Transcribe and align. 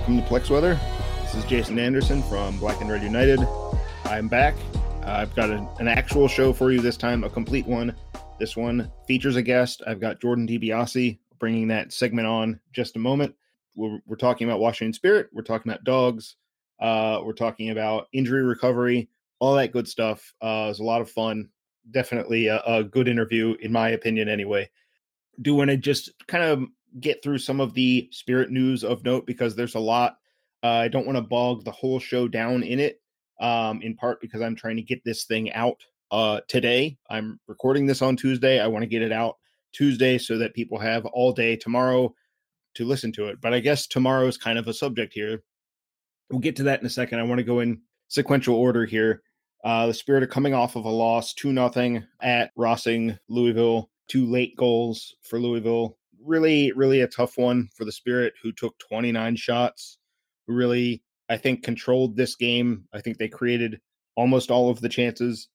Welcome 0.00 0.22
to 0.22 0.28
Plex 0.28 0.48
Weather. 0.48 0.80
This 1.20 1.34
is 1.34 1.44
Jason 1.44 1.78
Anderson 1.78 2.22
from 2.22 2.58
Black 2.58 2.80
and 2.80 2.90
Red 2.90 3.02
United. 3.02 3.38
I'm 4.06 4.28
back. 4.28 4.54
Uh, 5.02 5.10
I've 5.10 5.36
got 5.36 5.50
a, 5.50 5.68
an 5.78 5.88
actual 5.88 6.26
show 6.26 6.54
for 6.54 6.72
you 6.72 6.80
this 6.80 6.96
time, 6.96 7.22
a 7.22 7.28
complete 7.28 7.66
one. 7.66 7.94
This 8.38 8.56
one 8.56 8.90
features 9.06 9.36
a 9.36 9.42
guest. 9.42 9.82
I've 9.86 10.00
got 10.00 10.18
Jordan 10.18 10.48
DiBiase 10.48 11.18
bringing 11.38 11.68
that 11.68 11.92
segment 11.92 12.26
on 12.26 12.58
just 12.72 12.96
a 12.96 12.98
moment. 12.98 13.34
We're, 13.76 14.00
we're 14.06 14.16
talking 14.16 14.48
about 14.48 14.58
Washington 14.58 14.94
Spirit. 14.94 15.28
We're 15.34 15.42
talking 15.42 15.70
about 15.70 15.84
dogs. 15.84 16.36
Uh, 16.80 17.20
we're 17.22 17.34
talking 17.34 17.68
about 17.68 18.08
injury 18.14 18.42
recovery, 18.42 19.10
all 19.38 19.54
that 19.56 19.70
good 19.70 19.86
stuff. 19.86 20.32
Uh, 20.42 20.64
it 20.64 20.68
was 20.68 20.80
a 20.80 20.84
lot 20.84 21.02
of 21.02 21.10
fun. 21.10 21.50
Definitely 21.90 22.46
a, 22.46 22.62
a 22.66 22.82
good 22.82 23.06
interview, 23.06 23.54
in 23.60 23.70
my 23.70 23.90
opinion, 23.90 24.30
anyway. 24.30 24.70
Do 25.42 25.54
want 25.54 25.68
to 25.68 25.76
just 25.76 26.10
kind 26.26 26.42
of 26.42 26.64
get 26.98 27.22
through 27.22 27.38
some 27.38 27.60
of 27.60 27.74
the 27.74 28.08
spirit 28.10 28.50
news 28.50 28.82
of 28.82 29.04
note 29.04 29.26
because 29.26 29.54
there's 29.54 29.74
a 29.74 29.80
lot. 29.80 30.16
Uh, 30.62 30.68
I 30.68 30.88
don't 30.88 31.06
want 31.06 31.16
to 31.16 31.22
bog 31.22 31.64
the 31.64 31.70
whole 31.70 31.98
show 31.98 32.28
down 32.28 32.62
in 32.62 32.80
it, 32.80 33.00
um, 33.40 33.80
in 33.82 33.94
part 33.94 34.20
because 34.20 34.42
I'm 34.42 34.56
trying 34.56 34.76
to 34.76 34.82
get 34.82 35.04
this 35.04 35.24
thing 35.24 35.52
out 35.52 35.82
uh, 36.10 36.40
today. 36.48 36.98
I'm 37.08 37.38
recording 37.46 37.86
this 37.86 38.02
on 38.02 38.16
Tuesday. 38.16 38.60
I 38.60 38.66
want 38.66 38.82
to 38.82 38.88
get 38.88 39.02
it 39.02 39.12
out 39.12 39.36
Tuesday 39.72 40.18
so 40.18 40.38
that 40.38 40.54
people 40.54 40.78
have 40.78 41.06
all 41.06 41.32
day 41.32 41.56
tomorrow 41.56 42.14
to 42.74 42.84
listen 42.84 43.12
to 43.12 43.26
it. 43.26 43.40
But 43.40 43.54
I 43.54 43.60
guess 43.60 43.86
tomorrow 43.86 44.26
is 44.26 44.36
kind 44.36 44.58
of 44.58 44.68
a 44.68 44.74
subject 44.74 45.12
here. 45.12 45.42
We'll 46.30 46.40
get 46.40 46.56
to 46.56 46.62
that 46.64 46.80
in 46.80 46.86
a 46.86 46.90
second. 46.90 47.18
I 47.18 47.24
want 47.24 47.38
to 47.38 47.44
go 47.44 47.60
in 47.60 47.80
sequential 48.08 48.56
order 48.56 48.84
here. 48.84 49.22
Uh, 49.64 49.86
the 49.86 49.94
Spirit 49.94 50.22
are 50.22 50.28
coming 50.28 50.54
off 50.54 50.76
of 50.76 50.84
a 50.84 50.90
loss, 50.90 51.34
2 51.34 51.52
nothing 51.52 52.04
at 52.22 52.54
Rossing, 52.56 53.18
Louisville. 53.28 53.90
Two 54.08 54.26
late 54.26 54.56
goals 54.56 55.14
for 55.22 55.38
Louisville 55.38 55.96
really, 56.24 56.72
really 56.72 57.00
a 57.00 57.08
tough 57.08 57.38
one 57.38 57.68
for 57.74 57.84
the 57.84 57.92
Spirit, 57.92 58.34
who 58.42 58.52
took 58.52 58.78
29 58.78 59.36
shots, 59.36 59.98
who 60.46 60.54
really, 60.54 61.02
I 61.28 61.36
think, 61.36 61.62
controlled 61.62 62.16
this 62.16 62.36
game. 62.36 62.84
I 62.92 63.00
think 63.00 63.18
they 63.18 63.28
created 63.28 63.80
almost 64.16 64.50
all 64.50 64.70
of 64.70 64.80
the 64.80 64.88
chances. 64.88 65.48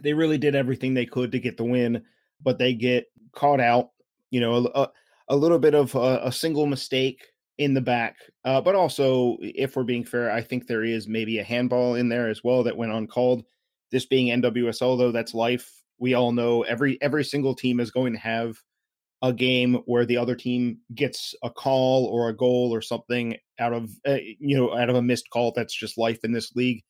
They 0.00 0.12
really 0.12 0.38
did 0.38 0.54
everything 0.54 0.94
they 0.94 1.06
could 1.06 1.32
to 1.32 1.40
get 1.40 1.56
the 1.56 1.64
win, 1.64 2.02
but 2.42 2.58
they 2.58 2.74
get 2.74 3.06
caught 3.32 3.60
out. 3.60 3.90
You 4.30 4.40
know, 4.40 4.70
a, 4.74 4.88
a 5.28 5.36
little 5.36 5.58
bit 5.58 5.74
of 5.74 5.94
a, 5.94 6.20
a, 6.24 6.32
single 6.32 6.66
mistake 6.66 7.24
in 7.56 7.72
the 7.72 7.80
back, 7.80 8.16
uh, 8.44 8.60
but 8.60 8.74
also, 8.74 9.38
if 9.40 9.74
we're 9.74 9.84
being 9.84 10.04
fair, 10.04 10.30
I 10.30 10.42
think 10.42 10.66
there 10.66 10.84
is 10.84 11.08
maybe 11.08 11.38
a 11.38 11.44
handball 11.44 11.94
in 11.94 12.10
there 12.10 12.28
as 12.28 12.44
well 12.44 12.62
that 12.64 12.76
went 12.76 12.92
uncalled. 12.92 13.44
This 13.90 14.04
being 14.04 14.28
NWSL, 14.42 14.98
though, 14.98 15.12
that's 15.12 15.32
life. 15.32 15.82
We 15.98 16.12
all 16.12 16.32
know 16.32 16.62
every 16.62 17.00
every 17.00 17.24
single 17.24 17.54
team 17.54 17.80
is 17.80 17.90
going 17.90 18.12
to 18.12 18.18
have 18.18 18.58
a 19.22 19.32
game 19.32 19.74
where 19.86 20.06
the 20.06 20.16
other 20.16 20.36
team 20.36 20.78
gets 20.94 21.34
a 21.42 21.50
call 21.50 22.06
or 22.06 22.28
a 22.28 22.36
goal 22.36 22.72
or 22.72 22.80
something 22.80 23.36
out 23.58 23.72
of 23.72 23.90
uh, 24.06 24.18
you 24.38 24.56
know 24.56 24.76
out 24.76 24.90
of 24.90 24.96
a 24.96 25.02
missed 25.02 25.28
call 25.30 25.52
that's 25.54 25.74
just 25.74 25.98
life 25.98 26.20
in 26.24 26.32
this 26.32 26.54
league. 26.54 26.82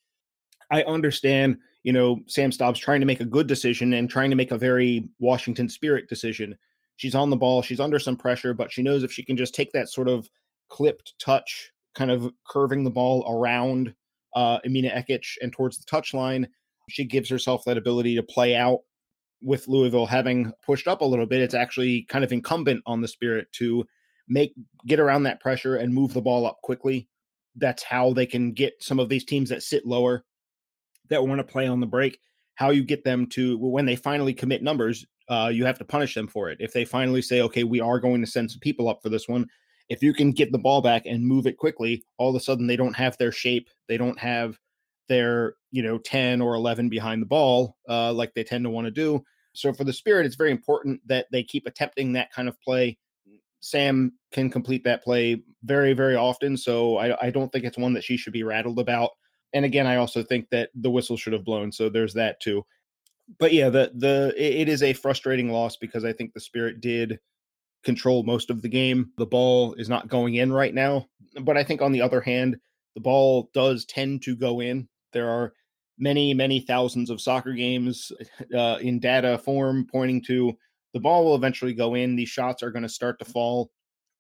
I 0.71 0.83
understand 0.83 1.59
you 1.85 1.93
know 1.93 2.21
sam 2.27 2.51
Staab's 2.51 2.81
trying 2.81 3.01
to 3.01 3.07
make 3.07 3.21
a 3.21 3.27
good 3.27 3.47
decision 3.47 3.95
and 3.95 4.11
trying 4.11 4.31
to 4.31 4.37
make 4.37 4.51
a 4.51 4.59
very 4.59 5.09
washington 5.19 5.69
spirit 5.69 6.09
decision. 6.09 6.57
She's 6.97 7.15
on 7.15 7.31
the 7.31 7.37
ball 7.37 7.63
she's 7.63 7.81
under 7.81 7.99
some 7.99 8.17
pressure 8.17 8.53
but 8.53 8.73
she 8.73 8.83
knows 8.83 9.05
if 9.05 9.13
she 9.13 9.25
can 9.25 9.37
just 9.37 9.55
take 9.55 9.73
that 9.73 9.89
sort 9.89 10.09
of 10.09 10.29
clipped 10.69 11.15
touch 11.19 11.71
kind 11.95 12.11
of 12.11 12.31
curving 12.47 12.85
the 12.85 12.91
ball 12.91 13.25
around 13.31 13.95
uh 14.35 14.59
Emina 14.67 14.93
Ekic 14.93 15.25
and 15.41 15.53
towards 15.53 15.79
the 15.79 15.87
touch 15.87 16.13
line 16.13 16.49
she 16.91 17.05
gives 17.05 17.31
herself 17.31 17.63
that 17.65 17.79
ability 17.79 18.17
to 18.17 18.23
play 18.23 18.57
out 18.57 18.81
with 19.43 19.69
Louisville 19.69 20.07
having 20.07 20.53
pushed 20.65 20.89
up 20.89 21.01
a 21.01 21.05
little 21.05 21.27
bit, 21.27 21.41
it's 21.41 21.55
actually 21.55 22.03
kind 22.03 22.25
of 22.25 22.33
incumbent 22.33 22.83
on 22.87 23.01
the 23.01 23.09
Spirit 23.09 23.51
to 23.53 23.85
make 24.29 24.55
get 24.87 25.01
around 25.01 25.23
that 25.25 25.41
pressure 25.41 25.77
and 25.77 25.95
move 25.95 26.13
the 26.13 26.21
ball 26.21 26.47
up 26.47 26.59
quickly. 26.63 27.09
That's 27.57 27.83
how 27.83 28.13
they 28.13 28.27
can 28.27 28.53
get 28.53 28.75
some 28.81 28.99
of 28.99 29.09
these 29.09 29.25
teams 29.25 29.49
that 29.51 29.63
sit 29.63 29.87
lower 29.87 30.25
that 31.09 31.27
want 31.27 31.39
to 31.39 31.45
play 31.45 31.67
on 31.67 31.81
the 31.81 31.87
break. 31.87 32.19
How 32.55 32.71
you 32.71 32.85
get 32.85 33.05
them 33.05 33.27
to 33.29 33.57
when 33.59 33.87
they 33.87 33.97
finally 33.97 34.35
commit 34.35 34.63
numbers, 34.63 35.07
uh, 35.29 35.51
you 35.53 35.65
have 35.65 35.79
to 35.79 35.85
punish 35.85 36.15
them 36.15 36.29
for 36.29 36.51
it. 36.51 36.59
If 36.61 36.73
they 36.73 36.85
finally 36.85 37.23
say, 37.23 37.41
"Okay, 37.43 37.65
we 37.65 37.81
are 37.81 38.01
going 38.01 38.21
to 38.21 38.27
send 38.27 38.51
some 38.51 38.61
people 38.61 38.89
up 38.89 39.01
for 39.03 39.09
this 39.09 39.29
one," 39.29 39.47
if 39.89 40.03
you 40.03 40.13
can 40.13 40.33
get 40.33 40.53
the 40.53 40.59
ball 40.59 40.83
back 40.83 41.07
and 41.07 41.25
move 41.25 41.47
it 41.47 41.57
quickly, 41.57 42.05
all 42.19 42.31
of 42.31 42.37
a 42.37 42.41
sudden 42.41 42.67
they 42.67 42.77
don't 42.77 42.97
have 42.97 43.17
their 43.17 43.33
shape, 43.33 43.69
they 43.87 43.97
don't 43.97 44.19
have 44.19 44.59
they're 45.09 45.55
you 45.71 45.83
know 45.83 45.99
10 45.99 46.41
or 46.41 46.55
11 46.55 46.89
behind 46.89 47.23
the 47.23 47.27
ball 47.27 47.77
uh, 47.89 48.13
like 48.13 48.33
they 48.35 48.45
tend 48.45 48.65
to 48.65 48.71
want 48.71 48.87
to 48.87 48.91
do. 48.91 49.23
So 49.53 49.73
for 49.73 49.85
the 49.85 49.93
spirit 49.93 50.27
it's 50.27 50.37
very 50.37 50.51
important 50.51 51.01
that 51.07 51.27
they 51.33 51.43
keep 51.43 51.67
attempting 51.67 52.13
that 52.13 52.33
kind 52.33 52.49
of 52.49 52.61
play. 52.61 52.99
Sam 53.61 54.13
can 54.33 54.51
complete 54.51 54.85
that 54.85 55.03
play 55.03 55.43
very 55.65 55.93
very 55.93 56.15
often 56.15 56.57
so 56.57 56.97
I, 56.97 57.27
I 57.27 57.31
don't 57.31 57.51
think 57.51 57.65
it's 57.65 57.79
one 57.79 57.93
that 57.95 58.05
she 58.05 58.17
should 58.17 58.33
be 58.33 58.45
rattled 58.45 58.79
about. 58.79 59.11
And 59.53 59.65
again 59.65 59.87
i 59.87 59.97
also 59.97 60.23
think 60.23 60.49
that 60.51 60.71
the 60.75 60.91
whistle 60.91 61.17
should 61.17 61.33
have 61.33 61.45
blown 61.45 61.73
so 61.73 61.89
there's 61.89 62.15
that 62.15 62.41
too. 62.41 62.65
But 63.39 63.53
yeah 63.53 63.69
the 63.69 63.93
the 63.95 64.35
it 64.37 64.69
is 64.69 64.83
a 64.83 64.93
frustrating 64.93 65.51
loss 65.51 65.77
because 65.77 66.05
i 66.05 66.13
think 66.13 66.33
the 66.33 66.41
spirit 66.41 66.81
did 66.81 67.19
control 67.85 68.25
most 68.25 68.51
of 68.51 68.61
the 68.61 68.69
game. 68.69 69.13
The 69.19 69.27
ball 69.27 69.75
is 69.75 69.89
not 69.89 70.09
going 70.09 70.35
in 70.35 70.53
right 70.53 70.75
now 70.75 71.07
but 71.43 71.57
i 71.57 71.65
think 71.65 71.83
on 71.83 71.93
the 71.93 72.03
other 72.03 72.21
hand 72.21 72.57
the 72.95 73.01
ball 73.01 73.51
does 73.55 73.85
tend 73.85 74.23
to 74.23 74.37
go 74.37 74.61
in 74.61 74.89
there 75.13 75.29
are 75.29 75.53
many, 75.99 76.33
many 76.35 76.61
thousands 76.61 77.11
of 77.11 77.21
soccer 77.21 77.53
games 77.53 78.13
uh, 78.57 78.79
in 78.81 78.99
data 79.01 79.39
form 79.39 79.87
pointing 79.91 80.23
to 80.23 80.57
the 80.95 81.01
ball 81.01 81.25
will 81.25 81.35
eventually 81.35 81.75
go 81.75 81.95
in. 81.95 82.17
These 82.17 82.31
shots 82.31 82.63
are 82.63 82.71
going 82.71 82.83
to 82.83 82.89
start 82.89 83.19
to 83.19 83.25
fall. 83.25 83.71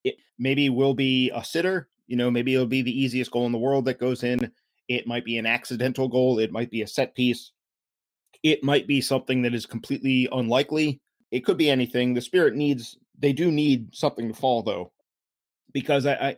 It 0.04 0.16
maybe 0.38 0.68
will 0.68 0.94
be 0.94 1.30
a 1.34 1.42
sitter. 1.44 1.88
You 2.06 2.16
know, 2.16 2.30
maybe 2.30 2.54
it'll 2.54 2.66
be 2.66 2.82
the 2.82 3.00
easiest 3.00 3.30
goal 3.30 3.46
in 3.46 3.52
the 3.52 3.58
world 3.58 3.84
that 3.86 3.98
goes 3.98 4.22
in. 4.22 4.50
It 4.88 5.06
might 5.06 5.24
be 5.24 5.38
an 5.38 5.46
accidental 5.46 6.08
goal. 6.08 6.38
It 6.38 6.52
might 6.52 6.70
be 6.70 6.82
a 6.82 6.86
set 6.86 7.14
piece. 7.14 7.52
It 8.42 8.62
might 8.62 8.86
be 8.86 9.00
something 9.00 9.42
that 9.42 9.54
is 9.54 9.66
completely 9.66 10.28
unlikely. 10.32 11.00
It 11.30 11.44
could 11.44 11.58
be 11.58 11.70
anything. 11.70 12.14
The 12.14 12.20
Spirit 12.20 12.54
needs, 12.54 12.96
they 13.18 13.32
do 13.32 13.50
need 13.50 13.94
something 13.94 14.28
to 14.28 14.34
fall, 14.34 14.62
though, 14.62 14.92
because 15.72 16.06
I, 16.06 16.14
I 16.14 16.36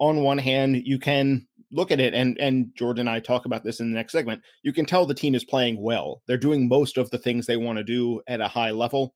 on 0.00 0.22
one 0.22 0.38
hand, 0.38 0.82
you 0.86 0.98
can 0.98 1.46
look 1.74 1.90
at 1.90 2.00
it 2.00 2.14
and 2.14 2.38
and 2.38 2.70
Jordan 2.74 3.08
and 3.08 3.10
I 3.10 3.20
talk 3.20 3.44
about 3.44 3.64
this 3.64 3.80
in 3.80 3.90
the 3.90 3.96
next 3.96 4.12
segment. 4.12 4.42
You 4.62 4.72
can 4.72 4.86
tell 4.86 5.04
the 5.04 5.14
team 5.14 5.34
is 5.34 5.44
playing 5.44 5.82
well. 5.82 6.22
They're 6.26 6.38
doing 6.38 6.68
most 6.68 6.96
of 6.96 7.10
the 7.10 7.18
things 7.18 7.46
they 7.46 7.56
want 7.56 7.78
to 7.78 7.84
do 7.84 8.22
at 8.28 8.40
a 8.40 8.48
high 8.48 8.70
level. 8.70 9.14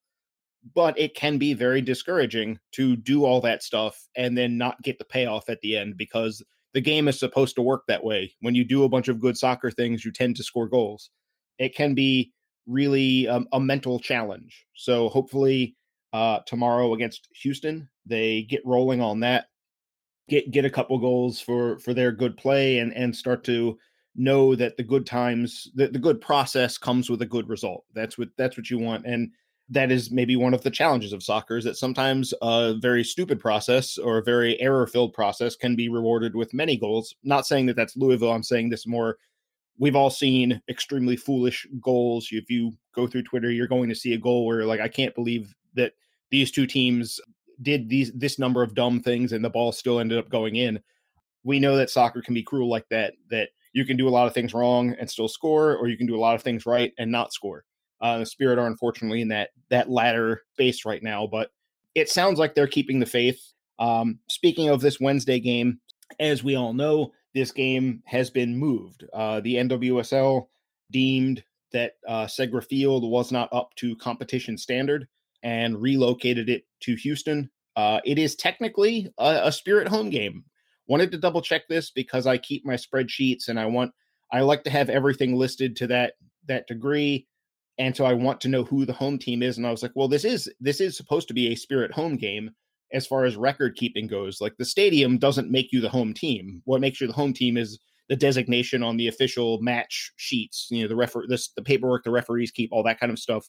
But 0.75 0.99
it 0.99 1.15
can 1.15 1.39
be 1.39 1.55
very 1.55 1.81
discouraging 1.81 2.59
to 2.73 2.97
do 2.97 3.25
all 3.25 3.41
that 3.43 3.63
stuff 3.63 4.09
and 4.17 4.37
then 4.37 4.59
not 4.59 4.83
get 4.83 4.99
the 4.99 5.05
payoff 5.05 5.49
at 5.49 5.61
the 5.61 5.77
end 5.77 5.97
because 5.97 6.43
the 6.75 6.81
game 6.81 7.07
is 7.07 7.19
supposed 7.19 7.55
to 7.55 7.63
work 7.63 7.85
that 7.87 8.03
way. 8.03 8.35
When 8.41 8.57
you 8.57 8.65
do 8.65 8.83
a 8.83 8.89
bunch 8.89 9.07
of 9.07 9.21
good 9.21 9.39
soccer 9.39 9.71
things, 9.71 10.05
you 10.05 10.11
tend 10.11 10.37
to 10.37 10.43
score 10.43 10.69
goals. 10.69 11.11
It 11.59 11.77
can 11.77 11.95
be 11.95 12.33
really 12.67 13.29
um, 13.29 13.47
a 13.53 13.61
mental 13.61 14.01
challenge. 14.01 14.67
So 14.75 15.09
hopefully 15.09 15.77
uh, 16.13 16.41
tomorrow 16.45 16.93
against 16.93 17.29
Houston, 17.43 17.89
they 18.05 18.43
get 18.43 18.61
rolling 18.67 19.01
on 19.01 19.21
that 19.21 19.47
get 20.29 20.51
get 20.51 20.65
a 20.65 20.71
couple 20.71 20.99
goals 20.99 21.41
for 21.41 21.79
for 21.79 21.95
their 21.95 22.13
good 22.13 22.37
play 22.37 22.79
and 22.79 22.93
and 22.95 23.15
start 23.15 23.45
to 23.45 23.79
know 24.15 24.55
that 24.55 24.77
the 24.77 24.83
good 24.83 25.07
times 25.07 25.71
the, 25.75 25.89
the 25.89 25.99
good 25.99 26.21
process 26.21 26.77
comes 26.77 27.09
with 27.09 27.23
a 27.23 27.27
good 27.27 27.49
result. 27.49 27.85
That's 27.95 28.19
what 28.19 28.29
that's 28.37 28.57
what 28.57 28.71
you 28.71 28.79
want. 28.79 29.07
And 29.07 29.31
that 29.71 29.91
is 29.91 30.11
maybe 30.11 30.35
one 30.35 30.55
of 30.55 30.63
the 30.63 30.71
challenges 30.71 31.13
of 31.13 31.23
soccer 31.23 31.59
is 31.59 31.65
that 31.65 31.77
sometimes 31.77 32.33
a 32.41 32.75
very 32.81 33.05
stupid 33.05 33.39
process 33.39 33.99
or 33.99 34.19
a 34.19 34.23
very 34.23 34.59
error 34.61 34.87
filled 34.87 35.13
process 35.13 35.57
can 35.57 35.77
be 35.77 35.89
rewarded 35.89 36.35
with 36.35 36.55
many 36.55 36.77
goals. 36.77 37.15
Not 37.23 37.47
saying 37.47 37.67
that 37.67 37.77
that's 37.77 37.97
louisville. 37.97 38.33
I'm 38.33 38.43
saying 38.43 38.71
this 38.71 38.87
more 38.87 39.19
we've 39.79 39.97
all 39.97 40.11
seen 40.11 40.61
extremely 40.69 41.17
foolish 41.17 41.67
goals. 41.81 42.29
If 42.33 42.51
you 42.51 42.73
go 42.95 43.07
through 43.07 43.23
twitter 43.23 43.51
you're 43.51 43.69
going 43.69 43.89
to 43.89 43.95
see 43.95 44.15
a 44.15 44.19
goal 44.19 44.45
where 44.45 44.65
like 44.65 44.81
i 44.81 44.89
can't 44.89 45.15
believe 45.15 45.55
that 45.75 45.93
these 46.31 46.51
two 46.51 46.67
teams 46.67 47.21
did 47.63 47.89
these 47.89 48.13
this 48.13 48.39
number 48.39 48.63
of 48.63 48.75
dumb 48.75 49.01
things 49.01 49.33
and 49.33 49.45
the 49.45 49.51
ball 49.51 49.73
still 49.73 50.01
ended 50.01 50.19
up 50.19 50.29
going 50.29 50.57
in. 50.57 50.81
We 51.45 51.61
know 51.61 51.77
that 51.77 51.91
soccer 51.91 52.23
can 52.23 52.35
be 52.35 52.43
cruel 52.43 52.69
like 52.69 52.89
that. 52.91 53.15
That 53.31 53.51
you 53.73 53.85
can 53.85 53.97
do 53.97 54.09
a 54.09 54.11
lot 54.11 54.27
of 54.27 54.35
things 54.35 54.55
wrong 54.55 54.95
and 54.99 55.11
still 55.11 55.29
score, 55.29 55.77
or 55.77 55.89
you 55.89 55.97
can 55.97 56.07
do 56.07 56.17
a 56.17 56.21
lot 56.21 56.35
of 56.35 56.43
things 56.43 56.67
right 56.67 56.93
and 56.99 57.11
not 57.11 57.33
score. 57.33 57.65
Uh, 58.01 58.19
the 58.19 58.27
Spirit 58.27 58.59
are 58.59 58.67
unfortunately 58.67 59.23
in 59.23 59.29
that 59.29 59.51
that 59.71 59.91
latter 59.91 60.43
space 60.55 60.85
right 60.85 61.03
now, 61.03 61.27
but 61.27 61.51
it 61.95 62.09
sounds 62.09 62.39
like 62.39 62.55
they're 62.55 62.67
keeping 62.67 63.01
the 63.01 63.07
faith. 63.07 63.41
Um, 63.79 64.19
speaking 64.29 64.69
of 64.69 64.81
this 64.81 65.01
Wednesday 65.01 65.41
game, 65.41 65.81
as 66.21 66.45
we 66.45 66.57
all 66.57 66.73
know, 66.73 67.13
this 67.35 67.53
game 67.53 68.03
has 68.07 68.31
been 68.31 68.57
moved. 68.57 69.05
Uh, 69.13 69.41
the 69.41 69.57
NWSL 69.57 70.47
deemed 70.91 71.43
that 71.73 71.93
uh, 72.07 72.25
Segra 72.25 72.65
Field 72.65 73.09
was 73.09 73.31
not 73.31 73.49
up 73.53 73.75
to 73.77 73.97
competition 73.97 74.57
standard 74.57 75.07
and 75.43 75.81
relocated 75.81 76.49
it 76.49 76.65
to 76.81 76.95
Houston. 76.97 77.51
Uh, 77.77 78.01
it 78.05 78.19
is 78.19 78.35
technically 78.35 79.13
a, 79.19 79.41
a 79.45 79.53
Spirit 79.53 79.89
home 79.89 80.11
game. 80.11 80.45
Wanted 80.87 81.13
to 81.13 81.19
double 81.19 81.43
check 81.43 81.69
this 81.69 81.91
because 81.91 82.27
I 82.27 82.39
keep 82.39 82.65
my 82.65 82.75
spreadsheets 82.75 83.49
and 83.49 83.61
I 83.61 83.67
want 83.67 83.93
I 84.33 84.41
like 84.41 84.65
to 84.65 84.71
have 84.71 84.91
everything 84.91 85.37
listed 85.37 85.77
to 85.77 85.87
that 85.89 86.15
that 86.47 86.67
degree, 86.67 87.27
and 87.79 87.97
so 87.97 88.05
I 88.05 88.15
want 88.15 88.41
to 88.43 88.49
know 88.49 88.65
who 88.65 88.85
the 88.85 88.93
home 88.93 89.19
team 89.19 89.43
is. 89.43 89.59
And 89.59 89.67
I 89.67 89.71
was 89.71 89.83
like, 89.83 89.93
well, 89.95 90.09
this 90.09 90.25
is 90.25 90.51
this 90.61 90.81
is 90.81 90.97
supposed 90.97 91.29
to 91.29 91.35
be 91.35 91.49
a 91.49 91.57
Spirit 91.57 91.93
home 91.93 92.17
game, 92.17 92.51
as 92.93 93.07
far 93.07 93.25
as 93.25 93.37
record 93.37 93.77
keeping 93.77 94.07
goes. 94.07 94.41
Like 94.41 94.57
the 94.57 94.65
stadium 94.65 95.19
doesn't 95.19 95.51
make 95.51 95.73
you 95.73 95.81
the 95.81 95.89
home 95.89 96.15
team. 96.15 96.63
What 96.65 96.81
makes 96.81 97.01
you 97.01 97.07
the 97.07 97.13
home 97.13 97.33
team 97.33 97.57
is 97.57 97.79
the 98.09 98.17
designation 98.17 98.83
on 98.83 98.97
the 98.97 99.09
official 99.09 99.61
match 99.61 100.13
sheets. 100.17 100.69
You 100.71 100.83
know, 100.83 100.89
the 100.89 100.97
refer 100.97 101.27
this 101.27 101.51
the 101.57 101.63
paperwork 101.63 102.05
the 102.05 102.11
referees 102.11 102.51
keep, 102.51 102.73
all 102.73 102.83
that 102.85 103.01
kind 103.01 103.13
of 103.13 103.19
stuff. 103.19 103.47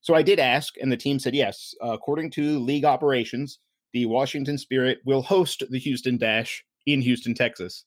So 0.00 0.14
I 0.14 0.22
did 0.22 0.38
ask, 0.38 0.74
and 0.80 0.90
the 0.90 0.96
team 0.96 1.18
said 1.18 1.34
yes. 1.34 1.74
Uh, 1.82 1.92
according 1.92 2.30
to 2.32 2.58
league 2.60 2.84
operations, 2.84 3.58
the 3.92 4.06
Washington 4.06 4.58
Spirit 4.58 5.00
will 5.04 5.22
host 5.22 5.62
the 5.70 5.78
Houston 5.78 6.16
Dash 6.16 6.64
in 6.86 7.00
Houston, 7.00 7.34
Texas. 7.34 7.84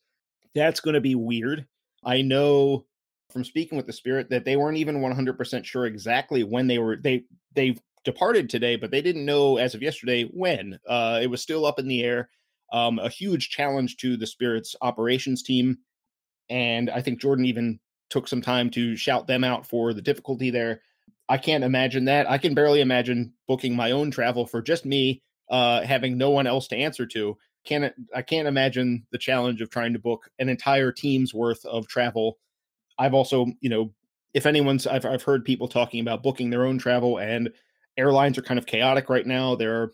That's 0.53 0.79
going 0.79 0.95
to 0.95 1.01
be 1.01 1.15
weird. 1.15 1.65
I 2.03 2.21
know 2.21 2.85
from 3.31 3.43
speaking 3.43 3.77
with 3.77 3.87
the 3.87 3.93
Spirit 3.93 4.29
that 4.29 4.45
they 4.45 4.57
weren't 4.57 4.77
even 4.77 4.97
100% 4.97 5.65
sure 5.65 5.85
exactly 5.85 6.43
when 6.43 6.67
they 6.67 6.79
were 6.79 6.97
they 6.97 7.23
they 7.55 7.77
departed 8.03 8.49
today, 8.49 8.75
but 8.75 8.91
they 8.91 9.01
didn't 9.01 9.25
know 9.25 9.57
as 9.57 9.75
of 9.75 9.81
yesterday 9.81 10.23
when. 10.23 10.79
Uh, 10.87 11.19
it 11.21 11.27
was 11.27 11.41
still 11.41 11.65
up 11.65 11.79
in 11.79 11.87
the 11.87 12.03
air. 12.03 12.29
Um, 12.73 12.99
a 12.99 13.09
huge 13.09 13.49
challenge 13.49 13.97
to 13.97 14.17
the 14.17 14.27
Spirit's 14.27 14.75
operations 14.81 15.43
team, 15.43 15.77
and 16.49 16.89
I 16.89 17.01
think 17.01 17.19
Jordan 17.19 17.45
even 17.45 17.79
took 18.09 18.27
some 18.27 18.41
time 18.41 18.69
to 18.71 18.95
shout 18.95 19.27
them 19.27 19.43
out 19.43 19.65
for 19.65 19.93
the 19.93 20.01
difficulty 20.01 20.49
there. 20.49 20.81
I 21.31 21.37
can't 21.37 21.63
imagine 21.63 22.03
that. 22.05 22.29
I 22.29 22.37
can 22.37 22.53
barely 22.53 22.81
imagine 22.81 23.31
booking 23.47 23.73
my 23.73 23.91
own 23.91 24.11
travel 24.11 24.45
for 24.45 24.61
just 24.61 24.83
me, 24.83 25.23
uh, 25.49 25.81
having 25.81 26.17
no 26.17 26.29
one 26.29 26.45
else 26.45 26.67
to 26.67 26.75
answer 26.75 27.05
to. 27.05 27.37
Can't 27.63 27.93
I 28.13 28.21
can't 28.21 28.49
imagine 28.49 29.07
the 29.13 29.17
challenge 29.17 29.61
of 29.61 29.69
trying 29.69 29.93
to 29.93 29.99
book 29.99 30.29
an 30.39 30.49
entire 30.49 30.91
team's 30.91 31.33
worth 31.33 31.63
of 31.63 31.87
travel. 31.87 32.37
I've 32.99 33.13
also, 33.13 33.45
you 33.61 33.69
know, 33.69 33.93
if 34.33 34.45
anyone's 34.45 34.85
I've 34.85 35.05
I've 35.05 35.23
heard 35.23 35.45
people 35.45 35.69
talking 35.69 36.01
about 36.01 36.21
booking 36.21 36.49
their 36.49 36.65
own 36.65 36.77
travel 36.77 37.19
and 37.19 37.49
airlines 37.95 38.37
are 38.37 38.41
kind 38.41 38.57
of 38.57 38.65
chaotic 38.65 39.09
right 39.09 39.25
now. 39.25 39.55
There 39.55 39.83
are, 39.83 39.93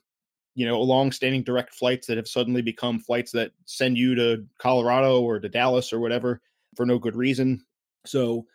you 0.56 0.66
know, 0.66 0.82
long-standing 0.82 1.44
direct 1.44 1.76
flights 1.76 2.08
that 2.08 2.18
have 2.18 2.28
suddenly 2.28 2.64
become 2.64 3.00
flights 3.00 3.32
that 3.34 3.52
send 3.66 3.96
you 3.96 4.16
to 4.16 4.44
Colorado 4.58 5.22
or 5.22 5.40
to 5.40 5.50
Dallas 5.50 5.94
or 5.94 6.00
whatever 6.00 6.42
for 6.76 6.88
no 6.88 6.98
good 6.98 7.16
reason. 7.16 7.64
So 8.08 8.48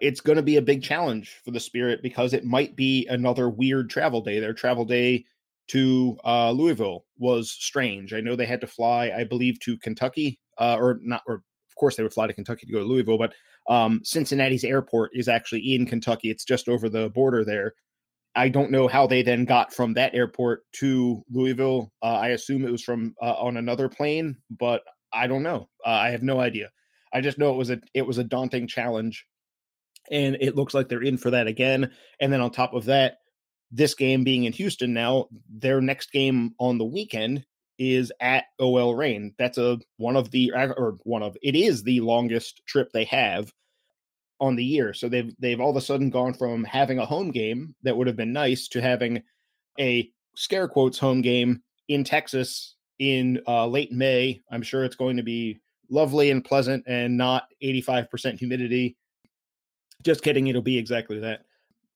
it's 0.00 0.20
going 0.20 0.36
to 0.36 0.42
be 0.42 0.56
a 0.56 0.62
big 0.62 0.82
challenge 0.82 1.40
for 1.44 1.50
the 1.50 1.60
Spirit 1.60 2.02
because 2.02 2.32
it 2.32 2.44
might 2.44 2.76
be 2.76 3.06
another 3.08 3.48
weird 3.48 3.90
travel 3.90 4.20
day. 4.20 4.40
Their 4.40 4.52
travel 4.52 4.84
day 4.84 5.24
to 5.68 6.16
uh, 6.24 6.50
Louisville 6.50 7.04
was 7.18 7.50
strange. 7.50 8.12
I 8.12 8.20
know 8.20 8.36
they 8.36 8.46
had 8.46 8.60
to 8.62 8.66
fly, 8.66 9.12
I 9.16 9.24
believe, 9.24 9.60
to 9.60 9.78
Kentucky, 9.78 10.40
uh, 10.58 10.76
or 10.78 10.98
not, 11.02 11.22
or 11.26 11.34
of 11.34 11.74
course 11.78 11.96
they 11.96 12.02
would 12.02 12.14
fly 12.14 12.26
to 12.26 12.32
Kentucky 12.32 12.66
to 12.66 12.72
go 12.72 12.78
to 12.80 12.84
Louisville, 12.84 13.18
but 13.18 13.34
um, 13.68 14.00
Cincinnati's 14.02 14.64
airport 14.64 15.10
is 15.14 15.28
actually 15.28 15.74
in 15.74 15.86
Kentucky. 15.86 16.30
It's 16.30 16.44
just 16.44 16.68
over 16.68 16.88
the 16.88 17.10
border 17.10 17.44
there. 17.44 17.74
I 18.34 18.48
don't 18.48 18.70
know 18.70 18.88
how 18.88 19.06
they 19.06 19.22
then 19.22 19.44
got 19.44 19.72
from 19.72 19.94
that 19.94 20.14
airport 20.14 20.62
to 20.74 21.22
Louisville. 21.30 21.92
Uh, 22.02 22.18
I 22.18 22.28
assume 22.28 22.64
it 22.64 22.70
was 22.72 22.82
from 22.82 23.14
uh, 23.20 23.34
on 23.34 23.56
another 23.56 23.88
plane, 23.88 24.36
but 24.50 24.82
I 25.12 25.26
don't 25.26 25.42
know. 25.42 25.68
Uh, 25.84 25.90
I 25.90 26.10
have 26.10 26.22
no 26.22 26.40
idea. 26.40 26.70
I 27.12 27.20
just 27.20 27.38
know 27.38 27.52
it 27.52 27.56
was 27.56 27.70
a 27.70 27.80
it 27.94 28.06
was 28.06 28.18
a 28.18 28.24
daunting 28.24 28.66
challenge, 28.66 29.26
and 30.10 30.36
it 30.40 30.56
looks 30.56 30.74
like 30.74 30.88
they're 30.88 31.02
in 31.02 31.18
for 31.18 31.30
that 31.30 31.46
again. 31.46 31.90
And 32.20 32.32
then 32.32 32.40
on 32.40 32.50
top 32.50 32.74
of 32.74 32.86
that, 32.86 33.18
this 33.70 33.94
game 33.94 34.24
being 34.24 34.44
in 34.44 34.52
Houston 34.52 34.92
now, 34.92 35.28
their 35.48 35.80
next 35.80 36.12
game 36.12 36.54
on 36.58 36.78
the 36.78 36.84
weekend 36.84 37.44
is 37.78 38.12
at 38.20 38.44
OL 38.58 38.94
Reign. 38.94 39.34
That's 39.38 39.58
a 39.58 39.78
one 39.98 40.16
of 40.16 40.30
the 40.30 40.52
or 40.52 40.98
one 41.04 41.22
of 41.22 41.36
it 41.42 41.54
is 41.54 41.82
the 41.82 42.00
longest 42.00 42.62
trip 42.66 42.90
they 42.92 43.04
have 43.04 43.52
on 44.40 44.56
the 44.56 44.64
year. 44.64 44.92
So 44.94 45.08
they've 45.08 45.34
they've 45.38 45.60
all 45.60 45.70
of 45.70 45.76
a 45.76 45.80
sudden 45.80 46.10
gone 46.10 46.34
from 46.34 46.64
having 46.64 46.98
a 46.98 47.06
home 47.06 47.30
game 47.30 47.74
that 47.82 47.96
would 47.96 48.06
have 48.06 48.16
been 48.16 48.32
nice 48.32 48.68
to 48.68 48.80
having 48.80 49.22
a 49.78 50.10
scare 50.34 50.68
quotes 50.68 50.98
home 50.98 51.20
game 51.20 51.62
in 51.88 52.04
Texas 52.04 52.76
in 52.98 53.40
uh, 53.46 53.66
late 53.66 53.92
May. 53.92 54.42
I'm 54.50 54.62
sure 54.62 54.84
it's 54.84 54.96
going 54.96 55.16
to 55.16 55.22
be 55.22 55.60
lovely 55.90 56.30
and 56.30 56.44
pleasant 56.44 56.84
and 56.86 57.16
not 57.16 57.44
85% 57.62 58.38
humidity. 58.38 58.96
Just 60.04 60.22
kidding, 60.22 60.46
it'll 60.46 60.62
be 60.62 60.78
exactly 60.78 61.18
that. 61.20 61.44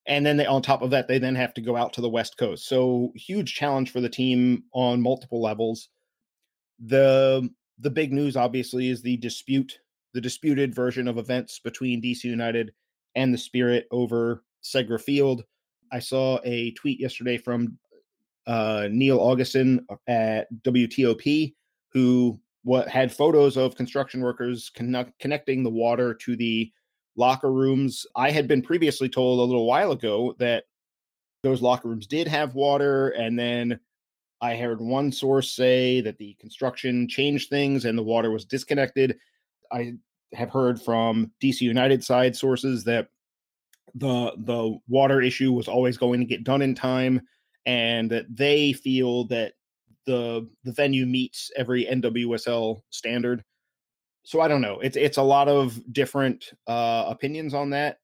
And 0.06 0.26
then 0.26 0.36
they, 0.36 0.46
on 0.46 0.62
top 0.62 0.82
of 0.82 0.90
that, 0.90 1.06
they 1.06 1.18
then 1.18 1.36
have 1.36 1.54
to 1.54 1.60
go 1.60 1.76
out 1.76 1.92
to 1.92 2.00
the 2.00 2.08
West 2.08 2.36
Coast. 2.36 2.66
So 2.66 3.12
huge 3.14 3.54
challenge 3.54 3.92
for 3.92 4.00
the 4.00 4.08
team 4.08 4.64
on 4.72 5.00
multiple 5.00 5.40
levels. 5.40 5.88
The 6.80 7.48
the 7.78 7.90
big 7.90 8.12
news, 8.12 8.36
obviously, 8.36 8.88
is 8.88 9.02
the 9.02 9.16
dispute 9.18 9.78
the 10.14 10.20
disputed 10.20 10.74
version 10.74 11.08
of 11.08 11.18
events 11.18 11.58
between 11.58 12.02
DC 12.02 12.24
United 12.24 12.72
and 13.14 13.32
the 13.32 13.38
Spirit 13.38 13.86
over 13.90 14.44
Segra 14.62 15.00
Field. 15.00 15.44
I 15.90 15.98
saw 15.98 16.38
a 16.44 16.72
tweet 16.72 17.00
yesterday 17.00 17.38
from 17.38 17.78
uh, 18.46 18.88
Neil 18.90 19.20
Augustine 19.20 19.86
at 20.06 20.48
WTOP 20.62 21.54
who 21.92 22.40
what 22.64 22.88
had 22.88 23.12
photos 23.12 23.56
of 23.56 23.76
construction 23.76 24.20
workers 24.20 24.70
con- 24.74 25.12
connecting 25.18 25.62
the 25.62 25.70
water 25.70 26.14
to 26.14 26.36
the 26.36 26.70
locker 27.16 27.52
rooms. 27.52 28.06
I 28.16 28.30
had 28.30 28.48
been 28.48 28.62
previously 28.62 29.08
told 29.08 29.38
a 29.38 29.42
little 29.42 29.66
while 29.66 29.92
ago 29.92 30.34
that 30.38 30.64
those 31.42 31.62
locker 31.62 31.88
rooms 31.88 32.06
did 32.06 32.28
have 32.28 32.54
water 32.54 33.10
and 33.10 33.38
then 33.38 33.80
I 34.40 34.56
heard 34.56 34.80
one 34.80 35.12
source 35.12 35.52
say 35.52 36.00
that 36.00 36.18
the 36.18 36.34
construction 36.40 37.08
changed 37.08 37.48
things 37.48 37.84
and 37.84 37.96
the 37.96 38.02
water 38.02 38.30
was 38.30 38.44
disconnected. 38.44 39.16
I 39.70 39.94
have 40.34 40.50
heard 40.50 40.82
from 40.82 41.30
DC 41.40 41.60
United 41.60 42.02
side 42.02 42.34
sources 42.34 42.82
that 42.84 43.08
the 43.94 44.32
the 44.38 44.78
water 44.88 45.20
issue 45.20 45.52
was 45.52 45.68
always 45.68 45.96
going 45.96 46.18
to 46.18 46.26
get 46.26 46.44
done 46.44 46.60
in 46.60 46.74
time 46.74 47.20
and 47.66 48.10
that 48.10 48.24
they 48.34 48.72
feel 48.72 49.26
that 49.26 49.52
the 50.06 50.48
the 50.64 50.72
venue 50.72 51.06
meets 51.06 51.50
every 51.56 51.84
NWSL 51.84 52.82
standard. 52.90 53.44
So 54.24 54.40
I 54.40 54.48
don't 54.48 54.60
know. 54.60 54.78
It's 54.80 54.96
it's 54.96 55.16
a 55.16 55.22
lot 55.22 55.48
of 55.48 55.80
different 55.92 56.50
uh, 56.66 57.04
opinions 57.08 57.54
on 57.54 57.70
that. 57.70 57.98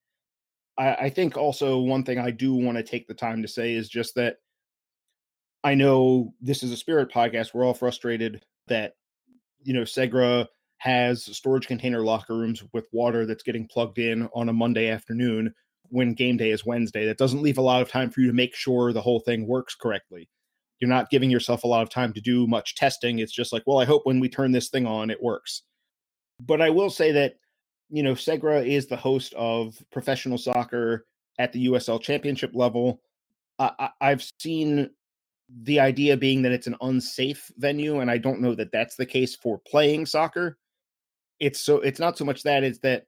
I, 0.77 0.95
I 0.95 1.11
think 1.11 1.37
also 1.37 1.79
one 1.79 2.05
thing 2.05 2.19
I 2.19 2.31
do 2.31 2.55
want 2.55 2.77
to 2.77 2.83
take 2.83 3.07
the 3.07 3.15
time 3.15 3.43
to 3.43 3.49
say 3.49 3.75
is 3.75 3.89
just 3.89 4.15
that 4.17 4.37
I 5.65 5.75
know 5.75 6.35
this 6.41 6.63
is 6.63 6.73
a 6.73 6.77
spirit 6.77 7.13
podcast. 7.13 7.55
We're 7.55 7.65
all 7.65 7.75
frustrated 7.75 8.45
that 8.69 8.95
you 9.63 9.75
know 9.75 9.83
Segra 9.83 10.47
has 10.79 11.25
storage 11.37 11.67
container 11.67 12.01
locker 12.01 12.37
rooms 12.37 12.63
with 12.73 12.87
water 12.93 13.27
that's 13.27 13.43
getting 13.43 13.67
plugged 13.67 13.99
in 13.99 14.29
on 14.35 14.49
a 14.49 14.53
Monday 14.53 14.89
afternoon 14.89 15.53
when 15.91 16.15
game 16.15 16.37
day 16.37 16.51
is 16.51 16.67
Wednesday. 16.67 17.07
That 17.07 17.19
doesn't 17.19 17.43
leave 17.43 17.59
a 17.59 17.63
lot 17.63 17.83
of 17.83 17.91
time 17.91 18.11
for 18.11 18.21
you 18.21 18.29
to 18.29 18.33
make 18.33 18.55
sure 18.55 18.93
the 18.93 19.01
whole 19.01 19.21
thing 19.21 19.47
works 19.47 19.75
correctly. 19.75 20.29
You're 20.81 20.89
not 20.89 21.11
giving 21.11 21.31
yourself 21.31 21.65
a 21.65 21.69
lot 21.69 21.83
of 21.83 21.91
time 21.91 22.13
to 22.13 22.21
do 22.21 22.47
much 22.47 22.77
testing. 22.77 23.19
It's 23.19 23.33
just 23.33 23.53
like, 23.53 23.65
well, 23.67 23.81
I 23.81 23.85
hope 23.85 24.03
when 24.05 24.21
we 24.21 24.29
turn 24.29 24.53
this 24.53 24.69
thing 24.69 24.87
on, 24.87 25.11
it 25.11 25.21
works. 25.21 25.63
But 26.41 26.61
I 26.61 26.71
will 26.71 26.91
say 26.91 27.13
that, 27.13 27.37
you 27.91 28.03
know, 28.03 28.15
Segra 28.15 28.67
is 28.67 28.87
the 28.87 28.97
host 28.97 29.35
of 29.35 29.77
professional 29.91 30.39
soccer 30.39 31.07
at 31.39 31.53
the 31.53 31.67
USL 31.69 32.01
championship 32.01 32.53
level. 32.55 33.01
I, 33.59 33.91
I've 34.01 34.25
seen 34.41 34.91
the 35.63 35.81
idea 35.81 36.17
being 36.17 36.43
that 36.43 36.53
it's 36.53 36.67
an 36.67 36.77
unsafe 36.81 37.51
venue, 37.57 38.01
and 38.01 38.11
I 38.11 38.19
don't 38.19 38.41
know 38.41 38.55
that 38.55 38.71
that's 38.71 38.97
the 38.97 39.07
case 39.07 39.35
for 39.35 39.59
playing 39.67 40.07
soccer 40.07 40.59
it's 41.41 41.61
so 41.61 41.77
it's 41.81 42.01
not 42.01 42.19
so 42.19 42.25
much 42.25 42.43
that 42.43 42.65
it's 42.65 42.79
that 42.81 43.07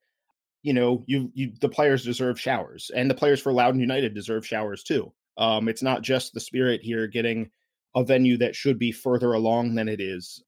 you 0.63 0.73
know 0.73 1.05
you 1.07 1.31
you 1.35 1.53
the 1.61 1.69
players 1.69 2.05
deserve 2.05 2.41
showers 2.41 2.91
and 2.95 3.11
the 3.11 3.15
players 3.15 3.41
for 3.41 3.53
Loudoun 3.53 3.81
United 3.81 4.15
deserve 4.15 4.47
showers 4.47 4.83
too. 4.83 5.13
Um, 5.37 5.69
it's 5.69 5.83
not 5.83 6.03
just 6.03 6.35
the 6.35 6.41
spirit 6.41 6.83
here 6.83 7.07
getting 7.07 7.51
a 7.95 8.05
venue 8.05 8.37
that 8.39 8.55
should 8.55 8.79
be 8.79 8.93
further 8.93 9.33
along 9.33 9.75
than 9.75 9.89
it 9.89 10.01
is. 10.01 10.43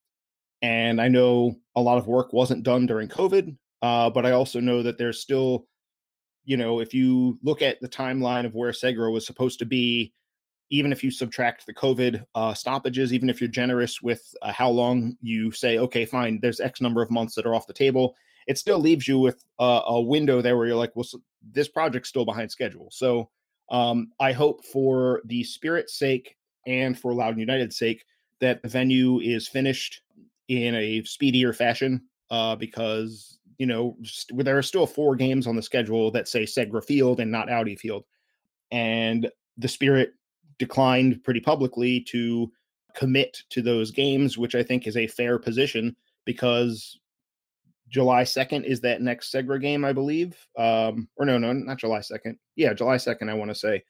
And 0.63 1.01
I 1.01 1.09
know 1.09 1.57
a 1.77 1.81
lot 1.81 1.99
of 1.99 2.07
work 2.07 2.33
wasn't 2.33 2.63
done 2.63 2.87
during 2.87 3.09
COVID, 3.09 3.57
uh, 3.83 4.11
but 4.11 4.25
I 4.25 4.31
also 4.31 4.61
know 4.61 4.83
that 4.83 4.97
there's 4.97 5.21
still, 5.21 5.67
you 6.45 6.57
know, 6.57 6.81
if 6.81 6.95
you 6.95 7.39
look 7.43 7.63
at 7.63 7.81
the 7.81 7.89
timeline 7.89 8.47
of 8.47 8.55
where 8.55 8.71
Segra 8.71 9.13
was 9.13 9.27
supposed 9.27 9.59
to 9.59 9.67
be 9.67 10.13
even 10.73 10.91
if 10.91 11.05
you 11.05 11.11
subtract 11.11 11.67
the 11.67 11.75
COVID 11.75 12.25
uh, 12.35 12.55
stoppages, 12.55 13.13
even 13.13 13.29
if 13.29 13.43
you're 13.43 13.49
generous 13.49 14.01
with 14.01 14.35
uh, 14.41 14.51
how 14.51 14.71
long 14.71 15.15
you 15.21 15.53
say, 15.53 15.77
okay, 15.77 16.07
fine, 16.07 16.41
there's 16.41 16.61
X 16.61 16.81
number 16.81 17.03
of 17.03 17.11
months 17.11 17.35
that 17.35 17.45
are 17.45 17.55
off 17.55 17.67
the 17.67 17.75
table, 17.75 18.17
it 18.47 18.57
still 18.57 18.79
leaves 18.79 19.07
you 19.07 19.19
with 19.19 19.45
uh, 19.59 19.83
a 19.87 20.01
window 20.01 20.41
there 20.41 20.57
where 20.57 20.67
you're 20.67 20.75
like, 20.75 20.97
well, 20.97 21.05
so 21.05 21.21
this 21.53 21.69
project's 21.69 22.09
still 22.09 22.25
behind 22.25 22.51
schedule. 22.51 22.89
So 22.91 23.29
um, 23.71 24.13
I 24.19 24.33
hope 24.33 24.65
for 24.65 25.21
the 25.27 25.45
spirit's 25.45 25.99
sake 25.99 26.39
and 26.67 26.99
for 26.99 27.13
Loudoun 27.13 27.41
United's 27.41 27.77
sake 27.77 28.07
that 28.41 28.63
the 28.63 28.69
venue 28.69 29.21
is 29.21 29.47
finished 29.47 30.01
in 30.49 30.75
a 30.75 31.03
speedier 31.05 31.53
fashion 31.53 32.03
uh, 32.31 32.57
because 32.57 33.39
you 33.59 33.67
know 33.67 33.97
st- 34.03 34.45
there 34.45 34.59
are 34.59 34.63
still 34.63 34.87
four 34.87 35.15
games 35.17 35.47
on 35.47 35.57
the 35.57 35.63
schedule 35.63 36.11
that 36.11 36.29
say 36.29 36.45
Segra 36.45 36.85
Field 36.85 37.21
and 37.21 37.31
not 37.31 37.51
Audi 37.51 37.77
Field, 37.77 38.05
and 38.71 39.31
the 39.59 39.69
Spirit 39.69 40.13
declined 40.59 41.23
pretty 41.25 41.41
publicly 41.41 42.01
to 42.01 42.51
commit 42.95 43.43
to 43.51 43.63
those 43.63 43.91
games, 43.91 44.37
which 44.39 44.55
I 44.55 44.63
think 44.63 44.87
is 44.87 44.97
a 44.97 45.07
fair 45.07 45.39
position 45.39 45.97
because 46.25 46.99
July 47.89 48.23
2nd 48.23 48.65
is 48.65 48.81
that 48.81 49.03
next 49.03 49.33
Segra 49.33 49.61
game, 49.61 49.85
I 49.85 49.93
believe. 49.93 50.37
Um, 50.57 51.09
or 51.17 51.27
no, 51.27 51.39
no, 51.39 51.53
not 51.53 51.79
July 51.79 51.99
2nd. 51.99 52.37
Yeah, 52.57 52.73
July 52.75 52.97
2nd, 52.97 53.29
I 53.29 53.35
want 53.35 53.51
to 53.51 53.55
say. 53.55 53.83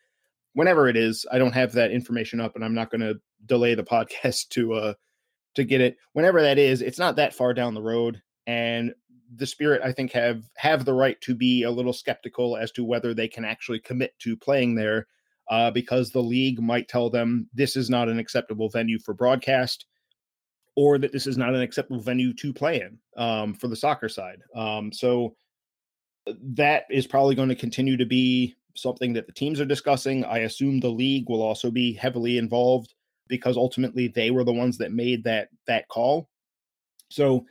whenever 0.54 0.88
it 0.88 0.96
is. 0.96 1.24
I 1.32 1.38
don't 1.38 1.52
have 1.52 1.72
that 1.72 1.90
information 1.90 2.40
up, 2.40 2.54
and 2.56 2.64
I'm 2.64 2.74
not 2.74 2.90
going 2.90 3.00
to 3.00 3.20
delay 3.46 3.74
the 3.74 3.84
podcast 3.94 4.48
to 4.50 4.74
uh 4.74 4.94
to 5.54 5.64
get 5.64 5.80
it. 5.80 5.96
Whenever 6.12 6.42
that 6.42 6.58
is, 6.58 6.82
it's 6.82 6.98
not 6.98 7.16
that 7.16 7.34
far 7.34 7.54
down 7.54 7.74
the 7.74 7.82
road, 7.82 8.20
and 8.46 8.94
the 9.36 9.46
Spirit 9.46 9.82
I 9.84 9.92
think 9.92 10.12
have 10.12 10.44
have 10.56 10.84
the 10.84 10.94
right 10.94 11.20
to 11.22 11.34
be 11.34 11.62
a 11.62 11.70
little 11.70 11.92
skeptical 11.92 12.56
as 12.56 12.70
to 12.72 12.84
whether 12.84 13.14
they 13.14 13.28
can 13.28 13.44
actually 13.44 13.80
commit 13.80 14.18
to 14.20 14.36
playing 14.36 14.74
there, 14.74 15.06
uh, 15.50 15.70
because 15.70 16.10
the 16.10 16.22
league 16.22 16.60
might 16.60 16.88
tell 16.88 17.10
them 17.10 17.48
this 17.54 17.76
is 17.76 17.88
not 17.88 18.08
an 18.08 18.18
acceptable 18.18 18.68
venue 18.68 18.98
for 18.98 19.14
broadcast. 19.14 19.86
Or 20.74 20.96
that 20.96 21.12
this 21.12 21.26
is 21.26 21.36
not 21.36 21.54
an 21.54 21.60
acceptable 21.60 22.00
venue 22.00 22.32
to 22.32 22.50
play 22.50 22.80
in 22.80 22.98
um, 23.22 23.52
for 23.52 23.68
the 23.68 23.76
soccer 23.76 24.08
side. 24.08 24.38
Um, 24.56 24.90
so 24.90 25.36
that 26.54 26.84
is 26.90 27.06
probably 27.06 27.34
going 27.34 27.50
to 27.50 27.54
continue 27.54 27.98
to 27.98 28.06
be 28.06 28.56
something 28.74 29.12
that 29.12 29.26
the 29.26 29.34
teams 29.34 29.60
are 29.60 29.66
discussing. 29.66 30.24
I 30.24 30.38
assume 30.38 30.80
the 30.80 30.88
league 30.88 31.28
will 31.28 31.42
also 31.42 31.70
be 31.70 31.92
heavily 31.92 32.38
involved 32.38 32.94
because 33.28 33.56
ultimately 33.56 34.08
they 34.08 34.30
were 34.30 34.44
the 34.44 34.52
ones 34.52 34.78
that 34.78 34.92
made 34.92 35.24
that 35.24 35.48
that 35.66 35.88
call. 35.88 36.28
So 37.10 37.46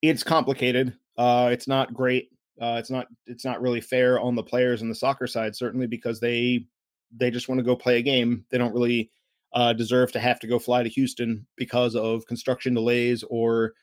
it's 0.00 0.22
complicated. 0.22 0.94
Uh, 1.16 1.50
it's 1.52 1.68
not 1.68 1.94
great. 1.94 2.30
Uh, 2.60 2.76
it's 2.78 2.90
not 2.90 3.06
it's 3.26 3.44
not 3.44 3.60
really 3.60 3.80
fair 3.80 4.20
on 4.20 4.34
the 4.34 4.42
players 4.42 4.82
and 4.82 4.90
the 4.90 4.94
soccer 4.94 5.26
side 5.26 5.56
certainly 5.56 5.86
because 5.86 6.20
they 6.20 6.66
they 7.14 7.30
just 7.30 7.48
want 7.48 7.58
to 7.58 7.64
go 7.64 7.76
play 7.76 7.98
a 7.98 8.02
game. 8.02 8.44
They 8.50 8.58
don't 8.58 8.74
really 8.74 9.10
uh, 9.52 9.72
deserve 9.72 10.12
to 10.12 10.20
have 10.20 10.40
to 10.40 10.46
go 10.46 10.58
fly 10.58 10.82
to 10.82 10.88
Houston 10.88 11.46
because 11.56 11.94
of 11.94 12.26
construction 12.26 12.74
delays 12.74 13.22
or 13.28 13.74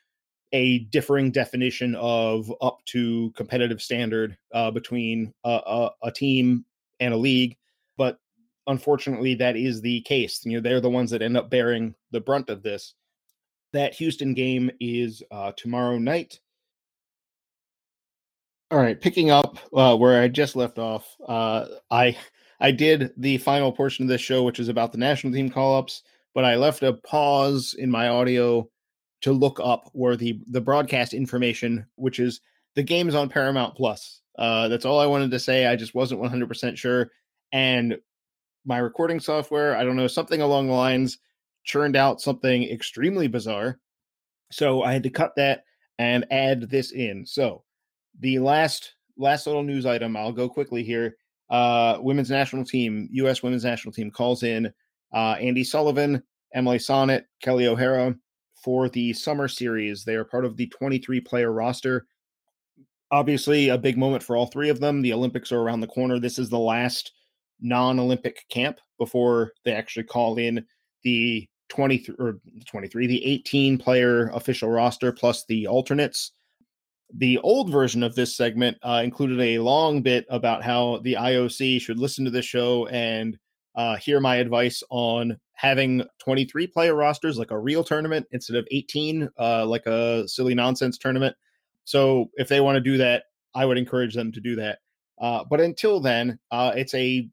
a 0.51 0.79
differing 0.79 1.31
definition 1.31 1.96
of 1.96 2.51
up 2.62 2.79
to 2.86 3.31
competitive 3.36 3.81
standard 3.81 4.36
uh, 4.53 4.72
between 4.72 5.34
a, 5.43 5.50
a, 5.50 5.89
a, 6.03 6.12
team 6.12 6.65
and 7.00 7.13
a 7.13 7.17
league. 7.17 7.55
Unfortunately, 8.69 9.33
that 9.33 9.57
is 9.57 9.81
the 9.81 10.01
case. 10.01 10.45
You 10.45 10.57
know, 10.57 10.61
they're 10.61 10.79
the 10.79 10.91
ones 10.91 11.09
that 11.09 11.23
end 11.23 11.35
up 11.35 11.49
bearing 11.49 11.95
the 12.11 12.21
brunt 12.21 12.49
of 12.49 12.61
this. 12.61 12.93
That 13.73 13.95
Houston 13.95 14.35
game 14.35 14.69
is 14.79 15.23
uh, 15.31 15.53
tomorrow 15.57 15.97
night. 15.97 16.39
All 18.69 18.77
right, 18.77 18.99
picking 18.99 19.31
up 19.31 19.57
uh, 19.73 19.97
where 19.97 20.21
I 20.21 20.27
just 20.27 20.55
left 20.55 20.77
off, 20.77 21.17
uh, 21.27 21.65
I 21.89 22.15
I 22.59 22.69
did 22.69 23.11
the 23.17 23.39
final 23.39 23.71
portion 23.71 24.03
of 24.03 24.09
this 24.09 24.21
show, 24.21 24.43
which 24.43 24.59
is 24.59 24.69
about 24.69 24.91
the 24.91 24.99
national 24.99 25.33
team 25.33 25.49
call 25.49 25.75
ups, 25.75 26.03
but 26.35 26.45
I 26.45 26.55
left 26.55 26.83
a 26.83 26.93
pause 26.93 27.75
in 27.77 27.89
my 27.89 28.09
audio 28.09 28.69
to 29.21 29.31
look 29.31 29.59
up 29.63 29.89
where 29.93 30.15
the 30.15 30.39
the 30.45 30.61
broadcast 30.61 31.15
information, 31.15 31.88
which 31.95 32.19
is 32.19 32.41
the 32.75 32.83
games 32.83 33.15
on 33.15 33.29
Paramount 33.29 33.75
Plus. 33.75 34.21
Uh, 34.38 34.67
that's 34.67 34.85
all 34.85 34.99
I 34.99 35.07
wanted 35.07 35.31
to 35.31 35.39
say. 35.39 35.65
I 35.65 35.75
just 35.75 35.95
wasn't 35.95 36.21
100% 36.21 36.77
sure. 36.77 37.09
And 37.51 37.97
my 38.65 38.77
recording 38.77 39.19
software, 39.19 39.75
I 39.75 39.83
don't 39.83 39.95
know, 39.95 40.07
something 40.07 40.41
along 40.41 40.67
the 40.67 40.73
lines 40.73 41.19
churned 41.63 41.95
out 41.95 42.21
something 42.21 42.63
extremely 42.63 43.27
bizarre. 43.27 43.79
So 44.51 44.83
I 44.83 44.93
had 44.93 45.03
to 45.03 45.09
cut 45.09 45.33
that 45.35 45.63
and 45.97 46.25
add 46.31 46.69
this 46.69 46.91
in. 46.91 47.25
So 47.25 47.63
the 48.19 48.39
last 48.39 48.95
last 49.17 49.45
little 49.45 49.63
news 49.63 49.85
item, 49.85 50.15
I'll 50.15 50.31
go 50.31 50.49
quickly 50.49 50.83
here. 50.83 51.15
Uh, 51.49 51.97
women's 51.99 52.29
national 52.29 52.63
team, 52.63 53.09
U.S. 53.11 53.43
women's 53.43 53.65
national 53.65 53.91
team 53.91 54.11
calls 54.11 54.43
in 54.43 54.71
uh, 55.13 55.35
Andi 55.35 55.65
Sullivan, 55.65 56.23
Emily 56.53 56.77
Sonnett, 56.77 57.23
Kelly 57.41 57.67
O'Hara, 57.67 58.15
for 58.63 58.89
the 58.89 59.13
summer 59.13 59.47
series. 59.47 60.03
They 60.03 60.15
are 60.15 60.23
part 60.23 60.45
of 60.45 60.57
the 60.57 60.67
23 60.67 61.21
player 61.21 61.51
roster. 61.51 62.05
Obviously, 63.11 63.69
a 63.69 63.77
big 63.77 63.97
moment 63.97 64.21
for 64.21 64.37
all 64.37 64.45
three 64.45 64.69
of 64.69 64.79
them. 64.79 65.01
The 65.01 65.13
Olympics 65.13 65.51
are 65.51 65.59
around 65.59 65.79
the 65.79 65.87
corner. 65.87 66.19
This 66.19 66.37
is 66.37 66.49
the 66.49 66.59
last 66.59 67.11
non 67.61 67.99
Olympic 67.99 68.45
camp 68.49 68.79
before 68.97 69.51
they 69.65 69.73
actually 69.73 70.03
call 70.03 70.37
in 70.37 70.65
the 71.03 71.47
23 71.69 72.15
or 72.19 72.39
23, 72.65 73.07
the 73.07 73.25
18 73.25 73.77
player 73.77 74.29
official 74.33 74.69
roster 74.69 75.11
plus 75.11 75.45
the 75.45 75.67
alternates. 75.67 76.31
The 77.15 77.39
old 77.39 77.71
version 77.71 78.03
of 78.03 78.15
this 78.15 78.35
segment 78.35 78.77
uh, 78.83 79.01
included 79.03 79.39
a 79.39 79.59
long 79.59 80.01
bit 80.01 80.25
about 80.29 80.63
how 80.63 80.99
the 81.03 81.13
IOC 81.13 81.81
should 81.81 81.99
listen 81.99 82.25
to 82.25 82.31
this 82.31 82.45
show 82.45 82.85
and 82.87 83.37
uh, 83.75 83.95
hear 83.97 84.19
my 84.19 84.35
advice 84.35 84.83
on 84.89 85.37
having 85.53 86.03
23 86.19 86.67
player 86.67 86.95
rosters 86.95 87.37
like 87.37 87.51
a 87.51 87.59
real 87.59 87.83
tournament 87.83 88.25
instead 88.31 88.55
of 88.55 88.67
18 88.71 89.29
uh, 89.37 89.65
like 89.65 89.85
a 89.85 90.27
silly 90.27 90.55
nonsense 90.55 90.97
tournament 90.97 91.35
so 91.83 92.29
if 92.35 92.47
they 92.47 92.61
want 92.61 92.75
to 92.75 92.81
do 92.81 92.97
that 92.97 93.23
i 93.55 93.65
would 93.65 93.77
encourage 93.77 94.15
them 94.15 94.31
to 94.31 94.39
do 94.39 94.55
that 94.55 94.79
uh, 95.21 95.43
but 95.49 95.59
until 95.59 95.99
then 95.99 96.39
uh, 96.51 96.71
it's 96.75 96.93
a 96.93 97.29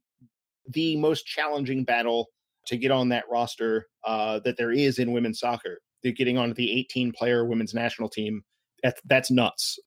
the 0.73 0.96
most 0.96 1.26
challenging 1.26 1.85
battle 1.85 2.28
to 2.66 2.76
get 2.76 2.90
on 2.90 3.08
that 3.08 3.25
roster 3.30 3.87
uh, 4.04 4.40
that 4.44 4.56
there 4.56 4.73
is 4.73 4.99
in 4.99 5.12
women's 5.12 5.40
soccer 5.40 5.78
They're 6.02 6.12
getting 6.12 6.38
onto 6.38 6.54
the 6.54 6.70
18 6.70 7.12
player 7.12 7.44
women's 7.44 7.75
national 7.75 8.08
team 8.08 8.42
that's, 8.82 9.00
that's 9.04 9.30
nuts 9.30 9.78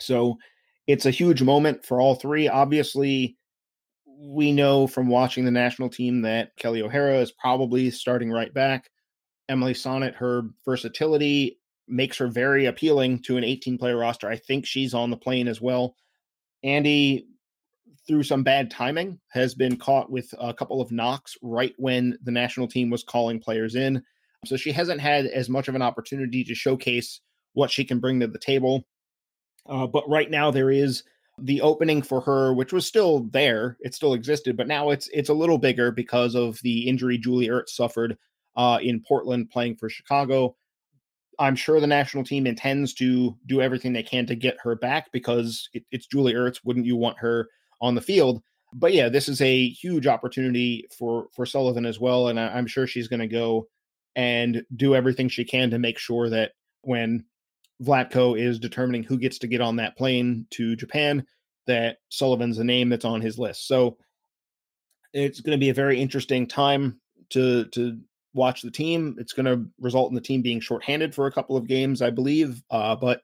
so 0.00 0.36
it's 0.86 1.06
a 1.06 1.10
huge 1.10 1.42
moment 1.42 1.84
for 1.84 2.00
all 2.00 2.14
three 2.14 2.48
obviously 2.48 3.36
we 4.18 4.52
know 4.52 4.86
from 4.86 5.08
watching 5.08 5.44
the 5.44 5.50
national 5.50 5.88
team 5.88 6.22
that 6.22 6.56
Kelly 6.56 6.82
O'Hara 6.82 7.18
is 7.18 7.32
probably 7.32 7.90
starting 7.90 8.30
right 8.30 8.52
back. 8.52 8.90
Emily 9.48 9.74
Sonnett, 9.74 10.14
her 10.14 10.42
versatility 10.64 11.58
makes 11.88 12.18
her 12.18 12.26
very 12.26 12.66
appealing 12.66 13.22
to 13.22 13.36
an 13.36 13.44
18 13.44 13.78
player 13.78 13.96
roster. 13.96 14.28
I 14.28 14.36
think 14.36 14.66
she's 14.66 14.94
on 14.94 15.10
the 15.10 15.16
plane 15.16 15.48
as 15.48 15.60
well. 15.60 15.94
Andi, 16.64 17.24
through 18.06 18.22
some 18.22 18.42
bad 18.42 18.70
timing, 18.70 19.18
has 19.28 19.54
been 19.54 19.76
caught 19.76 20.10
with 20.10 20.32
a 20.38 20.54
couple 20.54 20.80
of 20.80 20.92
knocks 20.92 21.36
right 21.42 21.74
when 21.76 22.18
the 22.22 22.30
national 22.30 22.68
team 22.68 22.90
was 22.90 23.02
calling 23.02 23.40
players 23.40 23.74
in. 23.74 24.02
So 24.44 24.56
she 24.56 24.72
hasn't 24.72 25.00
had 25.00 25.26
as 25.26 25.48
much 25.48 25.68
of 25.68 25.74
an 25.74 25.82
opportunity 25.82 26.44
to 26.44 26.54
showcase 26.54 27.20
what 27.54 27.70
she 27.70 27.84
can 27.84 27.98
bring 27.98 28.20
to 28.20 28.26
the 28.26 28.38
table. 28.38 28.84
Uh, 29.68 29.86
but 29.86 30.08
right 30.08 30.30
now, 30.30 30.50
there 30.50 30.70
is 30.70 31.02
the 31.38 31.60
opening 31.60 32.02
for 32.02 32.20
her, 32.20 32.54
which 32.54 32.72
was 32.72 32.86
still 32.86 33.24
there, 33.30 33.76
it 33.80 33.94
still 33.94 34.14
existed, 34.14 34.56
but 34.56 34.68
now 34.68 34.90
it's 34.90 35.08
it's 35.08 35.28
a 35.28 35.34
little 35.34 35.58
bigger 35.58 35.90
because 35.90 36.34
of 36.34 36.58
the 36.62 36.88
injury 36.88 37.18
Julie 37.18 37.48
Ertz 37.48 37.70
suffered 37.70 38.16
uh, 38.56 38.78
in 38.80 39.02
Portland 39.06 39.50
playing 39.50 39.76
for 39.76 39.88
Chicago. 39.88 40.56
I'm 41.38 41.56
sure 41.56 41.80
the 41.80 41.86
national 41.86 42.24
team 42.24 42.46
intends 42.46 42.94
to 42.94 43.36
do 43.44 43.60
everything 43.60 43.92
they 43.92 44.02
can 44.02 44.24
to 44.26 44.34
get 44.34 44.56
her 44.62 44.74
back 44.74 45.12
because 45.12 45.68
it, 45.74 45.84
it's 45.90 46.06
Julie 46.06 46.32
Ertz. 46.32 46.60
Wouldn't 46.64 46.86
you 46.86 46.96
want 46.96 47.18
her 47.18 47.48
on 47.80 47.94
the 47.94 48.00
field? 48.00 48.42
But 48.72 48.92
yeah, 48.92 49.08
this 49.08 49.28
is 49.28 49.40
a 49.40 49.68
huge 49.68 50.06
opportunity 50.06 50.86
for 50.96 51.28
for 51.34 51.46
Sullivan 51.46 51.86
as 51.86 52.00
well, 52.00 52.28
and 52.28 52.38
I, 52.38 52.48
I'm 52.48 52.66
sure 52.66 52.86
she's 52.86 53.08
going 53.08 53.20
to 53.20 53.26
go 53.26 53.68
and 54.14 54.62
do 54.74 54.94
everything 54.94 55.28
she 55.28 55.44
can 55.44 55.70
to 55.70 55.78
make 55.78 55.98
sure 55.98 56.28
that 56.30 56.52
when 56.82 57.24
Vlatko 57.82 58.38
is 58.38 58.58
determining 58.58 59.02
who 59.02 59.18
gets 59.18 59.38
to 59.38 59.46
get 59.46 59.60
on 59.60 59.76
that 59.76 59.96
plane 59.96 60.46
to 60.50 60.76
Japan, 60.76 61.26
that 61.66 61.98
Sullivan's 62.08 62.58
a 62.58 62.64
name 62.64 62.88
that's 62.88 63.04
on 63.04 63.20
his 63.20 63.38
list. 63.38 63.68
So 63.68 63.98
it's 65.12 65.40
going 65.40 65.56
to 65.56 65.60
be 65.60 65.70
a 65.70 65.74
very 65.74 66.00
interesting 66.00 66.46
time 66.46 67.00
to 67.30 67.66
to 67.66 67.98
watch 68.34 68.62
the 68.62 68.70
team. 68.70 69.16
It's 69.18 69.32
going 69.32 69.46
to 69.46 69.66
result 69.80 70.10
in 70.10 70.14
the 70.14 70.20
team 70.20 70.42
being 70.42 70.60
shorthanded 70.60 71.14
for 71.14 71.26
a 71.26 71.32
couple 71.32 71.56
of 71.56 71.66
games, 71.66 72.02
I 72.02 72.10
believe. 72.10 72.62
Uh, 72.70 72.94
but 72.96 73.22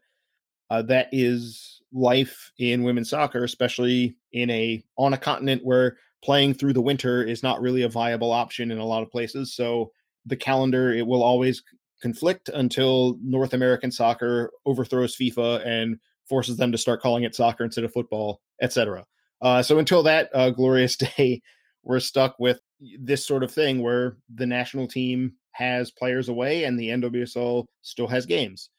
uh, 0.71 0.83
that 0.83 1.09
is 1.13 1.82
life 1.93 2.53
in 2.59 2.83
women's 2.83 3.11
soccer, 3.11 3.45
especially 3.45 4.17
in 4.33 4.51
a 4.51 4.83
on 4.97 5.13
a 5.13 5.19
continent 5.19 5.65
where 5.65 5.97
playing 6.25 6.55
through 6.55 6.73
the 6.73 6.81
winter 6.81 7.23
is 7.23 7.43
not 7.43 7.61
really 7.61 7.83
a 7.83 7.89
viable 7.89 8.31
option 8.31 8.71
in 8.71 8.79
a 8.79 8.85
lot 8.85 9.03
of 9.03 9.11
places. 9.11 9.55
So 9.55 9.93
the 10.25 10.37
calendar 10.37 10.93
it 10.93 11.07
will 11.07 11.23
always 11.23 11.63
conflict 12.01 12.49
until 12.49 13.19
North 13.23 13.55
American 13.55 13.91
soccer 13.91 14.51
overthrows 14.67 15.17
FIFA 15.17 15.67
and 15.67 15.99
forces 16.29 16.57
them 16.57 16.73
to 16.73 16.79
start 16.79 17.01
calling 17.01 17.25
it 17.25 17.35
soccer 17.35 17.65
instead 17.65 17.85
of 17.85 17.93
football, 17.93 18.41
etc. 18.61 19.05
Uh, 19.41 19.63
so 19.63 19.79
until 19.79 20.03
that 20.05 20.31
uh, 20.35 20.51
glorious 20.51 20.97
day, 21.17 21.43
we're 21.83 22.01
stuck 22.01 22.37
with 22.39 22.61
this 23.01 23.27
sort 23.27 23.43
of 23.43 23.53
thing 23.53 23.83
where 23.83 24.17
the 24.33 24.47
national 24.47 24.87
team 24.87 25.33
has 25.53 25.91
players 25.91 26.29
away 26.29 26.65
and 26.65 26.79
the 26.79 26.89
NWSL 26.89 27.67
still 27.83 28.09
has 28.09 28.27
games. 28.27 28.71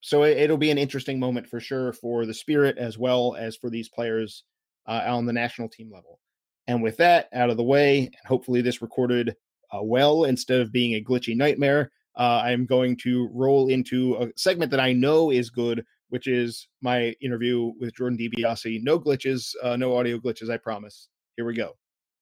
So 0.00 0.22
it, 0.22 0.48
will 0.50 0.56
be 0.56 0.70
an 0.70 0.78
interesting 0.78 1.18
moment 1.18 1.48
for 1.48 1.60
sure 1.60 1.92
for 1.92 2.26
the 2.26 2.34
spirit 2.34 2.78
as 2.78 2.98
well 2.98 3.34
as 3.38 3.56
for 3.56 3.70
these 3.70 3.88
players 3.88 4.44
uh, 4.86 5.02
on 5.06 5.26
the 5.26 5.32
national 5.32 5.68
team 5.68 5.90
level. 5.92 6.20
And 6.66 6.82
with 6.82 6.96
that 6.98 7.28
out 7.32 7.50
of 7.50 7.56
the 7.56 7.64
way, 7.64 7.98
and 7.98 8.26
hopefully 8.26 8.60
this 8.60 8.82
recorded 8.82 9.34
uh, 9.72 9.82
well 9.82 10.24
instead 10.24 10.60
of 10.60 10.72
being 10.72 10.94
a 10.94 11.04
glitchy 11.04 11.36
nightmare, 11.36 11.90
uh, 12.16 12.42
I'm 12.44 12.66
going 12.66 12.96
to 12.98 13.28
roll 13.32 13.68
into 13.68 14.16
a 14.16 14.28
segment 14.36 14.70
that 14.70 14.80
I 14.80 14.92
know 14.92 15.30
is 15.30 15.50
good, 15.50 15.84
which 16.08 16.26
is 16.26 16.68
my 16.80 17.14
interview 17.20 17.72
with 17.78 17.94
Jordan 17.94 18.18
DiBiase. 18.18 18.82
No 18.82 18.98
glitches, 18.98 19.54
uh, 19.62 19.76
no 19.76 19.96
audio 19.96 20.18
glitches, 20.18 20.50
I 20.50 20.56
promise. 20.56 21.08
Here 21.36 21.44
we 21.44 21.54
go. 21.54 21.76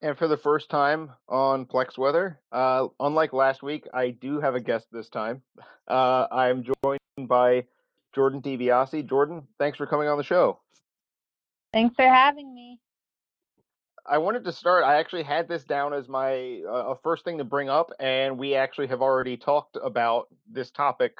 And 0.04 0.18
for 0.18 0.28
the 0.28 0.36
first 0.36 0.68
time 0.68 1.12
on 1.30 1.64
Plex 1.64 1.96
Weather, 1.96 2.38
uh, 2.52 2.88
unlike 3.00 3.32
last 3.32 3.62
week, 3.62 3.88
I 3.94 4.10
do 4.10 4.38
have 4.38 4.54
a 4.54 4.60
guest 4.60 4.86
this 4.92 5.08
time. 5.08 5.40
Uh, 5.88 6.26
I'm 6.30 6.62
joined 6.62 7.26
by 7.26 7.64
Jordan 8.14 8.42
DiBiase. 8.42 9.08
Jordan, 9.08 9.48
thanks 9.58 9.78
for 9.78 9.86
coming 9.86 10.06
on 10.08 10.18
the 10.18 10.22
show. 10.22 10.60
Thanks 11.72 11.96
for 11.96 12.06
having 12.06 12.54
me. 12.54 12.80
I 14.04 14.18
wanted 14.18 14.44
to 14.44 14.52
start. 14.52 14.84
I 14.84 14.96
actually 14.96 15.22
had 15.22 15.48
this 15.48 15.64
down 15.64 15.94
as 15.94 16.06
my 16.06 16.60
uh, 16.70 16.96
first 17.02 17.24
thing 17.24 17.38
to 17.38 17.44
bring 17.44 17.70
up, 17.70 17.90
and 17.98 18.36
we 18.36 18.56
actually 18.56 18.88
have 18.88 19.00
already 19.00 19.38
talked 19.38 19.78
about 19.82 20.28
this 20.46 20.70
topic. 20.70 21.16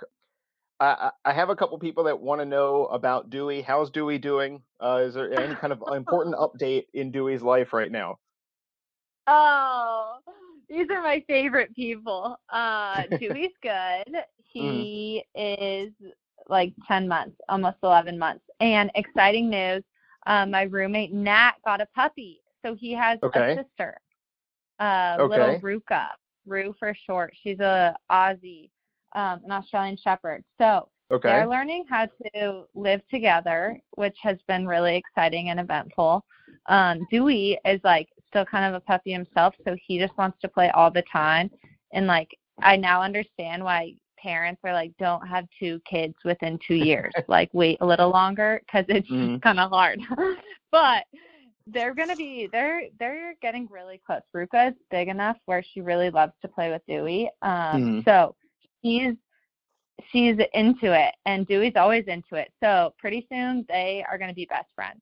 I, 0.78 1.10
I 1.24 1.32
have 1.32 1.48
a 1.48 1.56
couple 1.56 1.78
people 1.78 2.04
that 2.04 2.20
want 2.20 2.42
to 2.42 2.44
know 2.44 2.84
about 2.84 3.30
Dewey. 3.30 3.62
How's 3.62 3.90
Dewey 3.90 4.18
doing? 4.18 4.60
Uh, 4.78 5.04
is 5.06 5.14
there 5.14 5.32
any 5.40 5.54
kind 5.54 5.72
of 5.72 5.82
important 5.90 6.34
update 6.34 6.84
in 6.92 7.12
Dewey's 7.12 7.40
life 7.40 7.72
right 7.72 7.90
now? 7.90 8.18
Oh, 9.26 10.18
these 10.68 10.86
are 10.90 11.02
my 11.02 11.22
favorite 11.26 11.74
people. 11.74 12.36
Uh, 12.50 13.02
Dewey's 13.18 13.52
good. 13.62 13.72
Mm-hmm. 13.72 14.18
He 14.44 15.24
mm. 15.36 15.86
is 15.88 15.92
like 16.48 16.72
10 16.86 17.08
months, 17.08 17.36
almost 17.48 17.76
11 17.82 18.18
months. 18.18 18.44
And 18.60 18.90
exciting 18.94 19.50
news 19.50 19.82
um, 20.26 20.50
my 20.50 20.62
roommate 20.62 21.12
Nat 21.12 21.52
got 21.64 21.80
a 21.80 21.86
puppy. 21.94 22.40
So 22.64 22.74
he 22.74 22.92
has 22.92 23.18
okay. 23.22 23.52
a 23.52 23.56
sister, 23.56 23.98
uh, 24.80 25.16
okay. 25.20 25.38
little 25.38 25.60
Ruka, 25.60 26.06
Rue 26.46 26.74
for 26.78 26.94
short. 27.06 27.34
She's 27.42 27.60
a 27.60 27.94
Aussie, 28.10 28.70
um, 29.14 29.40
an 29.44 29.52
Australian 29.52 29.98
Shepherd. 30.02 30.42
So 30.58 30.88
okay. 31.12 31.28
they're 31.28 31.48
learning 31.48 31.84
how 31.90 32.06
to 32.34 32.64
live 32.74 33.02
together, 33.10 33.78
which 33.96 34.16
has 34.22 34.38
been 34.48 34.66
really 34.66 34.96
exciting 34.96 35.50
and 35.50 35.60
eventful. 35.60 36.24
Um, 36.66 37.06
Dewey 37.10 37.58
is 37.66 37.80
like 37.84 38.08
still 38.34 38.44
kind 38.44 38.64
of 38.64 38.74
a 38.74 38.84
puppy 38.84 39.12
himself, 39.12 39.54
so 39.64 39.76
he 39.86 39.98
just 39.98 40.16
wants 40.18 40.36
to 40.40 40.48
play 40.48 40.70
all 40.70 40.90
the 40.90 41.04
time. 41.10 41.48
And 41.92 42.06
like 42.06 42.28
I 42.60 42.76
now 42.76 43.00
understand 43.00 43.62
why 43.62 43.94
parents 44.18 44.60
are 44.64 44.72
like, 44.72 44.92
don't 44.98 45.26
have 45.26 45.46
two 45.58 45.80
kids 45.88 46.14
within 46.24 46.58
two 46.66 46.74
years. 46.74 47.12
like, 47.28 47.50
wait 47.52 47.78
a 47.80 47.86
little 47.86 48.10
longer 48.10 48.60
because 48.66 48.86
it's 48.88 49.08
mm-hmm. 49.10 49.36
kind 49.42 49.60
of 49.60 49.70
hard. 49.70 50.00
but 50.72 51.04
they're 51.66 51.94
gonna 51.94 52.16
be 52.16 52.48
they're 52.52 52.82
they're 52.98 53.34
getting 53.40 53.68
really 53.70 54.00
close. 54.04 54.20
Ruka 54.36 54.70
is 54.70 54.74
big 54.90 55.08
enough 55.08 55.36
where 55.46 55.62
she 55.72 55.80
really 55.80 56.10
loves 56.10 56.32
to 56.42 56.48
play 56.48 56.70
with 56.70 56.82
Dewey. 56.88 57.30
Um, 57.42 57.50
mm-hmm. 57.52 58.00
so 58.04 58.34
she's 58.82 59.14
she's 60.10 60.36
into 60.52 60.92
it, 60.92 61.14
and 61.24 61.46
Dewey's 61.46 61.72
always 61.76 62.04
into 62.06 62.34
it. 62.34 62.52
So 62.62 62.92
pretty 62.98 63.26
soon 63.32 63.64
they 63.68 64.04
are 64.10 64.18
gonna 64.18 64.34
be 64.34 64.46
best 64.46 64.68
friends. 64.74 65.00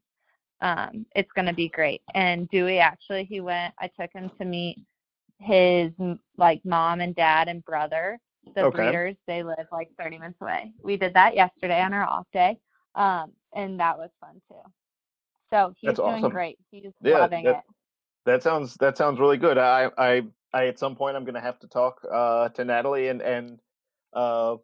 Um, 0.63 1.05
it's 1.15 1.31
gonna 1.33 1.53
be 1.53 1.69
great. 1.69 2.01
And 2.15 2.49
Dewey 2.49 2.79
actually 2.79 3.25
he 3.25 3.41
went. 3.41 3.75
I 3.79 3.89
took 3.89 4.11
him 4.15 4.31
to 4.39 4.45
meet 4.47 4.79
his 5.43 5.91
like 6.37 6.61
mom 6.65 7.01
and 7.01 7.15
dad 7.15 7.49
and 7.49 7.65
brother 7.65 8.19
the 8.55 8.65
okay. 8.65 8.77
breeders 8.77 9.17
they 9.27 9.43
live 9.43 9.67
like 9.71 9.89
30 9.99 10.19
minutes 10.19 10.39
away 10.41 10.73
we 10.83 10.97
did 10.97 11.15
that 11.15 11.35
yesterday 11.35 11.81
on 11.81 11.93
our 11.93 12.05
off 12.05 12.27
day 12.33 12.59
um, 12.95 13.33
and 13.55 13.81
that 13.81 13.99
was 13.99 14.11
fun 14.21 14.41
too 14.49 14.57
so 15.51 15.75
he's 15.81 15.89
That's 15.89 15.99
doing 15.99 16.11
awesome. 16.17 16.31
great 16.31 16.59
he's 16.71 16.85
yeah, 17.03 17.19
loving 17.19 17.45
that, 17.45 17.57
it 17.57 17.63
that 18.25 18.43
sounds 18.43 18.75
that 18.77 18.97
sounds 18.97 19.21
really 19.21 19.37
good 19.37 19.59
i 19.59 19.91
i 19.99 20.23
i 20.53 20.67
at 20.67 20.79
some 20.79 20.97
point 20.97 21.17
i'm 21.17 21.25
going 21.25 21.35
to 21.35 21.41
have 21.41 21.59
to 21.61 21.69
talk 21.69 22.01
uh, 22.11 22.49
to 22.51 22.65
natalie 22.65 23.09
and 23.09 23.23
and 23.23 23.59
uh, 24.13 24.57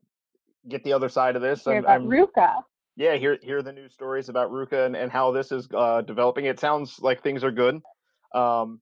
get 0.69 0.85
the 0.85 0.93
other 0.93 1.09
side 1.09 1.37
of 1.37 1.43
this 1.43 1.65
hear 1.65 1.75
I'm, 1.75 1.79
about 1.79 2.01
I'm, 2.01 2.07
ruka 2.09 2.55
yeah 2.99 3.17
hear 3.17 3.39
hear 3.43 3.63
the 3.63 3.73
news 3.73 3.95
stories 3.95 4.29
about 4.29 4.51
ruka 4.51 4.85
and, 4.85 4.95
and 4.95 5.11
how 5.11 5.31
this 5.31 5.51
is 5.51 5.67
uh, 5.75 6.03
developing 6.03 6.45
it 6.45 6.61
sounds 6.61 6.99
like 7.01 7.23
things 7.23 7.43
are 7.43 7.51
good 7.51 7.81
um, 8.35 8.81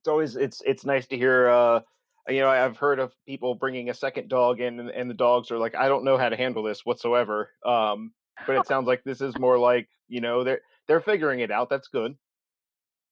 it's 0.00 0.08
always 0.08 0.36
it's 0.36 0.62
it's 0.64 0.84
nice 0.84 1.08
to 1.08 1.16
hear 1.16 1.48
uh, 1.48 1.80
you 2.28 2.40
know, 2.40 2.48
I've 2.48 2.76
heard 2.76 2.98
of 2.98 3.12
people 3.26 3.54
bringing 3.54 3.90
a 3.90 3.94
second 3.94 4.28
dog 4.28 4.60
in, 4.60 4.78
and, 4.80 4.90
and 4.90 5.10
the 5.10 5.14
dogs 5.14 5.50
are 5.50 5.58
like, 5.58 5.74
I 5.74 5.88
don't 5.88 6.04
know 6.04 6.18
how 6.18 6.28
to 6.28 6.36
handle 6.36 6.62
this 6.62 6.84
whatsoever. 6.84 7.50
Um, 7.64 8.12
but 8.46 8.56
it 8.56 8.66
sounds 8.66 8.86
like 8.86 9.02
this 9.04 9.20
is 9.20 9.38
more 9.38 9.58
like, 9.58 9.88
you 10.08 10.20
know, 10.20 10.44
they're 10.44 10.60
they're 10.86 11.00
figuring 11.00 11.40
it 11.40 11.50
out. 11.50 11.68
That's 11.68 11.88
good. 11.88 12.16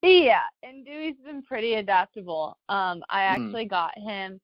Yeah, 0.02 0.40
and 0.62 0.84
Dewey's 0.86 1.16
been 1.24 1.42
pretty 1.42 1.74
adaptable. 1.74 2.56
Um, 2.68 3.02
I 3.10 3.20
mm. 3.20 3.30
actually 3.30 3.66
mm. 3.66 3.70
got 3.70 3.98
him, 3.98 4.40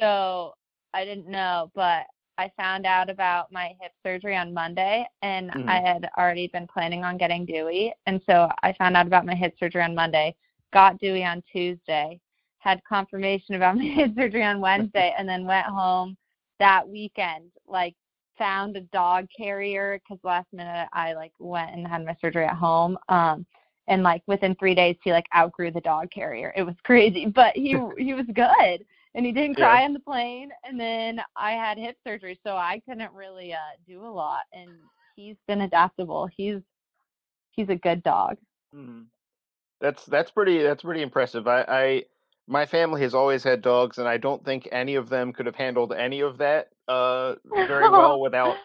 so 0.00 0.52
I 0.92 1.04
didn't 1.04 1.28
know, 1.28 1.70
but 1.74 2.04
I 2.40 2.50
found 2.56 2.86
out 2.86 3.10
about 3.10 3.52
my 3.52 3.74
hip 3.82 3.92
surgery 4.02 4.34
on 4.34 4.54
Monday, 4.54 5.06
and 5.20 5.50
mm. 5.50 5.68
I 5.68 5.76
mm-hmm. 5.76 5.86
had 5.86 6.10
already 6.16 6.48
been 6.48 6.66
planning 6.66 7.04
on 7.04 7.18
getting 7.18 7.44
Dewey, 7.44 7.92
and 8.06 8.18
so 8.24 8.48
I 8.62 8.72
found 8.78 8.96
out 8.96 9.06
about 9.06 9.26
my 9.26 9.34
hip 9.34 9.54
surgery 9.60 9.82
on 9.82 9.94
Monday, 9.94 10.34
got 10.72 10.98
Dewey 10.98 11.22
on 11.22 11.42
Tuesday, 11.52 12.18
had 12.58 12.80
confirmation 12.88 13.56
about 13.56 13.76
my 13.76 13.84
hip 13.84 14.12
surgery 14.16 14.42
on 14.42 14.58
Wednesday, 14.58 15.14
and 15.18 15.28
then 15.28 15.44
went 15.44 15.66
home 15.66 16.16
that 16.58 16.88
weekend. 16.88 17.50
Like 17.68 17.94
found 18.38 18.74
a 18.74 18.80
dog 18.80 19.26
carrier 19.36 20.00
because 20.02 20.18
last 20.24 20.46
minute 20.54 20.88
I 20.94 21.12
like 21.12 21.32
went 21.38 21.74
and 21.74 21.86
had 21.86 22.06
my 22.06 22.16
surgery 22.22 22.46
at 22.46 22.56
home. 22.56 22.96
Um, 23.10 23.44
and 23.86 24.02
like 24.02 24.22
within 24.26 24.54
three 24.54 24.74
days 24.74 24.96
he 25.04 25.12
like 25.12 25.26
outgrew 25.36 25.72
the 25.72 25.82
dog 25.82 26.10
carrier. 26.10 26.54
It 26.56 26.62
was 26.62 26.76
crazy, 26.84 27.26
but 27.26 27.54
he 27.54 27.76
he 27.98 28.14
was 28.14 28.24
good 28.32 28.86
and 29.14 29.26
he 29.26 29.32
didn't 29.32 29.56
cry 29.56 29.80
yeah. 29.80 29.86
on 29.86 29.92
the 29.92 30.00
plane. 30.00 30.50
And 30.64 30.78
then 30.78 31.20
I 31.36 31.52
had 31.52 31.78
hip 31.78 31.96
surgery, 32.06 32.38
so 32.44 32.56
I 32.56 32.80
couldn't 32.88 33.12
really 33.12 33.52
uh 33.52 33.76
do 33.86 34.04
a 34.04 34.08
lot. 34.08 34.42
And 34.52 34.70
he's 35.16 35.36
been 35.46 35.62
adaptable. 35.62 36.28
He's 36.34 36.60
he's 37.50 37.68
a 37.68 37.76
good 37.76 38.02
dog. 38.02 38.36
Mm-hmm. 38.74 39.02
That's 39.80 40.04
that's 40.06 40.30
pretty 40.30 40.62
that's 40.62 40.82
pretty 40.82 41.02
impressive. 41.02 41.48
I, 41.48 41.64
I 41.68 42.04
my 42.46 42.66
family 42.66 43.00
has 43.02 43.14
always 43.14 43.44
had 43.44 43.62
dogs, 43.62 43.98
and 43.98 44.08
I 44.08 44.16
don't 44.16 44.44
think 44.44 44.68
any 44.72 44.96
of 44.96 45.08
them 45.08 45.32
could 45.32 45.46
have 45.46 45.54
handled 45.54 45.92
any 45.92 46.20
of 46.20 46.38
that 46.38 46.68
uh, 46.88 47.36
very 47.44 47.88
well 47.88 48.20
without 48.20 48.56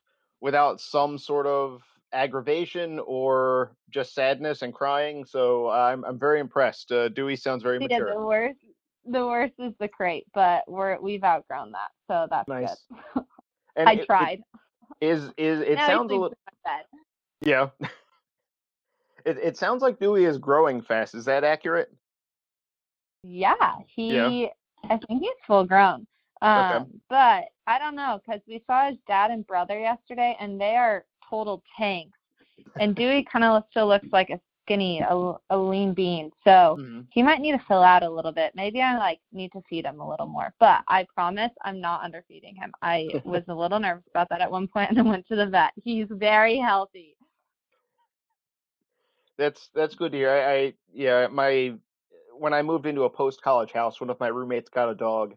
without 0.42 0.82
some 0.82 1.18
sort 1.18 1.48
of 1.48 1.82
aggravation 2.14 3.00
or 3.06 3.76
just 3.90 4.14
sadness 4.14 4.62
and 4.62 4.74
crying. 4.74 5.26
So 5.26 5.70
I'm 5.70 6.04
I'm 6.04 6.20
very 6.20 6.40
impressed. 6.40 6.92
Uh, 6.92 7.10
Dewey 7.10 7.36
sounds 7.36 7.64
very 7.64 7.78
yeah, 7.80 7.88
mature. 7.88 8.14
The 8.14 8.26
worst 8.26 8.60
the 9.06 9.26
worst 9.26 9.54
is 9.60 9.74
the 9.80 9.88
crate, 9.88 10.26
but 10.34 10.64
we're 10.68 11.00
we've 11.00 11.24
outgrown 11.24 11.72
that, 11.72 11.92
so 12.08 12.28
that's 12.30 12.48
nice. 12.48 12.76
good. 13.14 13.24
I 13.78 13.94
it, 13.94 14.06
tried. 14.06 14.42
It, 15.02 15.08
is 15.08 15.24
is 15.38 15.62
it 15.62 15.76
now 15.76 15.88
sounds 15.88 16.12
a 16.12 16.16
little 16.16 16.34
yeah. 17.42 17.70
it 19.26 19.38
it 19.38 19.58
sounds 19.58 19.82
like 19.82 20.00
Dewey 20.00 20.26
is 20.26 20.38
growing 20.38 20.82
fast. 20.82 21.16
Is 21.16 21.26
that 21.26 21.44
accurate? 21.44 21.92
Yeah, 23.24 23.76
he. 23.88 24.16
Yeah. 24.16 24.48
I 24.90 25.00
think 25.08 25.22
he's 25.22 25.32
full 25.48 25.66
grown. 25.66 26.06
Um, 26.42 26.76
okay. 26.76 26.86
But 27.10 27.44
I 27.66 27.80
don't 27.80 27.96
know 27.96 28.20
because 28.26 28.42
we 28.48 28.64
saw 28.68 28.90
his 28.90 28.98
dad 29.08 29.32
and 29.32 29.46
brother 29.48 29.80
yesterday, 29.80 30.38
and 30.40 30.60
they 30.62 30.76
are 30.76 31.06
total 31.28 31.64
tanks. 31.78 32.18
And 32.80 32.96
Dewey 32.96 33.26
kind 33.32 33.44
of 33.44 33.64
still 33.72 33.88
looks 33.88 34.08
like 34.12 34.30
a 34.30 34.40
skinny, 34.66 35.00
a, 35.00 35.34
a 35.50 35.58
lean 35.58 35.94
bean. 35.94 36.32
So 36.44 36.78
mm-hmm. 36.80 37.02
he 37.12 37.24
might 37.24 37.40
need 37.40 37.54
to 37.54 37.64
fill 37.68 37.84
out 37.84 38.04
a 38.04 38.10
little 38.10 38.32
bit. 38.32 38.54
Maybe 38.56 38.82
I 38.82 38.98
like 38.98 39.20
need 39.32 39.52
to 39.54 39.62
feed 39.70 39.86
him 39.86 40.00
a 40.00 40.10
little 40.10 40.26
more. 40.26 40.54
But 40.60 40.82
I 40.88 41.06
promise 41.14 41.52
I'm 41.64 41.80
not 41.80 42.04
underfeeding 42.04 42.56
him. 42.56 42.72
I 42.82 43.08
was 43.24 43.44
a 43.48 43.54
little 43.54 43.80
nervous 43.80 44.06
about 44.10 44.30
that 44.30 44.42
at 44.42 44.52
one 44.52 44.68
point, 44.68 44.90
and 44.90 45.00
I 45.00 45.04
went 45.04 45.28
to 45.28 45.36
the 45.36 45.48
vet. 45.48 45.72
He's 45.84 46.08
very 46.10 46.58
healthy. 46.58 47.16
That's 49.38 49.70
that's 49.76 49.96
good 49.96 50.12
to 50.14 50.18
hear. 50.18 50.32
I, 50.32 50.54
I 50.54 50.74
yeah, 50.94 51.28
my 51.28 51.76
when 52.38 52.54
I 52.54 52.62
moved 52.62 52.86
into 52.86 53.04
a 53.04 53.10
post 53.10 53.42
college 53.42 53.72
house, 53.72 54.00
one 54.00 54.10
of 54.10 54.20
my 54.20 54.28
roommates 54.28 54.70
got 54.70 54.90
a 54.90 54.96
dog, 54.96 55.36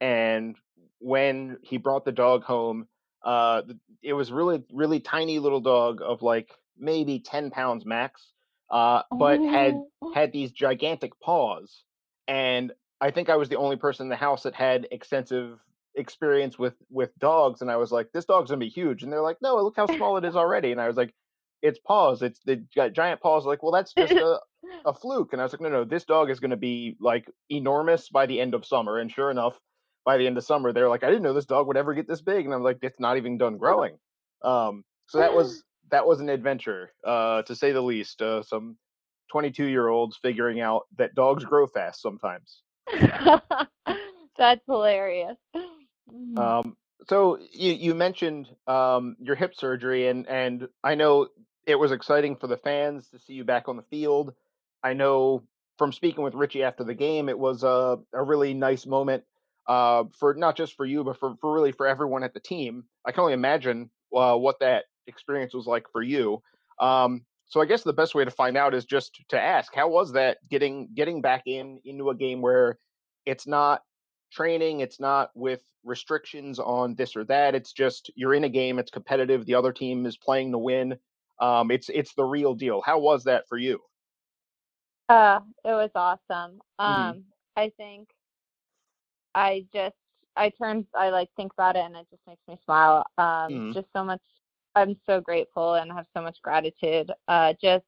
and 0.00 0.56
when 0.98 1.58
he 1.62 1.76
brought 1.76 2.04
the 2.04 2.12
dog 2.12 2.44
home, 2.44 2.88
uh, 3.22 3.62
it 4.02 4.14
was 4.14 4.32
really 4.32 4.62
really 4.72 5.00
tiny 5.00 5.38
little 5.38 5.60
dog 5.60 6.00
of 6.02 6.22
like 6.22 6.50
maybe 6.78 7.20
ten 7.20 7.50
pounds 7.50 7.84
max, 7.84 8.32
uh, 8.70 9.02
but 9.10 9.40
had 9.40 9.74
oh. 10.02 10.12
had 10.14 10.32
these 10.32 10.52
gigantic 10.52 11.18
paws, 11.20 11.82
and 12.28 12.72
I 13.00 13.10
think 13.10 13.28
I 13.28 13.36
was 13.36 13.48
the 13.48 13.56
only 13.56 13.76
person 13.76 14.06
in 14.06 14.10
the 14.10 14.16
house 14.16 14.44
that 14.44 14.54
had 14.54 14.88
extensive 14.90 15.58
experience 15.94 16.58
with 16.58 16.74
with 16.90 17.16
dogs, 17.18 17.60
and 17.60 17.70
I 17.70 17.76
was 17.76 17.92
like, 17.92 18.12
this 18.12 18.24
dog's 18.24 18.50
gonna 18.50 18.60
be 18.60 18.68
huge, 18.68 19.02
and 19.02 19.12
they're 19.12 19.22
like, 19.22 19.38
no, 19.42 19.56
look 19.56 19.76
how 19.76 19.86
small 19.86 20.16
it 20.16 20.24
is 20.24 20.36
already, 20.36 20.72
and 20.72 20.80
I 20.80 20.86
was 20.86 20.96
like, 20.96 21.14
it's 21.64 21.78
paws. 21.78 22.20
It's 22.20 22.40
the 22.44 22.56
giant 22.92 23.22
paws. 23.22 23.46
Like, 23.46 23.62
well, 23.62 23.72
that's 23.72 23.94
just 23.94 24.12
a, 24.12 24.38
a 24.84 24.92
fluke. 24.92 25.32
And 25.32 25.40
I 25.40 25.44
was 25.44 25.52
like, 25.54 25.62
no, 25.62 25.70
no, 25.70 25.84
this 25.84 26.04
dog 26.04 26.30
is 26.30 26.38
to 26.50 26.58
be 26.58 26.94
like 27.00 27.26
enormous 27.48 28.10
by 28.10 28.26
the 28.26 28.38
end 28.38 28.52
of 28.52 28.66
summer. 28.66 28.98
And 28.98 29.10
sure 29.10 29.30
enough, 29.30 29.58
by 30.04 30.18
the 30.18 30.26
end 30.26 30.36
of 30.36 30.44
summer, 30.44 30.74
they're 30.74 30.90
like, 30.90 31.02
I 31.02 31.08
didn't 31.08 31.22
know 31.22 31.32
this 31.32 31.46
dog 31.46 31.66
would 31.66 31.78
ever 31.78 31.94
get 31.94 32.06
this 32.06 32.20
big. 32.20 32.44
And 32.44 32.52
I'm 32.52 32.62
like, 32.62 32.80
it's 32.82 33.00
not 33.00 33.16
even 33.16 33.38
done 33.38 33.56
growing. 33.56 33.96
Um, 34.42 34.84
so 35.06 35.18
that 35.18 35.32
was 35.34 35.64
that 35.90 36.06
was 36.06 36.20
an 36.20 36.28
adventure, 36.28 36.90
uh, 37.04 37.42
to 37.42 37.54
say 37.54 37.72
the 37.72 37.82
least. 37.82 38.22
Uh, 38.22 38.42
some 38.42 38.76
22 39.30 39.64
year 39.66 39.88
olds 39.88 40.18
figuring 40.20 40.60
out 40.60 40.82
that 40.96 41.14
dogs 41.14 41.44
grow 41.44 41.66
fast 41.66 42.00
sometimes. 42.00 42.62
That's 44.36 44.60
hilarious. 44.66 45.36
Mm-hmm. 45.56 46.38
Um, 46.38 46.76
so 47.08 47.38
you 47.52 47.72
you 47.72 47.94
mentioned 47.94 48.48
um, 48.66 49.16
your 49.20 49.36
hip 49.36 49.54
surgery, 49.54 50.08
and 50.08 50.26
and 50.28 50.68
I 50.82 50.94
know 50.94 51.28
it 51.66 51.76
was 51.76 51.92
exciting 51.92 52.36
for 52.36 52.46
the 52.46 52.56
fans 52.56 53.08
to 53.10 53.18
see 53.18 53.34
you 53.34 53.44
back 53.44 53.68
on 53.68 53.76
the 53.76 53.82
field. 53.82 54.34
I 54.82 54.94
know 54.94 55.42
from 55.78 55.92
speaking 55.92 56.24
with 56.24 56.34
Richie 56.34 56.62
after 56.62 56.84
the 56.84 56.94
game, 56.94 57.28
it 57.28 57.38
was 57.38 57.62
a, 57.62 57.98
a 58.12 58.22
really 58.22 58.54
nice 58.54 58.86
moment 58.86 59.24
uh, 59.66 60.04
for 60.18 60.34
not 60.34 60.56
just 60.56 60.76
for 60.76 60.84
you, 60.84 61.04
but 61.04 61.18
for, 61.18 61.34
for 61.40 61.52
really 61.52 61.72
for 61.72 61.86
everyone 61.86 62.22
at 62.22 62.34
the 62.34 62.40
team. 62.40 62.84
I 63.04 63.12
can 63.12 63.20
only 63.20 63.32
imagine 63.32 63.90
uh, 64.14 64.36
what 64.36 64.60
that 64.60 64.84
experience 65.06 65.54
was 65.54 65.66
like 65.66 65.86
for 65.90 66.02
you. 66.02 66.42
Um, 66.80 67.24
so 67.46 67.60
I 67.60 67.66
guess 67.66 67.82
the 67.82 67.92
best 67.92 68.14
way 68.14 68.24
to 68.24 68.30
find 68.30 68.56
out 68.56 68.74
is 68.74 68.84
just 68.84 69.20
to 69.28 69.40
ask, 69.40 69.74
how 69.74 69.88
was 69.88 70.12
that 70.12 70.38
getting 70.48 70.88
getting 70.94 71.20
back 71.20 71.42
in 71.46 71.80
into 71.84 72.10
a 72.10 72.14
game 72.14 72.40
where 72.40 72.78
it's 73.26 73.46
not 73.46 73.82
training, 74.32 74.80
it's 74.80 74.98
not 74.98 75.30
with 75.34 75.62
restrictions 75.84 76.58
on 76.58 76.94
this 76.94 77.14
or 77.16 77.24
that. 77.24 77.54
It's 77.54 77.72
just 77.72 78.10
you're 78.16 78.34
in 78.34 78.44
a 78.44 78.48
game, 78.48 78.78
it's 78.78 78.90
competitive, 78.90 79.46
the 79.46 79.54
other 79.54 79.72
team 79.72 80.06
is 80.06 80.16
playing 80.16 80.52
to 80.52 80.58
win. 80.58 80.96
Um, 81.40 81.70
it's 81.70 81.88
it's 81.88 82.14
the 82.14 82.24
real 82.24 82.54
deal. 82.54 82.82
How 82.84 82.98
was 82.98 83.24
that 83.24 83.48
for 83.48 83.58
you? 83.58 83.80
Uh, 85.08 85.40
it 85.64 85.72
was 85.72 85.90
awesome. 85.94 86.60
Mm-hmm. 86.80 86.84
Um, 86.84 87.14
mm-hmm. 87.14 87.20
I 87.56 87.72
think 87.76 88.08
I 89.34 89.66
just 89.72 89.96
I 90.36 90.50
turn 90.50 90.86
I 90.94 91.10
like 91.10 91.28
think 91.36 91.52
about 91.52 91.76
it 91.76 91.84
and 91.84 91.96
it 91.96 92.06
just 92.10 92.22
makes 92.26 92.42
me 92.48 92.56
smile. 92.64 93.04
Um, 93.18 93.26
mm-hmm. 93.26 93.72
just 93.72 93.88
so 93.94 94.04
much. 94.04 94.22
I'm 94.74 94.96
so 95.06 95.20
grateful 95.20 95.74
and 95.74 95.92
have 95.92 96.06
so 96.14 96.22
much 96.22 96.38
gratitude. 96.42 97.10
Uh, 97.28 97.54
just 97.60 97.84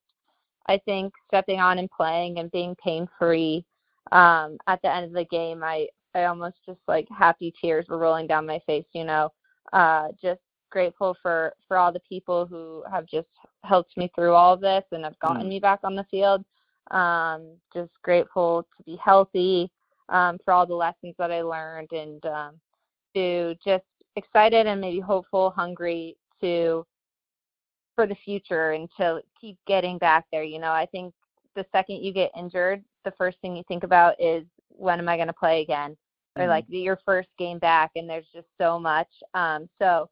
I 0.66 0.78
think 0.84 1.12
stepping 1.28 1.60
on 1.60 1.78
and 1.78 1.90
playing 1.90 2.38
and 2.38 2.50
being 2.50 2.76
pain 2.82 3.08
free. 3.18 3.64
Um, 4.12 4.58
at 4.66 4.80
the 4.82 4.94
end 4.94 5.06
of 5.06 5.12
the 5.12 5.24
game, 5.24 5.62
I 5.62 5.88
I 6.14 6.24
almost 6.24 6.56
just 6.64 6.80
like 6.88 7.06
happy 7.16 7.52
tears 7.60 7.86
were 7.88 7.98
rolling 7.98 8.26
down 8.26 8.46
my 8.46 8.60
face. 8.66 8.86
You 8.92 9.04
know, 9.04 9.32
uh, 9.72 10.08
just 10.20 10.40
grateful 10.70 11.16
for 11.22 11.54
for 11.68 11.76
all 11.76 11.92
the 11.92 12.00
people 12.08 12.46
who 12.46 12.84
have 12.90 13.06
just 13.06 13.28
helped 13.64 13.96
me 13.96 14.10
through 14.14 14.32
all 14.32 14.54
of 14.54 14.60
this 14.60 14.84
and 14.92 15.04
have 15.04 15.18
gotten 15.18 15.42
mm-hmm. 15.42 15.48
me 15.48 15.60
back 15.60 15.80
on 15.84 15.96
the 15.96 16.06
field. 16.10 16.44
Um, 16.90 17.56
just 17.74 17.90
grateful 18.02 18.64
to 18.76 18.84
be 18.84 18.96
healthy 19.04 19.70
um, 20.08 20.38
for 20.44 20.52
all 20.52 20.66
the 20.66 20.74
lessons 20.74 21.14
that 21.18 21.32
I 21.32 21.42
learned 21.42 21.90
and 21.90 22.24
um, 22.26 22.60
to 23.14 23.56
just 23.64 23.84
excited 24.14 24.66
and 24.66 24.80
maybe 24.80 25.00
hopeful, 25.00 25.50
hungry 25.50 26.16
to 26.40 26.84
for 27.94 28.06
the 28.06 28.16
future 28.24 28.72
and 28.72 28.88
to 28.98 29.20
keep 29.40 29.56
getting 29.66 29.98
back 29.98 30.26
there. 30.30 30.44
You 30.44 30.58
know, 30.58 30.70
I 30.70 30.86
think 30.86 31.12
the 31.56 31.66
second 31.72 32.04
you 32.04 32.12
get 32.12 32.30
injured, 32.38 32.84
the 33.04 33.12
first 33.12 33.38
thing 33.40 33.56
you 33.56 33.64
think 33.66 33.82
about 33.82 34.14
is 34.20 34.44
when 34.68 34.98
am 35.00 35.08
I 35.08 35.16
going 35.16 35.28
to 35.28 35.32
play 35.32 35.62
again? 35.62 35.92
Mm-hmm. 35.92 36.42
Or 36.42 36.46
like 36.48 36.66
your 36.68 36.98
first 37.04 37.30
game 37.38 37.58
back, 37.58 37.92
and 37.96 38.08
there's 38.08 38.28
just 38.32 38.48
so 38.60 38.78
much. 38.78 39.08
Um, 39.34 39.68
so 39.80 40.08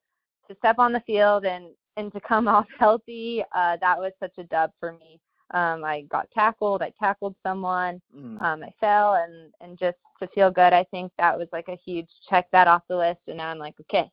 to 0.49 0.57
step 0.57 0.77
on 0.79 0.93
the 0.93 1.03
field 1.07 1.45
and 1.45 1.67
and 1.97 2.13
to 2.13 2.21
come 2.21 2.49
off 2.49 2.67
healthy, 2.79 3.45
uh, 3.55 3.77
that 3.81 3.99
was 3.99 4.13
such 4.19 4.33
a 4.39 4.45
dub 4.45 4.71
for 4.81 4.93
me. 4.93 5.21
Um, 5.53 5.85
I 5.85 6.03
got 6.11 6.31
tackled. 6.33 6.83
I 6.83 6.93
tackled 6.99 7.37
someone. 7.43 8.01
Mm. 8.17 8.41
Um, 8.41 8.63
I 8.65 8.73
fell, 8.81 9.15
and 9.15 9.53
and 9.61 9.79
just 9.79 9.99
to 10.21 10.29
feel 10.29 10.51
good, 10.51 10.73
I 10.73 10.85
think 10.85 11.13
that 11.19 11.39
was 11.39 11.49
like 11.53 11.69
a 11.69 11.79
huge 11.85 12.09
check 12.29 12.47
that 12.53 12.67
off 12.67 12.83
the 12.89 12.97
list. 12.97 13.21
And 13.29 13.37
now 13.37 13.49
I'm 13.49 13.59
like, 13.59 13.75
okay, 13.83 14.11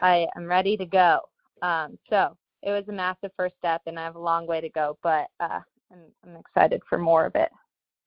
I 0.00 0.26
am 0.36 0.46
ready 0.46 0.76
to 0.78 0.86
go. 0.86 1.20
Um, 1.64 1.98
so 2.10 2.36
it 2.62 2.70
was 2.70 2.84
a 2.88 2.92
massive 2.92 3.30
first 3.36 3.54
step, 3.58 3.82
and 3.86 3.98
I 3.98 4.04
have 4.04 4.16
a 4.16 4.20
long 4.20 4.46
way 4.46 4.60
to 4.60 4.68
go, 4.68 4.98
but 5.02 5.28
uh, 5.40 5.60
I'm 5.90 6.12
I'm 6.26 6.36
excited 6.36 6.82
for 6.88 6.98
more 6.98 7.24
of 7.24 7.34
it. 7.34 7.50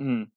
Mm. 0.02 0.28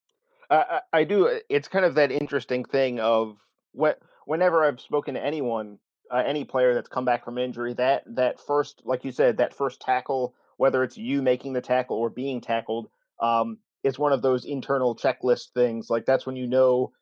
I, 0.49 0.81
I 0.93 1.05
do. 1.05 1.41
It's 1.49 1.69
kind 1.69 1.85
of 1.85 1.95
that 1.95 2.11
interesting 2.11 2.65
thing 2.65 2.99
of 2.99 3.37
what 3.73 4.01
whenever 4.25 4.65
I've 4.65 4.81
spoken 4.81 5.15
to 5.15 5.25
anyone, 5.25 5.79
uh, 6.11 6.23
any 6.27 6.45
player 6.45 6.75
that's 6.75 6.89
come 6.89 7.05
back 7.05 7.25
from 7.25 7.39
injury, 7.39 7.75
that 7.75 8.03
that 8.07 8.41
first, 8.41 8.83
like 8.85 9.05
you 9.05 9.13
said, 9.13 9.37
that 9.37 9.55
first 9.55 9.81
tackle 9.81 10.35
whether 10.57 10.83
it's 10.85 10.99
you 10.99 11.23
making 11.23 11.55
the 11.55 11.61
tackle 11.63 11.97
or 11.97 12.11
being 12.11 12.39
tackled, 12.39 12.87
um, 13.23 13.57
it's 13.83 13.99
one 13.99 14.13
of 14.13 14.21
those 14.21 14.45
internal 14.45 14.95
checklist 14.95 15.53
things. 15.55 15.89
Like 15.89 16.05
that's 16.05 16.27
when 16.27 16.37
you 16.37 16.47
know 16.47 16.93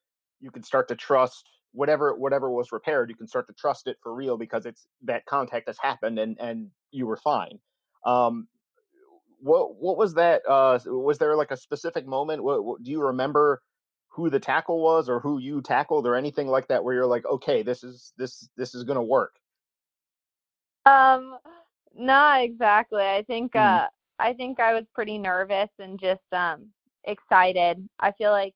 you 0.41 0.53
can 0.53 0.63
start 0.63 0.87
to 0.89 0.95
trust 0.95 1.45
whatever 1.73 2.15
whatever 2.17 2.51
was 2.51 2.73
repaired. 2.73 3.11
You 3.11 3.17
can 3.17 3.29
start 3.29 3.47
to 3.49 3.53
trust 3.53 3.87
it 3.87 3.97
for 4.03 4.15
real 4.15 4.37
because 4.37 4.67
it's 4.67 4.87
that 5.03 5.27
contact 5.27 5.69
has 5.69 5.79
happened 5.81 6.19
and 6.19 6.37
and 6.39 6.71
you 6.91 7.07
were 7.07 7.17
fine. 7.17 7.59
Um, 8.05 8.49
what 9.41 9.77
what 9.77 9.97
was 9.97 10.15
that? 10.15 10.43
Uh, 10.49 10.79
was 10.87 11.19
there 11.19 11.37
like 11.37 11.51
a 11.51 11.57
specific 11.57 12.07
moment? 12.07 12.43
What, 12.43 12.65
what, 12.65 12.83
do 12.83 12.91
you 12.91 13.03
remember? 13.03 13.63
Who 14.13 14.31
the 14.31 14.41
tackle 14.41 14.83
was, 14.83 15.09
or 15.09 15.21
who 15.21 15.39
you 15.39 15.63
tackled, 15.63 16.05
or 16.05 16.17
anything 16.17 16.49
like 16.49 16.67
that, 16.69 16.83
where 16.83 16.95
you're 16.95 17.07
like, 17.07 17.25
okay, 17.25 17.63
this 17.63 17.85
is 17.85 18.13
this 18.17 18.49
this 18.57 18.75
is 18.75 18.83
gonna 18.83 19.03
work. 19.03 19.37
Um, 20.87 21.37
not 21.97 22.43
exactly. 22.43 23.03
I 23.03 23.23
think 23.23 23.53
mm. 23.53 23.61
uh 23.61 23.87
I 24.19 24.33
think 24.33 24.59
I 24.59 24.75
was 24.75 24.85
pretty 24.95 25.19
nervous 25.19 25.69
and 25.79 26.01
just 26.01 26.23
um 26.33 26.69
excited. 27.05 27.89
I 28.01 28.13
feel 28.13 28.31
like 28.31 28.55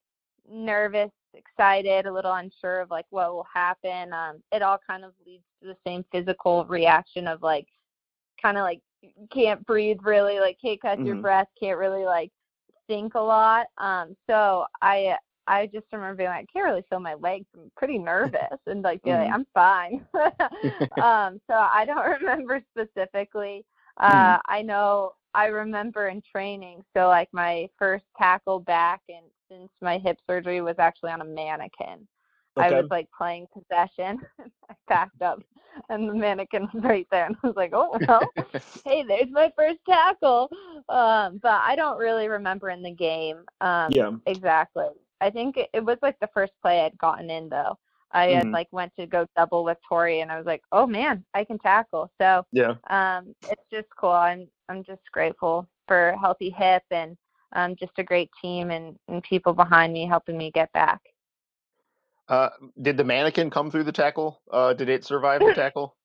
nervous, 0.51 1.11
excited, 1.34 2.06
a 2.06 2.12
little 2.12 2.32
unsure 2.32 2.80
of 2.80 2.90
like 2.90 3.06
what 3.10 3.32
will 3.32 3.46
happen. 3.52 4.12
Um 4.12 4.42
it 4.52 4.62
all 4.62 4.78
kind 4.88 5.04
of 5.04 5.12
leads 5.26 5.44
to 5.62 5.68
the 5.68 5.76
same 5.86 6.04
physical 6.12 6.64
reaction 6.66 7.26
of 7.26 7.42
like 7.42 7.66
kind 8.40 8.56
of 8.56 8.62
like 8.62 8.80
can't 9.32 9.64
breathe 9.66 9.98
really, 10.02 10.40
like 10.40 10.58
can't 10.62 10.80
catch 10.80 10.98
mm-hmm. 10.98 11.06
your 11.06 11.16
breath, 11.16 11.48
can't 11.58 11.78
really 11.78 12.04
like 12.04 12.30
think 12.86 13.14
a 13.14 13.20
lot. 13.20 13.66
Um 13.78 14.16
so 14.28 14.66
I 14.80 15.16
I 15.46 15.66
just 15.66 15.86
remember 15.92 16.14
being 16.16 16.30
like, 16.30 16.46
I 16.48 16.52
can't 16.52 16.64
really 16.64 16.84
feel 16.88 17.00
my 17.00 17.14
legs. 17.14 17.46
I'm 17.56 17.70
pretty 17.76 17.98
nervous 17.98 18.58
and 18.66 18.82
like, 18.82 19.02
mm-hmm. 19.02 19.22
like 19.22 19.32
I'm 19.32 19.46
fine. 19.54 20.06
um, 21.02 21.40
so 21.48 21.54
I 21.54 21.84
don't 21.86 22.20
remember 22.20 22.62
specifically. 22.70 23.64
Uh, 23.98 24.36
mm 24.36 24.40
I 24.48 24.62
know 24.62 25.12
I 25.34 25.46
remember 25.46 26.08
in 26.08 26.22
training. 26.30 26.82
So 26.94 27.08
like 27.08 27.28
my 27.32 27.68
first 27.78 28.04
tackle 28.18 28.60
back 28.60 29.00
and 29.08 29.24
since 29.52 29.70
my 29.80 29.98
hip 29.98 30.18
surgery 30.28 30.60
was 30.60 30.76
actually 30.78 31.10
on 31.10 31.20
a 31.20 31.24
mannequin. 31.24 32.06
Okay. 32.58 32.66
I 32.66 32.80
was 32.80 32.90
like 32.90 33.08
playing 33.16 33.46
possession. 33.52 34.20
I 34.70 34.74
packed 34.88 35.22
up 35.22 35.42
and 35.88 36.08
the 36.08 36.14
mannequin 36.14 36.68
was 36.72 36.82
right 36.82 37.06
there 37.10 37.26
and 37.26 37.36
I 37.42 37.46
was 37.46 37.56
like, 37.56 37.70
Oh 37.72 37.98
well, 38.06 38.28
hey, 38.84 39.04
there's 39.06 39.30
my 39.30 39.50
first 39.56 39.78
tackle. 39.88 40.50
Um, 40.88 41.40
but 41.42 41.62
I 41.64 41.74
don't 41.76 41.98
really 41.98 42.28
remember 42.28 42.68
in 42.68 42.82
the 42.82 42.90
game. 42.90 43.38
Um 43.60 43.90
yeah. 43.90 44.10
exactly. 44.26 44.88
I 45.20 45.30
think 45.30 45.56
it, 45.56 45.70
it 45.72 45.84
was 45.84 45.98
like 46.02 46.18
the 46.20 46.28
first 46.34 46.52
play 46.60 46.80
I'd 46.80 46.98
gotten 46.98 47.30
in 47.30 47.48
though. 47.48 47.78
I 48.10 48.26
mm-hmm. 48.26 48.36
had 48.36 48.48
like 48.50 48.68
went 48.70 48.92
to 48.98 49.06
go 49.06 49.26
double 49.34 49.64
with 49.64 49.78
Tori 49.88 50.20
and 50.20 50.30
I 50.30 50.36
was 50.36 50.44
like, 50.44 50.62
oh 50.72 50.86
man, 50.86 51.24
I 51.32 51.44
can 51.44 51.58
tackle. 51.58 52.10
So 52.20 52.44
yeah, 52.52 52.74
um, 52.90 53.34
it's 53.48 53.64
just 53.72 53.88
cool. 53.98 54.10
I'm 54.10 54.46
I'm 54.68 54.84
just 54.84 55.00
grateful 55.12 55.66
for 55.88 56.14
healthy 56.20 56.50
hip 56.50 56.82
and 56.90 57.16
um, 57.54 57.76
just 57.76 57.92
a 57.98 58.04
great 58.04 58.30
team 58.40 58.70
and, 58.70 58.96
and 59.08 59.22
people 59.22 59.52
behind 59.52 59.92
me 59.92 60.06
helping 60.06 60.36
me 60.36 60.50
get 60.50 60.72
back. 60.72 61.00
Uh, 62.28 62.50
did 62.80 62.96
the 62.96 63.04
mannequin 63.04 63.50
come 63.50 63.70
through 63.70 63.84
the 63.84 63.92
tackle? 63.92 64.40
Uh, 64.50 64.72
did 64.72 64.88
it 64.88 65.04
survive 65.04 65.40
the 65.40 65.52
tackle? 65.54 65.96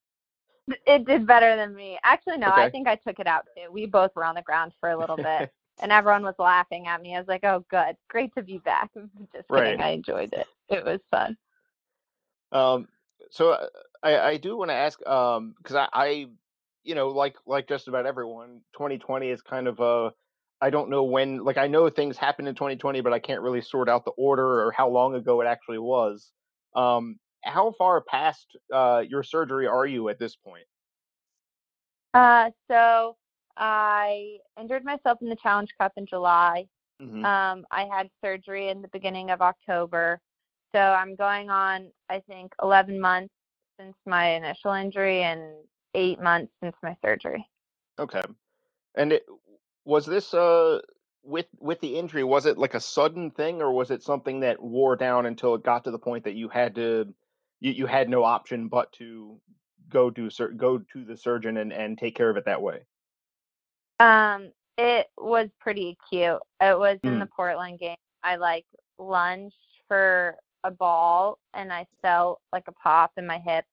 it 0.86 1.06
did 1.06 1.26
better 1.26 1.56
than 1.56 1.74
me. 1.74 1.98
Actually, 2.04 2.38
no, 2.38 2.50
okay. 2.50 2.64
I 2.64 2.70
think 2.70 2.88
I 2.88 2.96
took 2.96 3.20
it 3.20 3.28
out 3.28 3.46
too. 3.56 3.72
We 3.72 3.86
both 3.86 4.12
were 4.16 4.26
on 4.26 4.36
the 4.36 4.42
ground 4.42 4.74
for 4.80 4.90
a 4.90 4.98
little 4.98 5.16
bit. 5.16 5.52
and 5.80 5.92
everyone 5.92 6.24
was 6.24 6.36
laughing 6.40 6.88
at 6.88 7.02
me. 7.02 7.16
I 7.16 7.20
was 7.20 7.28
like, 7.28 7.44
"Oh, 7.44 7.64
good, 7.70 7.96
great 8.10 8.34
to 8.36 8.44
be 8.44 8.58
back." 8.60 8.90
Just 9.34 9.48
kidding. 9.50 9.82
I 9.82 9.90
enjoyed 9.90 10.34
it. 10.34 10.48
It 10.70 10.84
was 10.84 11.00
fun. 11.12 11.38
Um, 12.52 12.88
so 13.32 13.52
uh, 13.52 13.68
I 14.04 14.20
I 14.20 14.38
do 14.38 14.58
want 14.58 14.70
to 14.70 14.76
ask 14.76 15.06
um 15.08 15.56
because 15.58 15.76
I 15.76 15.88
I 15.94 16.26
you 16.84 16.96
know 16.96 17.10
like 17.10 17.36
like 17.46 17.68
just 17.68 17.88
about 17.88 18.06
everyone, 18.06 18.62
2020 18.74 19.30
is 19.30 19.42
kind 19.42 19.68
of 19.68 19.80
a 19.80 20.12
I 20.62 20.70
don't 20.70 20.90
know 20.90 21.04
when 21.04 21.44
like 21.44 21.58
I 21.58 21.68
know 21.68 21.90
things 21.90 22.18
happened 22.18 22.48
in 22.48 22.56
2020, 22.56 23.02
but 23.02 23.14
I 23.14 23.20
can't 23.20 23.42
really 23.42 23.62
sort 23.62 23.90
out 23.90 24.06
the 24.06 24.12
order 24.12 24.66
or 24.66 24.72
how 24.72 24.90
long 24.90 25.16
ago 25.16 25.42
it 25.42 25.46
actually 25.46 25.78
was. 25.78 26.32
Um, 26.76 27.18
how 27.44 27.74
far 27.78 28.02
past 28.02 28.58
uh, 28.74 29.04
your 29.08 29.24
surgery 29.24 29.68
are 29.68 29.86
you 29.86 30.10
at 30.10 30.20
this 30.20 30.36
point? 30.36 30.66
Uh, 32.14 32.50
so 32.70 33.16
I 33.56 34.38
injured 34.60 34.84
myself 34.84 35.20
in 35.22 35.30
the 35.30 35.36
Challenge 35.36 35.70
Cup 35.80 35.94
in 35.98 36.06
July. 36.06 36.68
Mm-hmm. 37.02 37.24
Um, 37.24 37.66
I 37.72 37.88
had 37.92 38.10
surgery 38.24 38.70
in 38.70 38.82
the 38.82 38.88
beginning 38.90 39.30
of 39.30 39.42
October. 39.42 40.20
So 40.74 40.80
I'm 40.80 41.16
going 41.16 41.50
on, 41.50 41.90
I 42.10 42.22
think, 42.28 42.52
11 42.62 43.00
months 43.00 43.34
since 43.80 43.96
my 44.06 44.30
initial 44.30 44.74
injury 44.74 45.24
and 45.24 45.42
eight 45.94 46.22
months 46.22 46.52
since 46.62 46.76
my 46.84 46.96
surgery. 47.04 47.48
Okay. 48.00 48.22
And 48.96 49.14
it, 49.14 49.26
was 49.88 50.06
this 50.06 50.34
uh 50.34 50.80
with 51.24 51.48
with 51.60 51.80
the 51.80 51.98
injury? 51.98 52.24
Was 52.24 52.46
it 52.46 52.58
like 52.58 52.74
a 52.74 52.80
sudden 52.80 53.32
thing, 53.32 53.62
or 53.62 53.72
was 53.72 53.90
it 53.90 54.04
something 54.04 54.42
that 54.42 54.62
wore 54.62 54.96
down 54.96 55.26
until 55.26 55.56
it 55.56 55.64
got 55.64 55.86
to 55.86 55.92
the 55.92 55.98
point 55.98 56.26
that 56.26 56.36
you 56.36 56.50
had 56.50 56.76
to 56.76 57.14
you, 57.62 57.72
you 57.72 57.86
had 57.88 58.10
no 58.10 58.24
option 58.24 58.68
but 58.68 58.92
to 58.94 59.40
go 59.90 60.10
do 60.10 60.30
go 60.58 60.78
to 60.78 61.06
the 61.06 61.16
surgeon 61.16 61.58
and 61.58 61.72
and 61.72 61.98
take 61.98 62.16
care 62.16 62.30
of 62.30 62.36
it 62.38 62.46
that 62.46 62.62
way? 62.62 62.82
Um, 64.00 64.52
it 64.78 65.08
was 65.18 65.50
pretty 65.60 65.98
cute. 66.10 66.40
It 66.62 66.78
was 66.78 67.00
in 67.04 67.18
the 67.18 67.26
mm. 67.26 67.32
Portland 67.36 67.80
game. 67.80 67.96
I 68.24 68.36
like 68.36 68.66
lunged 69.00 69.56
for 69.88 70.36
a 70.66 70.72
ball 70.72 71.40
and 71.54 71.72
I 71.72 71.88
felt 72.02 72.42
like 72.52 72.66
a 72.68 72.74
pop 72.74 73.12
in 73.16 73.26
my 73.26 73.40
hip 73.40 73.64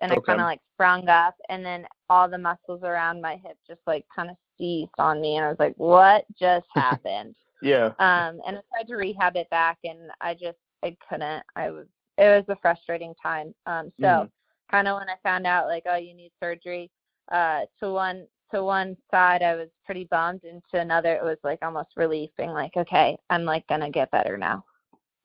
and 0.00 0.12
I 0.12 0.16
kind 0.16 0.40
of 0.40 0.46
like 0.46 0.60
sprung 0.74 1.08
up 1.08 1.34
and 1.48 1.64
then 1.64 1.86
all 2.08 2.28
the 2.28 2.38
muscles 2.38 2.82
around 2.84 3.20
my 3.20 3.36
hip 3.44 3.56
just 3.66 3.80
like 3.86 4.04
kind 4.14 4.30
of 4.30 4.36
seized 4.58 4.90
on 4.98 5.20
me 5.20 5.36
and 5.36 5.44
I 5.44 5.48
was 5.48 5.58
like, 5.58 5.74
what 5.76 6.24
just 6.38 6.66
happened? 6.74 7.34
yeah. 7.62 7.86
Um, 7.98 8.40
and 8.46 8.58
I 8.58 8.60
tried 8.72 8.88
to 8.88 8.96
rehab 8.96 9.36
it 9.36 9.48
back 9.50 9.78
and 9.84 10.10
I 10.20 10.34
just 10.34 10.58
I 10.84 10.96
couldn't. 11.08 11.42
I 11.56 11.70
was 11.70 11.86
it 12.18 12.24
was 12.28 12.44
a 12.48 12.60
frustrating 12.60 13.14
time. 13.22 13.54
Um, 13.66 13.92
so 14.00 14.06
mm. 14.06 14.30
kind 14.70 14.88
of 14.88 14.98
when 14.98 15.08
I 15.08 15.16
found 15.22 15.46
out 15.46 15.66
like, 15.66 15.84
oh, 15.86 15.96
you 15.96 16.14
need 16.14 16.32
surgery, 16.40 16.90
uh, 17.32 17.60
to 17.80 17.92
one 17.92 18.26
to 18.52 18.62
one 18.62 18.96
side 19.10 19.42
I 19.42 19.54
was 19.56 19.68
pretty 19.84 20.04
bummed, 20.10 20.44
and 20.44 20.62
to 20.72 20.80
another 20.80 21.14
it 21.16 21.24
was 21.24 21.38
like 21.42 21.58
almost 21.62 21.90
relief, 21.96 22.30
being 22.36 22.52
like, 22.52 22.76
okay, 22.76 23.16
I'm 23.30 23.44
like 23.44 23.66
gonna 23.68 23.90
get 23.90 24.10
better 24.10 24.36
now. 24.36 24.64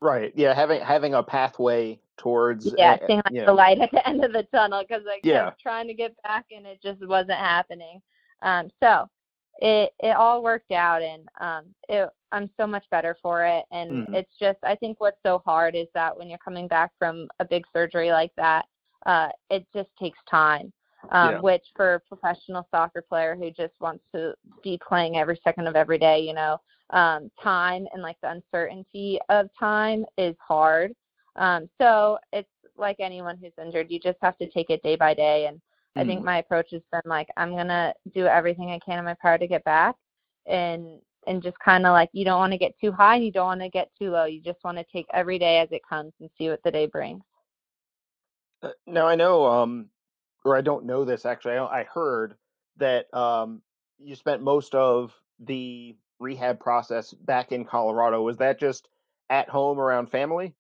Right. 0.01 0.33
Yeah. 0.35 0.53
Having 0.53 0.81
having 0.81 1.13
a 1.13 1.21
pathway 1.23 1.99
towards 2.17 2.73
Yeah, 2.77 2.93
uh, 2.93 3.07
seeing 3.07 3.21
like 3.25 3.33
the 3.33 3.45
know, 3.45 3.53
light 3.53 3.79
at 3.79 3.91
the 3.91 4.07
end 4.07 4.23
of 4.23 4.33
the 4.33 4.43
tunnel 4.53 4.83
because 4.87 5.03
I 5.07 5.15
kept 5.15 5.25
Yeah. 5.25 5.51
trying 5.61 5.87
to 5.87 5.93
get 5.93 6.15
back 6.23 6.45
and 6.55 6.65
it 6.65 6.81
just 6.81 7.05
wasn't 7.05 7.37
happening. 7.37 8.01
Um, 8.41 8.69
so 8.81 9.07
it 9.61 9.93
it 9.99 10.15
all 10.15 10.43
worked 10.43 10.71
out 10.71 11.01
and 11.01 11.27
um, 11.39 11.65
it, 11.89 12.09
I'm 12.31 12.49
so 12.57 12.67
much 12.67 12.85
better 12.91 13.17
for 13.21 13.45
it. 13.45 13.65
And 13.71 14.07
Mhm. 14.07 14.15
it's 14.15 14.35
just 14.39 14.59
I 14.63 14.75
think 14.75 14.99
what's 14.99 15.21
so 15.23 15.39
hard 15.45 15.75
is 15.75 15.87
that 15.93 16.17
when 16.17 16.29
you're 16.29 16.39
coming 16.39 16.67
back 16.67 16.91
from 16.97 17.27
a 17.39 17.45
big 17.45 17.65
surgery 17.73 18.11
like 18.11 18.33
that, 18.37 18.65
uh, 19.05 19.29
it 19.49 19.65
just 19.73 19.89
takes 19.97 20.19
time. 20.29 20.73
Um, 21.11 21.31
Yeah. 21.31 21.39
Which 21.41 21.65
for 21.75 21.95
a 21.95 21.99
professional 22.01 22.67
soccer 22.69 23.01
player 23.01 23.35
who 23.35 23.49
just 23.51 23.73
wants 23.79 24.03
to 24.13 24.35
be 24.63 24.77
playing 24.87 25.17
every 25.17 25.39
second 25.43 25.67
of 25.67 25.75
every 25.75 25.97
day, 25.97 26.19
you 26.19 26.33
know, 26.33 26.59
um, 26.91 27.31
time 27.41 27.87
and 27.93 28.03
like 28.03 28.17
the 28.21 28.29
uncertainty 28.31 29.19
of 29.29 29.49
time 29.59 30.05
is 30.17 30.35
hard. 30.39 30.93
Um, 31.37 31.69
so 31.79 32.19
it's 32.33 32.49
like 32.77 32.97
anyone 32.99 33.37
who's 33.37 33.53
injured, 33.59 33.89
you 33.89 33.99
just 33.99 34.19
have 34.21 34.37
to 34.37 34.47
take 34.49 34.69
it 34.69 34.83
day 34.83 34.95
by 34.95 35.13
day. 35.15 35.47
And 35.47 35.59
I 35.97 36.03
think 36.05 36.23
Mhm. 36.23 36.25
my 36.25 36.37
approach 36.39 36.71
has 36.71 36.81
been 36.91 37.01
like, 37.05 37.29
I'm 37.37 37.55
gonna 37.55 37.93
do 38.13 38.25
everything 38.27 38.71
I 38.71 38.79
can 38.79 38.99
in 38.99 39.05
my 39.05 39.15
power 39.21 39.37
to 39.37 39.47
get 39.47 39.63
back, 39.63 39.95
and 40.47 41.01
and 41.27 41.41
just 41.43 41.59
kind 41.59 41.85
of 41.85 41.91
like 41.93 42.09
you 42.13 42.25
don't 42.25 42.39
want 42.39 42.51
to 42.53 42.57
get 42.57 42.73
too 42.79 42.91
high 42.91 43.15
and 43.15 43.25
you 43.25 43.31
don't 43.31 43.45
want 43.47 43.61
to 43.61 43.69
get 43.69 43.91
too 43.99 44.09
low. 44.11 44.25
You 44.25 44.41
just 44.41 44.63
want 44.63 44.77
to 44.77 44.85
take 44.91 45.05
every 45.13 45.37
day 45.39 45.59
as 45.59 45.69
it 45.71 45.81
comes 45.87 46.13
and 46.19 46.29
see 46.37 46.49
what 46.49 46.61
the 46.63 46.71
day 46.71 46.87
brings. 46.87 47.23
Uh, 48.61 48.71
Now 48.87 49.07
I 49.07 49.15
know, 49.15 49.45
um, 49.45 49.89
or 50.45 50.55
I 50.57 50.61
don't 50.61 50.85
know 50.85 51.05
this 51.05 51.25
actually. 51.25 51.55
I, 51.57 51.81
I 51.81 51.83
heard 51.83 52.35
that 52.77 53.13
um, 53.13 53.61
you 53.97 54.15
spent 54.15 54.41
most 54.41 54.75
of 54.75 55.13
the 55.39 55.95
rehab 56.19 56.59
process 56.59 57.13
back 57.13 57.51
in 57.51 57.65
Colorado. 57.65 58.21
Was 58.21 58.37
that 58.37 58.59
just 58.59 58.89
at 59.29 59.49
home 59.49 59.79
around 59.79 60.07
family? 60.09 60.55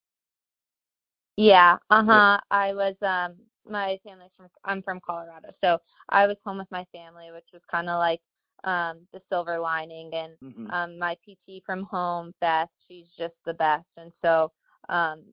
Yeah, 1.37 1.77
uh-huh. 1.89 2.39
I 2.51 2.73
was 2.73 2.95
um 3.01 3.35
my 3.69 3.99
family's 4.03 4.31
from 4.37 4.47
I'm 4.65 4.81
from 4.81 4.99
Colorado. 5.05 5.49
So 5.63 5.77
I 6.09 6.27
was 6.27 6.37
home 6.45 6.57
with 6.57 6.71
my 6.71 6.85
family, 6.91 7.31
which 7.31 7.47
was 7.53 7.61
kind 7.69 7.89
of 7.89 7.99
like 7.99 8.21
um 8.63 8.99
the 9.13 9.21
silver 9.29 9.59
lining 9.59 10.13
and 10.13 10.33
Mhm. 10.43 10.71
um 10.73 10.99
my 10.99 11.15
PT 11.25 11.61
from 11.65 11.83
home, 11.83 12.33
Beth, 12.41 12.69
she's 12.87 13.07
just 13.17 13.35
the 13.45 13.53
best. 13.53 13.87
And 13.97 14.11
so 14.23 14.51
um 14.89 15.23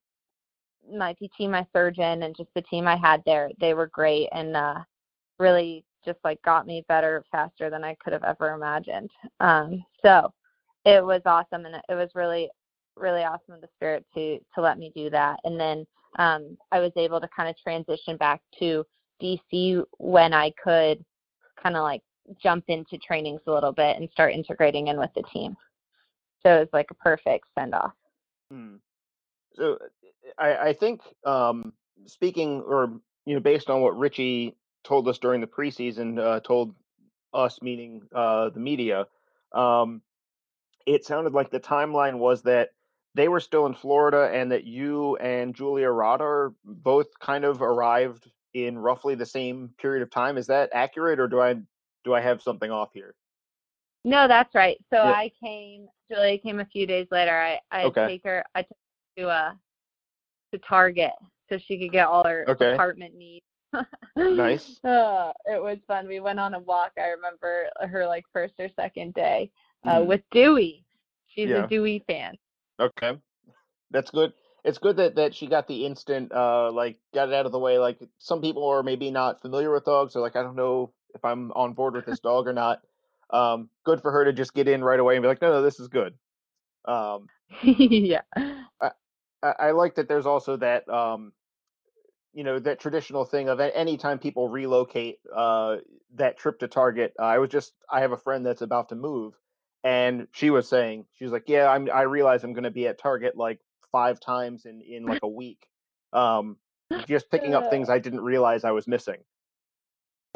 my 0.91 1.15
PT, 1.15 1.49
my 1.49 1.67
surgeon 1.73 2.23
and 2.23 2.37
just 2.37 2.53
the 2.55 2.63
team 2.63 2.87
I 2.89 2.97
had 2.97 3.23
there, 3.25 3.51
they 3.61 3.75
were 3.75 3.89
great 3.89 4.29
and 4.33 4.57
uh 4.57 4.83
really 5.39 5.85
just 6.05 6.19
like 6.25 6.41
got 6.43 6.67
me 6.67 6.85
better 6.89 7.25
faster 7.31 7.69
than 7.71 7.85
I 7.85 7.95
could 7.97 8.13
have 8.13 8.25
ever 8.25 8.53
imagined. 8.53 9.11
Um 9.41 9.85
so 10.05 10.33
it 10.85 11.05
was 11.05 11.23
awesome 11.27 11.67
and 11.67 11.77
it 11.77 11.95
was 11.95 12.11
really 12.15 12.51
really 12.97 13.23
awesome 13.25 13.55
of 13.55 13.61
the 13.61 13.69
spirit 13.77 14.05
to 14.15 14.39
to 14.55 14.61
let 14.61 14.79
me 14.79 14.91
do 14.95 15.11
that 15.11 15.39
and 15.45 15.59
then 15.61 15.87
um 16.19 16.57
i 16.73 16.79
was 16.79 16.93
able 16.97 17.21
to 17.21 17.29
kind 17.35 17.49
of 17.49 17.57
transition 17.59 18.17
back 18.17 18.41
to 18.59 18.85
dc 19.23 19.85
when 19.99 20.33
i 20.33 20.53
could 20.63 21.05
kind 21.63 21.77
of 21.77 21.83
like 21.83 22.03
jump 22.43 22.65
into 22.69 22.99
trainings 22.99 23.41
a 23.47 23.53
little 23.53 23.73
bit 23.73 23.97
and 23.97 24.09
start 24.11 24.35
integrating 24.35 24.89
in 24.89 24.99
with 24.99 25.11
the 25.15 25.23
team 25.33 25.57
so 26.43 26.57
it 26.57 26.61
was 26.61 26.69
like 26.73 26.91
a 26.91 26.95
perfect 26.95 27.45
send 27.57 27.75
off 27.75 27.93
Hmm. 28.51 28.77
So 29.55 29.79
I, 30.39 30.57
I 30.69 30.73
think 30.73 31.01
um, 31.25 31.73
speaking 32.07 32.63
or 32.63 33.01
you 33.27 33.35
know 33.35 33.41
based 33.41 33.71
on 33.71 33.81
what 33.81 33.99
Richie 33.99 34.57
told 34.85 35.09
us 35.09 35.19
during 35.19 35.41
the 35.41 35.47
preseason, 35.47 36.19
uh, 36.19 36.41
told 36.41 36.75
us 37.35 37.61
meaning 37.61 38.03
uh, 38.15 38.51
the 38.51 38.61
media, 38.61 39.07
um, 39.53 40.03
it 40.87 41.05
sounded 41.05 41.35
like 41.35 41.51
the 41.51 41.61
timeline 41.61 42.19
was 42.19 42.43
that 42.43 42.71
they 43.15 43.29
were 43.29 43.41
still 43.41 43.67
in 43.67 43.75
Florida 43.75 44.31
and 44.33 44.53
that 44.53 44.65
you 44.65 45.17
and 45.17 45.55
Julia 45.55 45.89
Roddar 45.91 46.55
both 46.65 47.07
kind 47.21 47.45
of 47.45 47.63
arrived 47.63 48.31
in 48.55 48.79
roughly 48.79 49.15
the 49.15 49.27
same 49.27 49.71
period 49.79 50.03
of 50.03 50.11
time. 50.11 50.37
Is 50.39 50.47
that 50.49 50.71
accurate, 50.73 51.21
or 51.21 51.29
do 51.29 51.41
I 51.41 51.57
do 52.05 52.15
I 52.15 52.21
have 52.21 52.43
something 52.43 52.71
off 52.71 52.93
here? 52.95 53.15
no 54.05 54.29
that's 54.29 54.55
right 54.55 54.79
so 54.91 54.97
Yeah. 54.99 55.11
i 55.13 55.31
came 55.43 55.89
julia 56.11 56.39
came 56.39 56.61
a 56.61 56.65
few 56.67 56.87
days 56.87 57.07
later 57.11 57.37
i 57.37 57.59
i 57.73 57.85
Okay. 57.87 58.07
take 58.09 58.23
her 58.25 58.45
i 58.55 58.63
took 58.63 58.77
her 59.17 59.23
to 59.23 59.29
uh 59.29 59.53
to 60.53 60.59
target 60.59 61.13
so 61.49 61.59
she 61.59 61.79
could 61.79 61.93
get 61.93 62.07
all 62.07 62.25
her 62.27 62.45
Okay. 62.49 62.73
apartment 62.75 63.15
needs 63.15 63.45
Nice. 64.17 64.81
Uh, 64.83 65.31
it 65.47 65.63
was 65.63 65.79
fun. 65.87 66.09
We 66.09 66.21
went 66.21 66.41
on 66.41 66.55
a 66.55 66.59
walk. 66.59 66.93
I 66.99 67.09
remember 67.09 67.67
her 67.83 68.07
like 68.07 68.25
first 68.33 68.55
or 68.59 68.69
second 68.71 69.13
day 69.15 69.51
uh, 69.87 70.01
Mhm. 70.01 70.07
with 70.07 70.23
Dewey. 70.31 70.85
She's 71.27 71.51
Yeah. 71.51 71.65
a 71.65 71.69
Dewey 71.69 72.03
fan. 72.07 72.37
Okay, 72.81 73.13
that's 73.91 74.11
good. 74.11 74.33
It's 74.65 74.79
good 74.79 74.97
that 74.99 75.17
that 75.17 75.35
she 75.35 75.47
got 75.49 75.69
the 75.69 75.87
instant, 75.87 76.33
uh, 76.33 76.73
like 76.73 76.99
got 77.15 77.29
it 77.29 77.35
out 77.35 77.47
of 77.47 77.53
the 77.53 77.59
way. 77.59 77.79
Like 77.79 78.01
some 78.19 78.41
people 78.43 78.67
are 78.69 78.83
maybe 78.83 79.11
not 79.11 79.41
familiar 79.43 79.73
with 79.73 79.85
dogs, 79.85 80.17
or 80.17 80.21
like 80.21 80.37
I 80.37 80.43
don't 80.43 80.57
know 80.57 80.93
if 81.15 81.25
I'm 81.25 81.53
on 81.53 81.75
board 81.75 81.95
with 81.95 82.07
this 82.07 82.21
dog 82.21 82.49
or 82.49 82.53
not. 82.53 82.83
Um, 83.31 83.71
good 83.85 84.03
for 84.03 84.13
her 84.13 84.25
to 84.27 84.33
just 84.33 84.55
get 84.55 84.69
in 84.69 84.85
right 84.85 85.01
away 85.01 85.17
and 85.17 85.23
be 85.23 85.29
like, 85.29 85.43
no, 85.43 85.51
no, 85.53 85.63
this 85.63 85.81
is 85.81 85.89
good. 85.89 86.15
Um, 86.87 87.29
yeah. 87.63 88.23
I, 88.81 88.91
I 89.43 89.71
like 89.73 89.97
that 89.97 90.09
there's 90.09 90.27
also 90.27 90.57
that 90.59 90.89
um, 90.89 91.33
you 92.33 92.45
know 92.45 92.59
that 92.59 92.81
traditional 92.81 93.25
thing 93.25 93.49
of 93.49 93.61
a- 93.61 93.77
anytime 93.77 94.19
people 94.19 94.49
relocate 94.49 95.19
uh, 95.35 95.77
that 96.15 96.39
trip 96.39 96.59
to 96.61 96.69
target 96.69 97.15
uh, 97.19 97.23
i 97.25 97.39
was 97.39 97.51
just 97.51 97.73
i 97.91 98.01
have 98.01 98.13
a 98.13 98.17
friend 98.17 98.45
that's 98.45 98.63
about 98.63 98.89
to 98.91 98.95
move 98.95 99.35
and 99.85 100.27
she 100.33 100.51
was 100.51 100.69
saying 100.69 101.05
she 101.15 101.25
was 101.25 101.33
like 101.33 101.45
yeah 101.47 101.69
i'm 101.69 101.89
i 101.93 102.03
realize 102.03 102.45
i'm 102.45 102.53
going 102.53 102.65
to 102.65 102.71
be 102.71 102.87
at 102.87 102.99
target 102.99 103.37
like 103.37 103.61
five 103.93 104.21
times 104.21 104.67
in 104.67 104.81
in 104.83 105.05
like 105.05 105.21
a 105.23 105.29
week 105.29 105.69
um 106.13 106.57
just 107.07 107.31
picking 107.31 107.55
up 107.55 107.71
things 107.71 107.89
i 107.89 107.99
didn't 107.99 108.21
realize 108.21 108.65
i 108.65 108.71
was 108.71 108.87
missing 108.89 109.19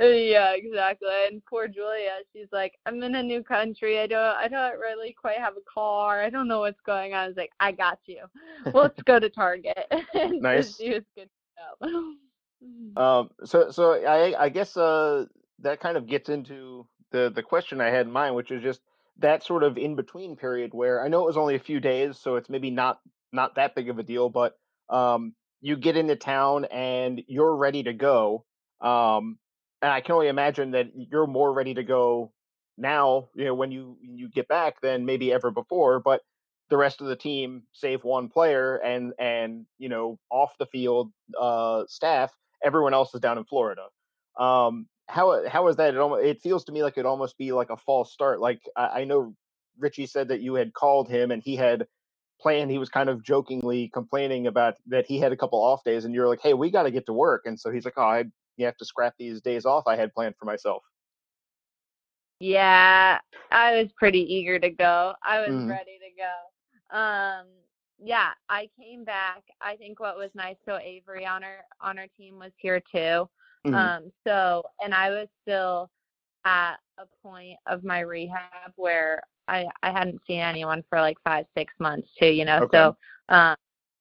Uh, 0.00 0.06
Yeah, 0.06 0.52
exactly. 0.54 1.08
And 1.28 1.42
poor 1.44 1.68
Julia, 1.68 2.20
she's 2.32 2.48
like, 2.52 2.78
I'm 2.86 3.02
in 3.02 3.14
a 3.14 3.22
new 3.22 3.42
country. 3.42 4.00
I 4.00 4.06
don't, 4.06 4.36
I 4.36 4.48
don't 4.48 4.78
really 4.78 5.12
quite 5.12 5.38
have 5.38 5.56
a 5.56 5.62
car. 5.72 6.22
I 6.22 6.30
don't 6.30 6.48
know 6.48 6.60
what's 6.60 6.80
going 6.80 7.12
on. 7.14 7.24
I 7.24 7.26
was 7.28 7.36
like, 7.36 7.52
I 7.60 7.72
got 7.72 7.98
you. 8.06 8.24
Let's 8.74 9.02
go 9.02 9.18
to 9.20 9.28
Target. 9.28 9.92
Nice. 10.14 10.76
She 10.76 10.90
was 10.90 11.04
good 11.16 11.28
um 12.96 13.30
so 13.44 13.70
so 13.70 13.92
i 14.04 14.44
i 14.44 14.48
guess 14.48 14.76
uh 14.76 15.24
that 15.60 15.80
kind 15.80 15.96
of 15.96 16.06
gets 16.06 16.28
into 16.28 16.86
the 17.10 17.32
the 17.34 17.42
question 17.42 17.80
i 17.80 17.88
had 17.88 18.06
in 18.06 18.12
mind 18.12 18.34
which 18.34 18.50
is 18.50 18.62
just 18.62 18.80
that 19.18 19.44
sort 19.44 19.62
of 19.62 19.76
in 19.76 19.96
between 19.96 20.36
period 20.36 20.72
where 20.72 21.04
i 21.04 21.08
know 21.08 21.22
it 21.22 21.26
was 21.26 21.36
only 21.36 21.54
a 21.54 21.60
few 21.60 21.80
days 21.80 22.18
so 22.18 22.36
it's 22.36 22.48
maybe 22.50 22.70
not 22.70 22.98
not 23.32 23.54
that 23.54 23.74
big 23.74 23.88
of 23.88 23.98
a 23.98 24.02
deal 24.02 24.28
but 24.28 24.56
um 24.90 25.34
you 25.60 25.76
get 25.76 25.96
into 25.96 26.16
town 26.16 26.64
and 26.66 27.22
you're 27.28 27.54
ready 27.54 27.82
to 27.82 27.92
go 27.92 28.44
um 28.80 29.38
and 29.80 29.92
i 29.92 30.00
can 30.00 30.14
only 30.14 30.28
imagine 30.28 30.72
that 30.72 30.86
you're 30.94 31.26
more 31.26 31.52
ready 31.52 31.74
to 31.74 31.82
go 31.82 32.32
now 32.78 33.28
you 33.34 33.44
know 33.44 33.54
when 33.54 33.70
you 33.70 33.96
you 34.00 34.28
get 34.28 34.48
back 34.48 34.80
than 34.80 35.04
maybe 35.04 35.32
ever 35.32 35.50
before 35.50 36.00
but 36.00 36.22
the 36.70 36.76
rest 36.76 37.02
of 37.02 37.06
the 37.06 37.16
team 37.16 37.62
save 37.72 38.02
one 38.02 38.28
player 38.28 38.76
and 38.76 39.12
and 39.18 39.66
you 39.78 39.88
know 39.88 40.18
off 40.30 40.52
the 40.58 40.66
field 40.66 41.12
uh 41.38 41.84
staff 41.86 42.32
everyone 42.62 42.94
else 42.94 43.14
is 43.14 43.20
down 43.20 43.38
in 43.38 43.44
Florida. 43.44 43.82
Um, 44.38 44.86
how 45.08 45.46
how 45.48 45.68
is 45.68 45.76
that? 45.76 45.94
It 45.94 46.00
almost 46.00 46.24
it 46.24 46.40
feels 46.40 46.64
to 46.64 46.72
me 46.72 46.82
like 46.82 46.98
it 46.98 47.06
almost 47.06 47.36
be 47.38 47.52
like 47.52 47.70
a 47.70 47.76
false 47.76 48.12
start. 48.12 48.40
Like 48.40 48.60
I, 48.76 49.00
I 49.00 49.04
know 49.04 49.34
Richie 49.78 50.06
said 50.06 50.28
that 50.28 50.40
you 50.40 50.54
had 50.54 50.72
called 50.74 51.08
him 51.08 51.30
and 51.30 51.42
he 51.42 51.56
had 51.56 51.86
planned. 52.40 52.70
He 52.70 52.78
was 52.78 52.88
kind 52.88 53.08
of 53.08 53.22
jokingly 53.22 53.88
complaining 53.92 54.46
about 54.46 54.74
that 54.86 55.06
he 55.06 55.18
had 55.18 55.32
a 55.32 55.36
couple 55.36 55.60
off 55.62 55.84
days, 55.84 56.04
and 56.04 56.14
you're 56.14 56.28
like, 56.28 56.40
"Hey, 56.42 56.54
we 56.54 56.70
got 56.70 56.84
to 56.84 56.90
get 56.90 57.06
to 57.06 57.12
work." 57.12 57.42
And 57.46 57.58
so 57.58 57.70
he's 57.70 57.84
like, 57.84 57.94
"Oh, 57.96 58.02
I 58.02 58.24
you 58.56 58.66
have 58.66 58.76
to 58.78 58.84
scrap 58.84 59.14
these 59.18 59.40
days 59.40 59.64
off 59.64 59.86
I 59.86 59.96
had 59.96 60.14
planned 60.14 60.36
for 60.38 60.44
myself." 60.46 60.82
Yeah, 62.40 63.18
I 63.52 63.80
was 63.80 63.92
pretty 63.92 64.20
eager 64.20 64.58
to 64.58 64.70
go. 64.70 65.14
I 65.24 65.40
was 65.40 65.50
Mhm. 65.50 65.68
ready 65.68 65.98
to 65.98 66.10
go. 66.16 66.96
Um, 66.98 67.46
yeah, 68.04 68.30
I 68.48 68.68
came 68.78 69.04
back. 69.04 69.44
I 69.60 69.76
think 69.76 70.00
what 70.00 70.16
was 70.16 70.30
nice, 70.34 70.56
so 70.64 70.76
Avery 70.78 71.24
on 71.24 71.44
our 71.44 71.64
on 71.80 71.98
our 71.98 72.08
team 72.16 72.38
was 72.38 72.52
here 72.56 72.80
too. 72.80 73.28
Mhm. 73.66 73.74
Um, 73.74 74.12
so 74.26 74.64
and 74.82 74.94
I 74.94 75.10
was 75.10 75.28
still 75.42 75.90
at 76.44 76.76
a 76.98 77.06
point 77.22 77.58
of 77.66 77.84
my 77.84 78.00
rehab 78.00 78.72
where 78.76 79.22
I 79.48 79.66
I 79.82 79.90
hadn't 79.92 80.20
seen 80.26 80.40
anyone 80.40 80.82
for 80.88 81.00
like 81.00 81.16
five 81.24 81.46
six 81.56 81.72
months 81.78 82.08
too. 82.18 82.26
You 82.26 82.44
know, 82.44 82.62
Okay. 82.64 82.76
so 82.78 82.96
um, 83.28 83.56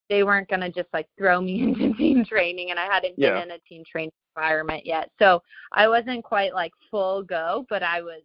they 0.09 0.23
weren't 0.23 0.49
gonna 0.49 0.69
just 0.71 0.89
like 0.93 1.07
throw 1.17 1.41
me 1.41 1.61
into 1.63 1.93
team 1.95 2.25
training, 2.25 2.71
and 2.71 2.79
I 2.79 2.85
hadn't 2.85 3.17
been 3.17 3.43
in 3.43 3.51
a 3.51 3.59
team 3.59 3.83
training 3.89 4.11
environment 4.35 4.85
yet. 4.85 5.11
So 5.19 5.41
I 5.73 5.87
wasn't 5.87 6.23
quite 6.23 6.53
like 6.53 6.73
full 6.89 7.23
go, 7.23 7.65
but 7.69 7.83
I 7.83 8.01
was 8.01 8.21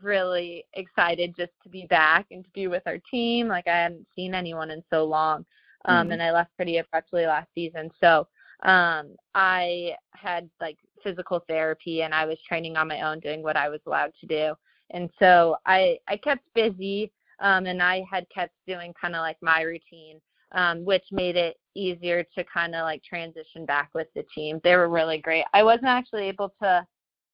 really 0.00 0.64
excited 0.74 1.34
just 1.36 1.52
to 1.62 1.68
be 1.68 1.86
back 1.86 2.26
and 2.30 2.44
to 2.44 2.50
be 2.50 2.66
with 2.66 2.82
our 2.86 2.98
team. 3.10 3.48
Like 3.48 3.68
I 3.68 3.76
hadn't 3.82 4.06
seen 4.16 4.34
anyone 4.34 4.70
in 4.70 4.82
so 4.90 5.04
long. 5.04 5.44
Um 5.84 6.08
Mhm. 6.08 6.12
and 6.14 6.22
I 6.22 6.30
left 6.32 6.54
pretty 6.56 6.78
abruptly 6.78 7.26
last 7.26 7.48
season. 7.54 7.90
So 8.00 8.26
um 8.62 9.16
I 9.34 9.96
had 10.12 10.48
like 10.60 10.78
physical 11.02 11.42
therapy 11.48 12.02
and 12.02 12.14
I 12.14 12.24
was 12.24 12.38
training 12.46 12.76
on 12.76 12.88
my 12.88 13.02
own, 13.02 13.20
doing 13.20 13.42
what 13.42 13.56
I 13.56 13.68
was 13.68 13.80
allowed 13.86 14.12
to 14.20 14.26
do. 14.26 14.54
And 14.90 15.10
so 15.18 15.56
I 15.66 15.98
I 16.08 16.16
kept 16.16 16.42
busy 16.54 17.12
um, 17.40 17.66
and 17.66 17.82
I 17.82 18.04
had 18.10 18.26
kept 18.34 18.54
doing 18.66 18.94
kind 19.00 19.14
of 19.14 19.20
like 19.20 19.36
my 19.42 19.62
routine, 19.62 20.20
um, 20.52 20.84
which 20.84 21.04
made 21.10 21.36
it 21.36 21.56
easier 21.74 22.24
to 22.36 22.44
kind 22.44 22.74
of 22.74 22.82
like 22.82 23.02
transition 23.02 23.66
back 23.66 23.90
with 23.94 24.06
the 24.14 24.24
team. 24.34 24.60
They 24.62 24.76
were 24.76 24.88
really 24.88 25.18
great. 25.18 25.44
I 25.52 25.62
wasn't 25.62 25.86
actually 25.86 26.28
able 26.28 26.52
to 26.62 26.86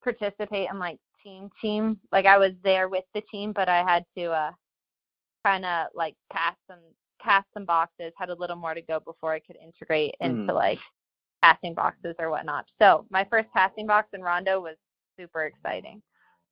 participate 0.03 0.69
in 0.71 0.79
like 0.79 0.99
team 1.23 1.51
team, 1.61 1.99
like 2.11 2.27
I 2.27 2.39
was 2.39 2.53
there 2.65 2.89
with 2.89 3.05
the 3.15 3.23
team, 3.31 3.53
but 3.53 3.69
I 3.69 3.83
had 3.83 4.05
to 4.17 4.31
uh, 4.31 4.51
kind 5.45 5.67
of 5.67 5.89
like 5.95 6.15
pass 6.33 6.55
some 6.67 6.79
pass 7.21 7.45
some 7.53 7.65
boxes. 7.65 8.13
Had 8.17 8.31
a 8.31 8.35
little 8.35 8.57
more 8.57 8.75
to 8.75 8.83
go 8.83 9.01
before 9.01 9.33
I 9.33 9.41
could 9.41 9.57
integrate 9.63 10.15
into 10.21 10.53
mm. 10.53 10.55
like 10.55 10.79
passing 11.43 11.75
boxes 11.75 12.15
or 12.19 12.31
whatnot. 12.31 12.67
So 12.81 13.07
my 13.11 13.27
first 13.31 13.49
passing 13.55 13.87
box 13.87 14.09
in 14.13 14.23
Rondo 14.23 14.61
was 14.61 14.77
super 15.19 15.45
exciting. 15.45 16.03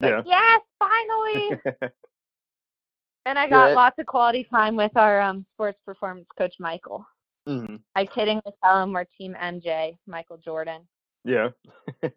yeah. 0.00 0.22
Yes, 0.24 0.60
finally. 0.78 1.60
and 3.26 3.38
I 3.38 3.48
got 3.48 3.68
yeah. 3.68 3.74
lots 3.74 3.98
of 3.98 4.06
quality 4.06 4.46
time 4.50 4.76
with 4.76 4.96
our 4.96 5.20
um, 5.20 5.46
sports 5.54 5.78
performance 5.84 6.26
coach 6.38 6.54
Michael. 6.60 7.04
Mm-hmm. 7.48 7.76
I 7.94 8.04
kiddingly 8.04 8.52
tell 8.62 8.82
him 8.82 8.92
we're 8.92 9.04
Team 9.16 9.36
MJ, 9.40 9.96
Michael 10.06 10.38
Jordan. 10.38 10.82
Yeah. 11.24 11.48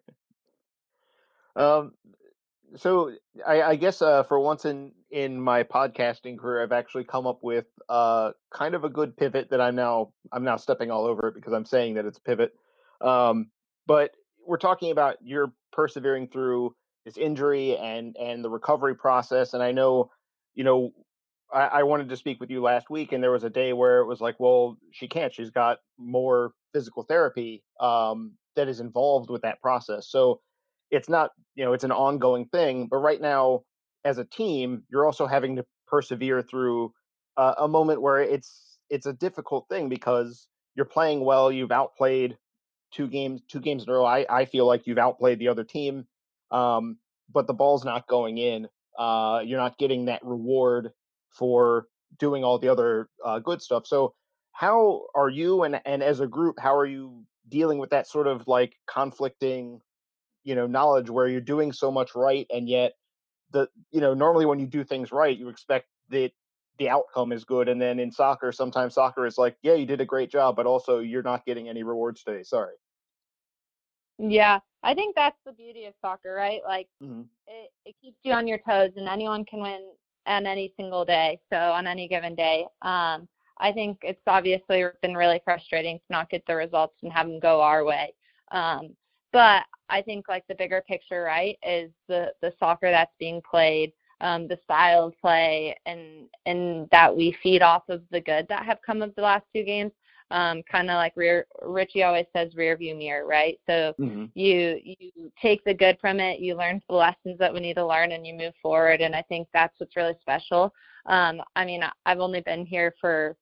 um. 1.56 1.92
So 2.76 3.12
I, 3.46 3.62
I 3.62 3.76
guess 3.76 4.00
uh, 4.02 4.22
for 4.24 4.38
once 4.38 4.64
in 4.64 4.92
in 5.10 5.40
my 5.40 5.64
podcasting 5.64 6.38
career, 6.38 6.62
I've 6.62 6.72
actually 6.72 7.04
come 7.04 7.26
up 7.26 7.40
with 7.42 7.66
uh 7.88 8.32
kind 8.52 8.74
of 8.74 8.84
a 8.84 8.88
good 8.88 9.16
pivot 9.16 9.50
that 9.50 9.60
I'm 9.60 9.74
now 9.74 10.12
I'm 10.32 10.44
now 10.44 10.56
stepping 10.56 10.90
all 10.90 11.06
over 11.06 11.28
it 11.28 11.34
because 11.34 11.52
I'm 11.52 11.64
saying 11.64 11.94
that 11.94 12.06
it's 12.06 12.18
a 12.18 12.22
pivot. 12.22 12.52
Um, 13.00 13.50
but 13.86 14.12
we're 14.46 14.58
talking 14.58 14.92
about 14.92 15.16
you're 15.22 15.52
persevering 15.72 16.28
through 16.28 16.74
this 17.04 17.16
injury 17.16 17.76
and 17.76 18.16
and 18.16 18.44
the 18.44 18.50
recovery 18.50 18.94
process, 18.94 19.54
and 19.54 19.62
I 19.62 19.72
know, 19.72 20.10
you 20.54 20.64
know, 20.64 20.92
I, 21.52 21.66
I 21.66 21.82
wanted 21.82 22.08
to 22.10 22.16
speak 22.16 22.40
with 22.40 22.50
you 22.50 22.62
last 22.62 22.90
week, 22.90 23.12
and 23.12 23.22
there 23.22 23.32
was 23.32 23.44
a 23.44 23.50
day 23.50 23.72
where 23.72 24.00
it 24.00 24.06
was 24.06 24.20
like, 24.20 24.38
well, 24.38 24.76
she 24.92 25.08
can't. 25.08 25.34
She's 25.34 25.50
got 25.50 25.78
more 25.98 26.52
physical 26.72 27.02
therapy 27.02 27.62
um, 27.80 28.32
that 28.56 28.68
is 28.68 28.80
involved 28.80 29.30
with 29.30 29.42
that 29.42 29.60
process. 29.60 30.08
So 30.08 30.40
it's 30.90 31.08
not, 31.08 31.30
you 31.54 31.64
know, 31.64 31.72
it's 31.72 31.84
an 31.84 31.92
ongoing 31.92 32.46
thing. 32.46 32.88
But 32.90 32.98
right 32.98 33.20
now, 33.20 33.62
as 34.04 34.18
a 34.18 34.24
team, 34.24 34.84
you're 34.90 35.06
also 35.06 35.26
having 35.26 35.56
to 35.56 35.66
persevere 35.86 36.42
through 36.42 36.92
uh, 37.36 37.54
a 37.58 37.68
moment 37.68 38.02
where 38.02 38.20
it's 38.20 38.78
it's 38.88 39.06
a 39.06 39.12
difficult 39.12 39.66
thing 39.68 39.88
because 39.88 40.48
you're 40.74 40.86
playing 40.86 41.24
well. 41.24 41.50
You've 41.52 41.72
outplayed 41.72 42.36
two 42.92 43.08
games 43.08 43.42
two 43.48 43.60
games 43.60 43.84
in 43.84 43.90
a 43.90 43.92
row. 43.92 44.04
I 44.04 44.26
I 44.28 44.44
feel 44.44 44.66
like 44.66 44.86
you've 44.86 44.98
outplayed 44.98 45.38
the 45.38 45.48
other 45.48 45.64
team, 45.64 46.06
um, 46.50 46.98
but 47.32 47.46
the 47.46 47.54
ball's 47.54 47.84
not 47.84 48.06
going 48.06 48.38
in. 48.38 48.68
Uh, 48.98 49.40
you're 49.44 49.58
not 49.58 49.78
getting 49.78 50.06
that 50.06 50.24
reward 50.24 50.92
for 51.30 51.86
doing 52.18 52.44
all 52.44 52.58
the 52.58 52.68
other 52.68 53.08
uh, 53.24 53.38
good 53.38 53.62
stuff. 53.62 53.86
So 53.86 54.14
how 54.52 55.06
are 55.14 55.28
you 55.28 55.62
and 55.62 55.80
and 55.84 56.02
as 56.02 56.20
a 56.20 56.26
group, 56.26 56.58
how 56.58 56.76
are 56.76 56.86
you 56.86 57.24
dealing 57.48 57.78
with 57.78 57.90
that 57.90 58.06
sort 58.06 58.26
of 58.26 58.46
like 58.46 58.74
conflicting, 58.92 59.80
you 60.44 60.54
know, 60.54 60.66
knowledge 60.66 61.10
where 61.10 61.28
you're 61.28 61.40
doing 61.40 61.72
so 61.72 61.90
much 61.90 62.14
right 62.14 62.46
and 62.50 62.68
yet 62.68 62.92
the 63.52 63.68
you 63.90 64.00
know 64.00 64.14
normally 64.14 64.46
when 64.46 64.60
you 64.60 64.66
do 64.66 64.84
things 64.84 65.10
right 65.10 65.36
you 65.36 65.48
expect 65.48 65.86
that 66.08 66.30
the 66.78 66.88
outcome 66.88 67.32
is 67.32 67.44
good 67.44 67.68
and 67.68 67.82
then 67.82 67.98
in 67.98 68.10
soccer 68.10 68.52
sometimes 68.52 68.94
soccer 68.94 69.26
is 69.26 69.36
like 69.36 69.56
yeah 69.62 69.74
you 69.74 69.84
did 69.84 70.00
a 70.00 70.04
great 70.04 70.30
job 70.30 70.54
but 70.54 70.66
also 70.66 71.00
you're 71.00 71.22
not 71.22 71.44
getting 71.44 71.68
any 71.68 71.82
rewards 71.82 72.22
today 72.22 72.44
sorry 72.44 72.74
yeah 74.18 74.60
i 74.84 74.94
think 74.94 75.16
that's 75.16 75.36
the 75.44 75.52
beauty 75.52 75.86
of 75.86 75.94
soccer 76.00 76.32
right 76.32 76.60
like 76.64 76.86
mm-hmm. 77.02 77.22
it, 77.48 77.70
it 77.84 77.96
keeps 78.00 78.18
you 78.22 78.32
on 78.32 78.46
your 78.46 78.58
toes 78.58 78.92
and 78.96 79.08
anyone 79.08 79.44
can 79.44 79.60
win 79.60 79.80
on 80.26 80.46
any 80.46 80.72
single 80.76 81.04
day. 81.04 81.38
So 81.52 81.56
on 81.58 81.86
any 81.86 82.08
given 82.08 82.34
day, 82.34 82.66
um, 82.82 83.28
I 83.58 83.72
think 83.72 83.98
it's 84.02 84.22
obviously 84.26 84.84
been 85.02 85.14
really 85.14 85.40
frustrating 85.44 85.98
to 85.98 86.04
not 86.10 86.30
get 86.30 86.44
the 86.46 86.54
results 86.54 86.96
and 87.02 87.12
have 87.12 87.26
them 87.26 87.40
go 87.40 87.60
our 87.60 87.84
way. 87.84 88.14
Um, 88.52 88.96
but 89.32 89.64
I 89.88 90.02
think 90.02 90.28
like 90.28 90.44
the 90.48 90.54
bigger 90.54 90.82
picture, 90.86 91.22
right, 91.22 91.58
is 91.66 91.90
the 92.08 92.32
the 92.42 92.52
soccer 92.58 92.90
that's 92.90 93.14
being 93.18 93.42
played, 93.48 93.92
um, 94.20 94.48
the 94.48 94.58
style 94.64 95.06
of 95.06 95.20
play, 95.20 95.76
and 95.86 96.28
and 96.46 96.88
that 96.90 97.14
we 97.14 97.36
feed 97.42 97.62
off 97.62 97.88
of 97.88 98.02
the 98.10 98.20
good 98.20 98.46
that 98.48 98.64
have 98.64 98.78
come 98.84 99.02
of 99.02 99.14
the 99.14 99.22
last 99.22 99.44
two 99.54 99.64
games 99.64 99.92
um, 100.30 100.62
kind 100.70 100.90
of 100.90 100.94
like 100.94 101.12
rear, 101.16 101.46
Richie 101.62 102.04
always 102.04 102.26
says 102.34 102.54
rear 102.54 102.76
view 102.76 102.94
mirror, 102.94 103.26
right? 103.26 103.58
So 103.66 103.94
mm-hmm. 103.98 104.26
you 104.34 104.80
you 104.82 105.32
take 105.40 105.64
the 105.64 105.74
good 105.74 105.98
from 106.00 106.20
it, 106.20 106.40
you 106.40 106.56
learn 106.56 106.80
the 106.88 106.94
lessons 106.94 107.38
that 107.38 107.52
we 107.52 107.60
need 107.60 107.74
to 107.74 107.86
learn, 107.86 108.12
and 108.12 108.26
you 108.26 108.34
move 108.34 108.54
forward. 108.62 109.00
And 109.00 109.14
I 109.14 109.22
think 109.22 109.48
that's 109.52 109.74
what's 109.78 109.96
really 109.96 110.14
special. 110.20 110.72
Um, 111.06 111.42
I 111.56 111.64
mean, 111.64 111.82
I've 112.06 112.20
only 112.20 112.42
been 112.42 112.64
here 112.64 112.94
for 113.00 113.36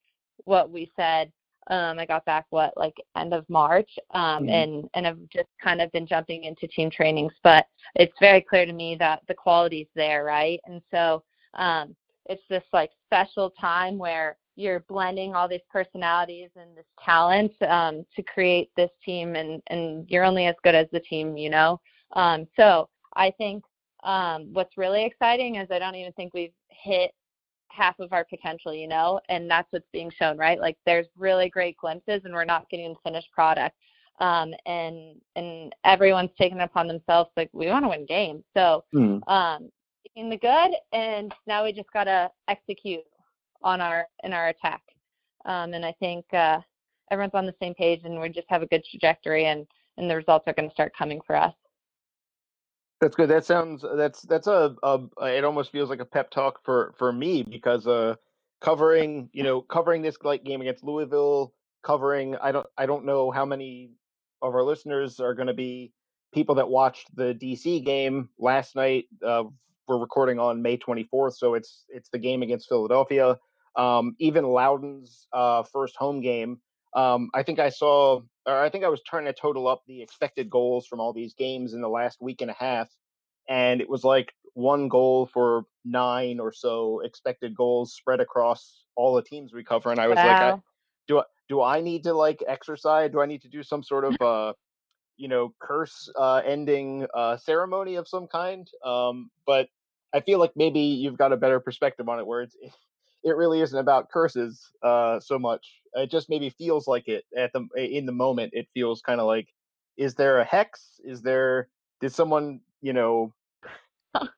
what 0.44 0.70
we 0.70 0.90
said. 0.96 1.30
Um, 1.68 1.98
I 1.98 2.06
got 2.06 2.24
back 2.24 2.46
what 2.50 2.72
like 2.76 2.94
end 3.16 3.34
of 3.34 3.48
March, 3.48 3.90
um, 4.14 4.44
mm-hmm. 4.44 4.48
and 4.48 4.90
and 4.94 5.06
I've 5.06 5.28
just 5.30 5.48
kind 5.62 5.80
of 5.80 5.92
been 5.92 6.06
jumping 6.06 6.44
into 6.44 6.66
team 6.66 6.90
trainings. 6.90 7.32
But 7.42 7.66
it's 7.94 8.14
very 8.20 8.40
clear 8.40 8.66
to 8.66 8.72
me 8.72 8.96
that 8.98 9.22
the 9.28 9.34
quality's 9.34 9.88
there, 9.94 10.24
right? 10.24 10.60
And 10.66 10.80
so 10.90 11.22
um, 11.54 11.94
it's 12.26 12.42
this 12.48 12.64
like 12.72 12.90
special 13.06 13.50
time 13.50 13.98
where 13.98 14.36
you're 14.58 14.80
blending 14.88 15.34
all 15.34 15.48
these 15.48 15.60
personalities 15.72 16.50
and 16.56 16.76
this 16.76 16.84
talent 17.04 17.52
um, 17.62 18.04
to 18.14 18.22
create 18.22 18.70
this 18.76 18.90
team 19.04 19.36
and, 19.36 19.62
and 19.68 20.04
you're 20.10 20.24
only 20.24 20.46
as 20.46 20.56
good 20.64 20.74
as 20.74 20.88
the 20.92 21.00
team 21.00 21.36
you 21.36 21.48
know 21.48 21.80
um, 22.14 22.46
so 22.56 22.88
i 23.14 23.30
think 23.38 23.62
um, 24.04 24.48
what's 24.52 24.76
really 24.76 25.04
exciting 25.04 25.56
is 25.56 25.68
i 25.70 25.78
don't 25.78 25.94
even 25.94 26.12
think 26.12 26.34
we've 26.34 26.52
hit 26.70 27.12
half 27.70 27.98
of 27.98 28.12
our 28.12 28.24
potential 28.24 28.74
you 28.74 28.88
know 28.88 29.20
and 29.28 29.50
that's 29.50 29.68
what's 29.70 29.88
being 29.92 30.10
shown 30.10 30.36
right 30.36 30.60
like 30.60 30.76
there's 30.86 31.06
really 31.16 31.48
great 31.48 31.76
glimpses 31.76 32.22
and 32.24 32.34
we're 32.34 32.44
not 32.44 32.68
getting 32.70 32.92
the 32.92 32.98
finished 33.04 33.30
product 33.32 33.76
um, 34.20 34.52
and 34.66 35.16
and 35.36 35.74
everyone's 35.84 36.30
taken 36.38 36.60
it 36.60 36.64
upon 36.64 36.88
themselves 36.88 37.30
like 37.36 37.50
we 37.52 37.68
want 37.68 37.84
to 37.84 37.88
win 37.88 38.04
games 38.06 38.42
so 38.56 38.84
mm. 38.94 39.20
um, 39.28 39.70
taking 40.06 40.30
the 40.30 40.36
good 40.36 40.70
and 40.92 41.32
now 41.46 41.64
we 41.64 41.72
just 41.72 41.92
got 41.92 42.04
to 42.04 42.30
execute 42.48 43.04
on 43.62 43.80
our 43.80 44.06
in 44.24 44.32
our 44.32 44.48
attack. 44.48 44.82
Um, 45.44 45.72
and 45.74 45.84
I 45.84 45.94
think 45.98 46.24
uh, 46.32 46.60
everyone's 47.10 47.34
on 47.34 47.46
the 47.46 47.54
same 47.60 47.74
page, 47.74 48.00
and 48.04 48.20
we 48.20 48.28
just 48.28 48.48
have 48.48 48.62
a 48.62 48.66
good 48.66 48.84
trajectory, 48.90 49.46
and 49.46 49.66
and 49.96 50.10
the 50.10 50.16
results 50.16 50.44
are 50.46 50.52
going 50.52 50.68
to 50.68 50.74
start 50.74 50.92
coming 50.96 51.20
for 51.26 51.36
us. 51.36 51.54
That's 53.00 53.14
good. 53.14 53.30
That 53.30 53.44
sounds 53.44 53.84
that's 53.96 54.22
that's 54.22 54.48
a, 54.48 54.74
a 54.82 55.00
it 55.22 55.44
almost 55.44 55.70
feels 55.70 55.88
like 55.88 56.00
a 56.00 56.04
pep 56.04 56.30
talk 56.30 56.64
for 56.64 56.94
for 56.98 57.12
me 57.12 57.44
because 57.44 57.86
uh 57.86 58.16
covering 58.60 59.30
you 59.32 59.44
know 59.44 59.60
covering 59.60 60.02
this 60.02 60.16
like 60.22 60.44
game 60.44 60.60
against 60.60 60.82
Louisville, 60.82 61.54
covering 61.84 62.34
I 62.36 62.50
don't 62.50 62.66
I 62.76 62.86
don't 62.86 63.04
know 63.04 63.30
how 63.30 63.44
many 63.44 63.92
of 64.42 64.54
our 64.54 64.64
listeners 64.64 65.20
are 65.20 65.34
going 65.34 65.46
to 65.46 65.54
be 65.54 65.92
people 66.32 66.56
that 66.56 66.68
watched 66.68 67.14
the 67.14 67.34
DC 67.34 67.84
game 67.84 68.30
last 68.38 68.74
night. 68.74 69.06
Uh, 69.24 69.44
we're 69.86 69.98
recording 69.98 70.38
on 70.38 70.60
May 70.60 70.76
24th, 70.76 71.34
so 71.34 71.54
it's 71.54 71.84
it's 71.88 72.08
the 72.10 72.18
game 72.18 72.42
against 72.42 72.68
Philadelphia. 72.68 73.38
Um, 73.76 74.16
even 74.18 74.44
Loudoun's 74.44 75.28
uh, 75.32 75.62
first 75.62 75.94
home 75.96 76.20
game, 76.20 76.58
um, 76.94 77.30
I 77.34 77.42
think 77.42 77.58
I 77.58 77.68
saw, 77.68 78.20
or 78.46 78.58
I 78.58 78.70
think 78.70 78.84
I 78.84 78.88
was 78.88 79.02
trying 79.02 79.26
to 79.26 79.32
total 79.32 79.68
up 79.68 79.82
the 79.86 80.02
expected 80.02 80.48
goals 80.48 80.86
from 80.86 81.00
all 81.00 81.12
these 81.12 81.34
games 81.34 81.74
in 81.74 81.80
the 81.80 81.88
last 81.88 82.20
week 82.20 82.40
and 82.40 82.50
a 82.50 82.56
half, 82.58 82.88
and 83.48 83.80
it 83.80 83.88
was 83.88 84.04
like 84.04 84.32
one 84.54 84.88
goal 84.88 85.26
for 85.32 85.64
nine 85.84 86.40
or 86.40 86.52
so 86.52 87.00
expected 87.00 87.54
goals 87.54 87.94
spread 87.94 88.20
across 88.20 88.84
all 88.96 89.14
the 89.14 89.22
teams 89.22 89.52
we 89.52 89.62
cover. 89.62 89.90
And 89.90 90.00
I 90.00 90.08
was 90.08 90.16
wow. 90.16 90.26
like, 90.26 90.54
I, 90.54 90.58
do 91.06 91.18
I 91.20 91.22
do 91.48 91.62
I 91.62 91.80
need 91.80 92.02
to 92.04 92.12
like 92.12 92.42
exercise? 92.46 93.10
Do 93.10 93.20
I 93.20 93.26
need 93.26 93.42
to 93.42 93.48
do 93.48 93.62
some 93.62 93.82
sort 93.82 94.04
of 94.04 94.16
uh, 94.20 94.52
you 95.16 95.28
know 95.28 95.54
curse 95.60 96.10
uh, 96.16 96.42
ending 96.44 97.06
uh, 97.14 97.36
ceremony 97.36 97.96
of 97.96 98.08
some 98.08 98.26
kind? 98.26 98.68
Um, 98.84 99.30
but 99.46 99.68
I 100.12 100.20
feel 100.20 100.38
like 100.38 100.52
maybe 100.56 100.80
you've 100.80 101.18
got 101.18 101.32
a 101.32 101.36
better 101.36 101.60
perspective 101.60 102.08
on 102.08 102.18
it, 102.18 102.26
where 102.26 102.42
it's 102.42 102.56
it 103.28 103.36
really 103.36 103.60
isn't 103.60 103.78
about 103.78 104.10
curses 104.10 104.70
uh, 104.82 105.20
so 105.20 105.38
much. 105.38 105.66
It 105.94 106.10
just 106.10 106.28
maybe 106.28 106.50
feels 106.50 106.86
like 106.86 107.08
it 107.08 107.24
at 107.36 107.52
the 107.52 107.66
in 107.76 108.06
the 108.06 108.12
moment. 108.12 108.52
It 108.54 108.68
feels 108.74 109.00
kind 109.00 109.20
of 109.20 109.26
like, 109.26 109.48
is 109.96 110.14
there 110.14 110.40
a 110.40 110.44
hex? 110.44 111.00
Is 111.04 111.22
there 111.22 111.68
did 112.00 112.12
someone 112.12 112.60
you 112.82 112.92
know 112.92 113.32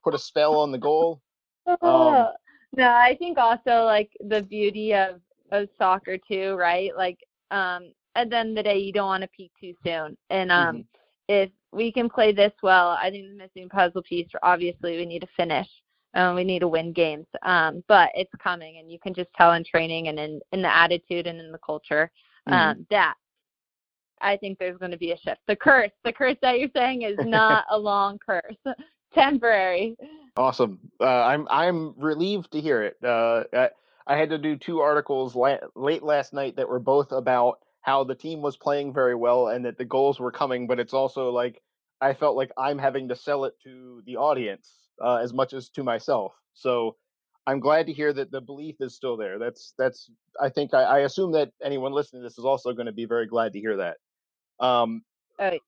put 0.05 0.15
a 0.15 0.19
spell 0.19 0.59
on 0.59 0.73
the 0.73 0.79
goal? 0.79 1.21
Um, 1.67 1.79
no, 2.77 2.89
I 2.89 3.17
think 3.19 3.39
also 3.39 3.85
like 3.85 4.11
the 4.21 4.43
beauty 4.43 4.95
of 4.95 5.21
of 5.51 5.69
soccer 5.79 6.19
too, 6.19 6.55
right? 6.55 6.91
Like 6.97 7.19
um, 7.51 7.93
at 8.15 8.31
the 8.31 8.37
end 8.37 8.51
of 8.51 8.57
the 8.57 8.63
day, 8.63 8.79
you 8.79 8.93
don't 8.93 9.07
want 9.07 9.23
to 9.23 9.29
peak 9.37 9.53
too 9.61 9.75
soon, 9.85 10.17
and 10.31 10.53
um, 10.53 10.77
mm-hmm. 10.77 10.83
if 11.29 11.51
we 11.73 11.93
can 11.93 12.09
play 12.09 12.33
this 12.33 12.53
well, 12.63 12.91
I 12.91 13.11
think 13.11 13.29
the 13.29 13.37
missing 13.37 13.69
puzzle 13.69 14.03
piece, 14.03 14.29
obviously, 14.43 14.97
we 14.97 15.07
need 15.07 15.21
to 15.21 15.29
finish. 15.37 15.69
Um, 16.15 16.35
we 16.35 16.45
need 16.45 16.59
to 16.61 16.69
win 16.69 16.93
games. 16.93 17.27
Um, 17.43 17.85
but 17.87 18.11
it's 18.15 18.33
coming, 18.43 18.79
and 18.79 18.91
you 18.91 18.99
can 18.99 19.15
just 19.15 19.31
tell 19.37 19.53
in 19.53 19.65
training 19.65 20.09
and 20.09 20.19
in, 20.19 20.41
in 20.53 20.63
the 20.63 20.75
attitude 20.75 21.27
and 21.27 21.41
in 21.41 21.53
the 21.53 21.59
culture 21.59 22.11
um, 22.47 22.55
mm-hmm. 22.55 22.83
that 22.91 23.15
I 24.21 24.37
think 24.37 24.59
there's 24.59 24.79
going 24.79 24.91
to 24.91 24.99
be 24.99 25.13
a 25.13 25.17
shift. 25.17 25.41
The 25.47 25.57
curse, 25.57 25.91
the 26.05 26.13
curse 26.13 26.37
that 26.43 26.59
you're 26.59 26.71
saying 26.75 27.03
is 27.03 27.17
not 27.25 27.65
a 27.71 27.79
long 27.79 28.19
curse, 28.19 28.57
temporary. 29.15 29.97
Awesome. 30.37 30.79
Uh, 31.01 31.05
I'm 31.05 31.47
I'm 31.51 31.95
relieved 31.99 32.53
to 32.53 32.61
hear 32.61 32.83
it. 32.83 32.97
Uh, 33.03 33.45
I, 33.53 33.71
I, 34.07 34.17
had 34.17 34.31
to 34.31 34.39
do 34.39 34.57
two 34.57 34.81
articles 34.81 35.35
la- 35.35 35.59
late 35.75 36.03
last 36.03 36.33
night 36.33 36.57
that 36.57 36.69
were 36.69 36.79
both 36.79 37.13
about 37.13 37.59
how 37.83 38.05
the 38.05 38.15
team 38.15 38.41
was 38.43 38.57
playing 38.57 38.93
very 38.93 39.15
well 39.15 39.49
and 39.49 39.65
that 39.65 39.79
the 39.79 39.85
goals 39.85 40.21
were 40.21 40.31
coming, 40.31 40.67
but 40.67 40.79
it's 40.79 40.95
also 40.95 41.31
like 41.31 41.61
I 42.01 42.15
felt 42.15 42.37
like 42.37 42.53
I'm 42.57 42.79
having 42.79 43.09
to 43.09 43.17
sell 43.17 43.45
it 43.45 43.55
to 43.65 44.03
the 44.07 44.17
audience 44.17 44.71
uh, 45.01 45.17
as 45.17 45.33
much 45.33 45.53
as 45.53 45.69
to 45.71 45.83
myself. 45.83 46.33
So 46.55 46.97
I'm 47.47 47.61
glad 47.61 47.87
to 47.87 47.93
hear 47.93 48.13
that 48.13 48.31
the 48.31 48.41
belief 48.41 48.77
is 48.81 48.95
still 48.95 49.17
there. 49.17 49.39
That's 49.39 49.75
that's 49.79 50.11
I 50.41 50.49
think 50.49 50.75
I, 50.75 50.83
I 50.83 50.99
assume 51.01 51.33
that 51.33 51.51
anyone 51.65 51.93
listening 51.93 52.23
to 52.23 52.29
this 52.29 52.39
is 52.39 52.45
also 52.45 52.73
going 52.73 52.87
to 52.87 52.93
be 52.93 53.07
very 53.07 53.27
glad 53.27 53.53
to 53.55 53.61
hear 53.61 53.77
that. 53.79 53.97
Um, 54.65 55.03
oh. 55.39 55.59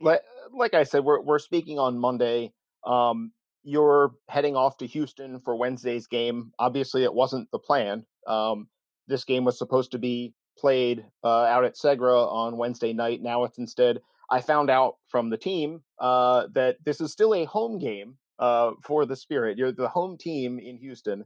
like 0.00 0.20
like 0.52 0.74
I 0.74 0.84
said, 0.84 1.04
we're 1.04 1.20
we're 1.20 1.38
speaking 1.38 1.78
on 1.78 1.98
Monday. 1.98 2.52
Um, 2.84 3.32
you're 3.62 4.12
heading 4.28 4.56
off 4.56 4.76
to 4.78 4.86
Houston 4.86 5.40
for 5.40 5.56
Wednesday's 5.56 6.06
game. 6.06 6.52
Obviously, 6.58 7.04
it 7.04 7.14
wasn't 7.14 7.50
the 7.50 7.58
plan. 7.58 8.04
Um, 8.26 8.68
this 9.08 9.24
game 9.24 9.44
was 9.44 9.56
supposed 9.56 9.92
to 9.92 9.98
be 9.98 10.34
played 10.58 11.04
uh, 11.22 11.44
out 11.44 11.64
at 11.64 11.76
Segra 11.76 12.30
on 12.30 12.56
Wednesday 12.56 12.92
night. 12.92 13.22
Now 13.22 13.44
it's 13.44 13.58
instead. 13.58 14.00
I 14.30 14.40
found 14.40 14.70
out 14.70 14.96
from 15.08 15.30
the 15.30 15.36
team 15.36 15.82
uh, 15.98 16.48
that 16.54 16.76
this 16.84 17.00
is 17.00 17.12
still 17.12 17.34
a 17.34 17.44
home 17.44 17.78
game 17.78 18.16
uh, 18.38 18.72
for 18.84 19.06
the 19.06 19.16
Spirit. 19.16 19.58
You're 19.58 19.72
the 19.72 19.88
home 19.88 20.16
team 20.18 20.58
in 20.58 20.76
Houston, 20.78 21.24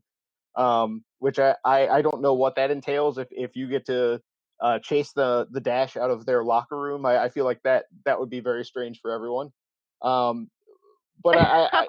um, 0.57 1.05
which 1.19 1.39
I, 1.39 1.55
I, 1.65 1.89
I 1.89 2.03
don't 2.03 2.23
know 2.23 2.35
what 2.35 2.57
that 2.57 2.71
entails. 2.71 3.19
If 3.19 3.29
if 3.31 3.57
you 3.57 3.69
get 3.69 3.87
to 3.87 4.21
uh, 4.61 4.79
chase 4.81 5.13
the 5.13 5.47
the 5.51 5.61
dash 5.61 5.97
out 5.97 6.11
of 6.11 6.27
their 6.27 6.45
locker 6.45 6.79
room, 6.79 7.07
I, 7.07 7.25
I 7.25 7.29
feel 7.29 7.45
like 7.45 7.63
that 7.65 7.85
that 8.05 8.19
would 8.19 8.31
be 8.31 8.41
very 8.41 8.65
strange 8.65 9.01
for 9.01 9.11
everyone. 9.11 9.51
Um, 10.03 10.49
but 11.23 11.37
I, 11.37 11.69
I, 11.73 11.87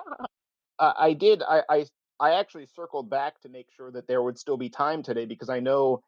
I, 0.79 0.93
I 0.99 1.13
did 1.13 1.43
I, 1.43 1.61
I 1.69 1.85
I 2.19 2.33
actually 2.33 2.67
circled 2.67 3.09
back 3.09 3.39
to 3.41 3.49
make 3.49 3.67
sure 3.75 3.91
that 3.91 4.07
there 4.07 4.21
would 4.21 4.37
still 4.37 4.57
be 4.57 4.69
time 4.69 5.03
today 5.03 5.25
because 5.25 5.49
I 5.49 5.59
know 5.59 6.03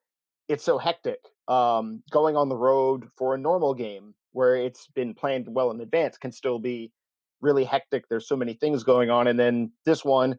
it's 0.49 0.63
so 0.63 0.77
hectic 0.77 1.19
um, 1.47 2.03
going 2.11 2.35
on 2.35 2.49
the 2.49 2.57
road 2.57 3.07
for 3.17 3.33
a 3.33 3.37
normal 3.37 3.73
game 3.73 4.13
where 4.33 4.55
it's 4.55 4.87
been 4.87 5.13
planned 5.13 5.47
well 5.47 5.71
in 5.71 5.79
advance 5.81 6.17
can 6.17 6.31
still 6.31 6.59
be 6.59 6.91
really 7.41 7.63
hectic. 7.63 8.07
There's 8.07 8.27
so 8.27 8.35
many 8.35 8.53
things 8.53 8.83
going 8.83 9.09
on, 9.09 9.27
and 9.27 9.39
then 9.39 9.71
this 9.85 10.05
one, 10.05 10.37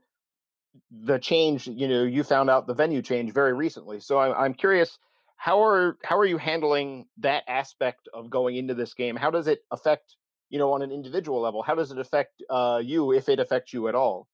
the 0.90 1.18
change. 1.18 1.66
You 1.66 1.88
know, 1.88 2.02
you 2.04 2.22
found 2.22 2.50
out 2.50 2.66
the 2.66 2.74
venue 2.74 3.02
change 3.02 3.32
very 3.32 3.52
recently, 3.52 4.00
so 4.00 4.18
I'm 4.18 4.32
I'm 4.32 4.54
curious 4.54 4.98
how 5.42 5.60
are 5.64 5.98
how 6.04 6.16
are 6.16 6.24
you 6.24 6.38
handling 6.38 7.06
that 7.18 7.42
aspect 7.48 8.08
of 8.14 8.30
going 8.30 8.56
into 8.56 8.74
this 8.74 8.94
game? 8.94 9.16
How 9.16 9.28
does 9.28 9.48
it 9.48 9.64
affect 9.72 10.16
you 10.50 10.58
know 10.60 10.72
on 10.72 10.82
an 10.82 10.92
individual 10.92 11.40
level? 11.40 11.62
How 11.62 11.74
does 11.74 11.90
it 11.90 11.98
affect 11.98 12.42
uh, 12.48 12.80
you 12.82 13.12
if 13.12 13.28
it 13.28 13.40
affects 13.40 13.72
you 13.72 13.88
at 13.88 13.96
all? 13.96 14.28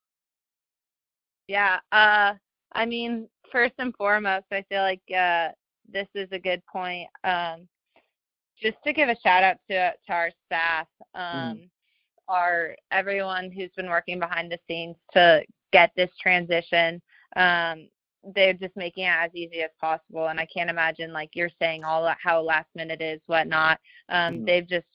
Yeah, 1.46 1.78
uh, 1.92 2.34
I 2.72 2.84
mean, 2.84 3.26
first 3.50 3.72
and 3.78 3.94
foremost, 3.96 4.44
I 4.52 4.66
feel 4.68 4.82
like 4.82 5.00
uh, 5.10 5.48
this 5.90 6.08
is 6.14 6.28
a 6.30 6.38
good 6.38 6.62
point. 6.70 7.08
Um, 7.24 7.68
just 8.60 8.76
to 8.84 8.92
give 8.92 9.08
a 9.08 9.16
shout 9.18 9.42
out 9.42 9.56
to 9.70 9.92
to 10.06 10.12
our 10.12 10.30
staff. 10.46 10.88
Mm-hmm. 11.16 11.38
Um, 11.38 11.56
mm 11.56 11.68
are 12.28 12.76
everyone 12.90 13.50
who's 13.50 13.70
been 13.76 13.88
working 13.88 14.18
behind 14.18 14.50
the 14.50 14.58
scenes 14.68 14.96
to 15.14 15.42
get 15.72 15.90
this 15.96 16.10
transition. 16.20 17.00
Um, 17.36 17.88
they're 18.34 18.52
just 18.52 18.76
making 18.76 19.04
it 19.04 19.14
as 19.16 19.30
easy 19.34 19.62
as 19.62 19.70
possible, 19.80 20.28
and 20.28 20.40
I 20.40 20.46
can't 20.46 20.70
imagine 20.70 21.12
like 21.12 21.30
you're 21.34 21.50
saying 21.58 21.84
all 21.84 22.12
how 22.22 22.42
last 22.42 22.68
minute 22.74 23.00
is, 23.00 23.20
whatnot. 23.26 23.78
Um, 24.08 24.34
mm-hmm. 24.34 24.44
They've 24.44 24.68
just 24.68 24.86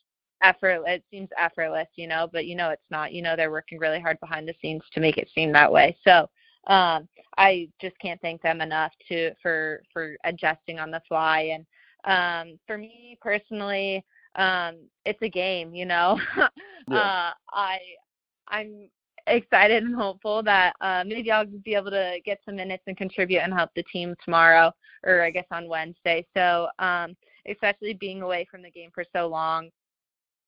effort. 0.43 0.83
It 0.85 1.03
seems 1.09 1.29
effortless, 1.39 1.87
you 1.95 2.07
know, 2.07 2.29
but 2.31 2.45
you 2.45 2.55
know 2.55 2.69
it's 2.69 2.81
not. 2.91 3.13
You 3.13 3.21
know 3.21 3.35
they're 3.35 3.51
working 3.51 3.79
really 3.79 3.99
hard 3.99 4.19
behind 4.19 4.47
the 4.47 4.53
scenes 4.61 4.83
to 4.93 4.99
make 4.99 5.17
it 5.17 5.29
seem 5.33 5.51
that 5.53 5.71
way. 5.71 5.97
So 6.03 6.29
um, 6.67 7.07
I 7.37 7.69
just 7.81 7.97
can't 7.99 8.21
thank 8.21 8.41
them 8.41 8.61
enough 8.61 8.91
to 9.09 9.31
for 9.41 9.81
for 9.91 10.15
adjusting 10.25 10.79
on 10.79 10.91
the 10.91 11.01
fly. 11.07 11.53
And 11.53 11.65
um, 12.05 12.59
for 12.67 12.77
me 12.77 13.17
personally, 13.21 14.03
um, 14.35 14.77
it's 15.05 15.21
a 15.21 15.29
game, 15.29 15.73
you 15.73 15.85
know. 15.85 16.19
yeah. 16.89 16.97
uh, 16.97 17.31
I 17.51 17.77
I'm 18.47 18.89
excited 19.27 19.83
and 19.83 19.95
hopeful 19.95 20.43
that 20.43 20.73
uh, 20.81 21.03
maybe 21.05 21.31
I'll 21.31 21.45
be 21.45 21.75
able 21.75 21.91
to 21.91 22.19
get 22.25 22.39
some 22.45 22.55
minutes 22.55 22.83
and 22.87 22.97
contribute 22.97 23.39
and 23.39 23.53
help 23.53 23.69
the 23.75 23.83
team 23.83 24.15
tomorrow, 24.23 24.71
or 25.05 25.21
I 25.21 25.29
guess 25.29 25.45
on 25.51 25.69
Wednesday. 25.69 26.25
So, 26.35 26.67
um, 26.79 27.15
especially 27.49 27.93
being 27.93 28.21
away 28.21 28.47
from 28.49 28.61
the 28.61 28.71
game 28.71 28.89
for 28.93 29.05
so 29.15 29.27
long, 29.27 29.69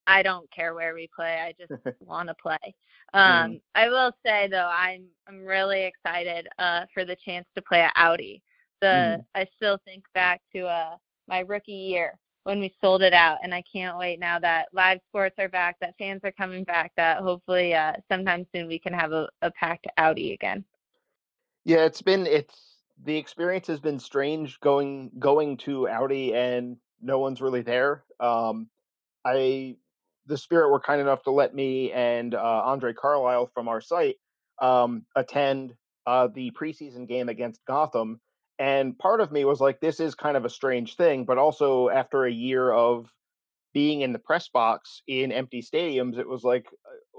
I 0.07 0.21
don't 0.21 0.49
care 0.51 0.73
where 0.73 0.93
we 0.93 1.09
play. 1.15 1.39
I 1.41 1.53
just 1.59 1.71
want 2.01 2.29
to 2.29 2.35
play. 2.35 2.75
Um, 3.13 3.51
mm. 3.51 3.61
I 3.75 3.87
will 3.87 4.11
say 4.25 4.47
though, 4.49 4.69
I'm 4.71 5.05
I'm 5.27 5.43
really 5.43 5.83
excited 5.83 6.47
uh, 6.59 6.85
for 6.93 7.05
the 7.05 7.15
chance 7.23 7.47
to 7.55 7.61
play 7.61 7.81
at 7.81 7.93
Audi. 7.95 8.41
The 8.81 8.87
mm. 9.19 9.25
I 9.35 9.47
still 9.55 9.79
think 9.85 10.03
back 10.13 10.41
to 10.53 10.65
uh, 10.65 10.95
my 11.27 11.39
rookie 11.39 11.71
year 11.71 12.17
when 12.45 12.59
we 12.59 12.73
sold 12.79 13.01
it 13.01 13.13
out. 13.13 13.39
And 13.43 13.53
I 13.53 13.63
can't 13.71 13.97
wait 13.97 14.19
now 14.19 14.39
that 14.39 14.67
live 14.71 14.99
sports 15.09 15.35
are 15.39 15.49
back, 15.49 15.77
that 15.81 15.95
fans 15.97 16.21
are 16.23 16.31
coming 16.31 16.63
back, 16.63 16.91
that 16.95 17.17
hopefully 17.17 17.73
uh, 17.73 17.93
sometime 18.09 18.45
soon 18.55 18.67
we 18.67 18.79
can 18.79 18.93
have 18.93 19.11
a, 19.11 19.27
a 19.41 19.51
packed 19.51 19.87
Audi 19.97 20.33
again. 20.33 20.63
Yeah, 21.65 21.85
it's 21.85 22.03
been 22.03 22.27
it's 22.27 22.55
the 23.03 23.17
experience 23.17 23.67
has 23.67 23.79
been 23.79 23.99
strange 23.99 24.59
going 24.59 25.11
going 25.17 25.57
to 25.57 25.89
Audi 25.89 26.33
and 26.35 26.77
no 27.01 27.19
one's 27.19 27.41
really 27.41 27.63
there. 27.63 28.03
Um, 28.19 28.69
I 29.25 29.77
the 30.27 30.37
Spirit 30.37 30.69
were 30.69 30.79
kind 30.79 31.01
enough 31.01 31.23
to 31.23 31.31
let 31.31 31.53
me 31.53 31.91
and 31.91 32.35
uh, 32.35 32.61
Andre 32.65 32.93
Carlisle 32.93 33.49
from 33.55 33.67
our 33.67 33.81
site 33.81 34.17
um, 34.61 35.05
attend 35.15 35.73
uh, 36.05 36.27
the 36.27 36.51
preseason 36.51 37.07
game 37.07 37.27
against 37.27 37.65
Gotham, 37.65 38.21
and 38.59 38.97
part 38.97 39.21
of 39.21 39.31
me 39.31 39.45
was 39.45 39.59
like, 39.59 39.79
this 39.79 39.99
is 39.99 40.15
kind 40.15 40.37
of 40.37 40.45
a 40.45 40.49
strange 40.49 40.95
thing, 40.95 41.25
but 41.25 41.37
also 41.37 41.89
after 41.89 42.25
a 42.25 42.31
year 42.31 42.71
of 42.71 43.07
being 43.73 44.01
in 44.01 44.13
the 44.13 44.19
press 44.19 44.47
box 44.47 45.01
in 45.07 45.31
empty 45.31 45.61
stadiums, 45.61 46.17
it 46.17 46.27
was 46.27 46.43
like 46.43 46.65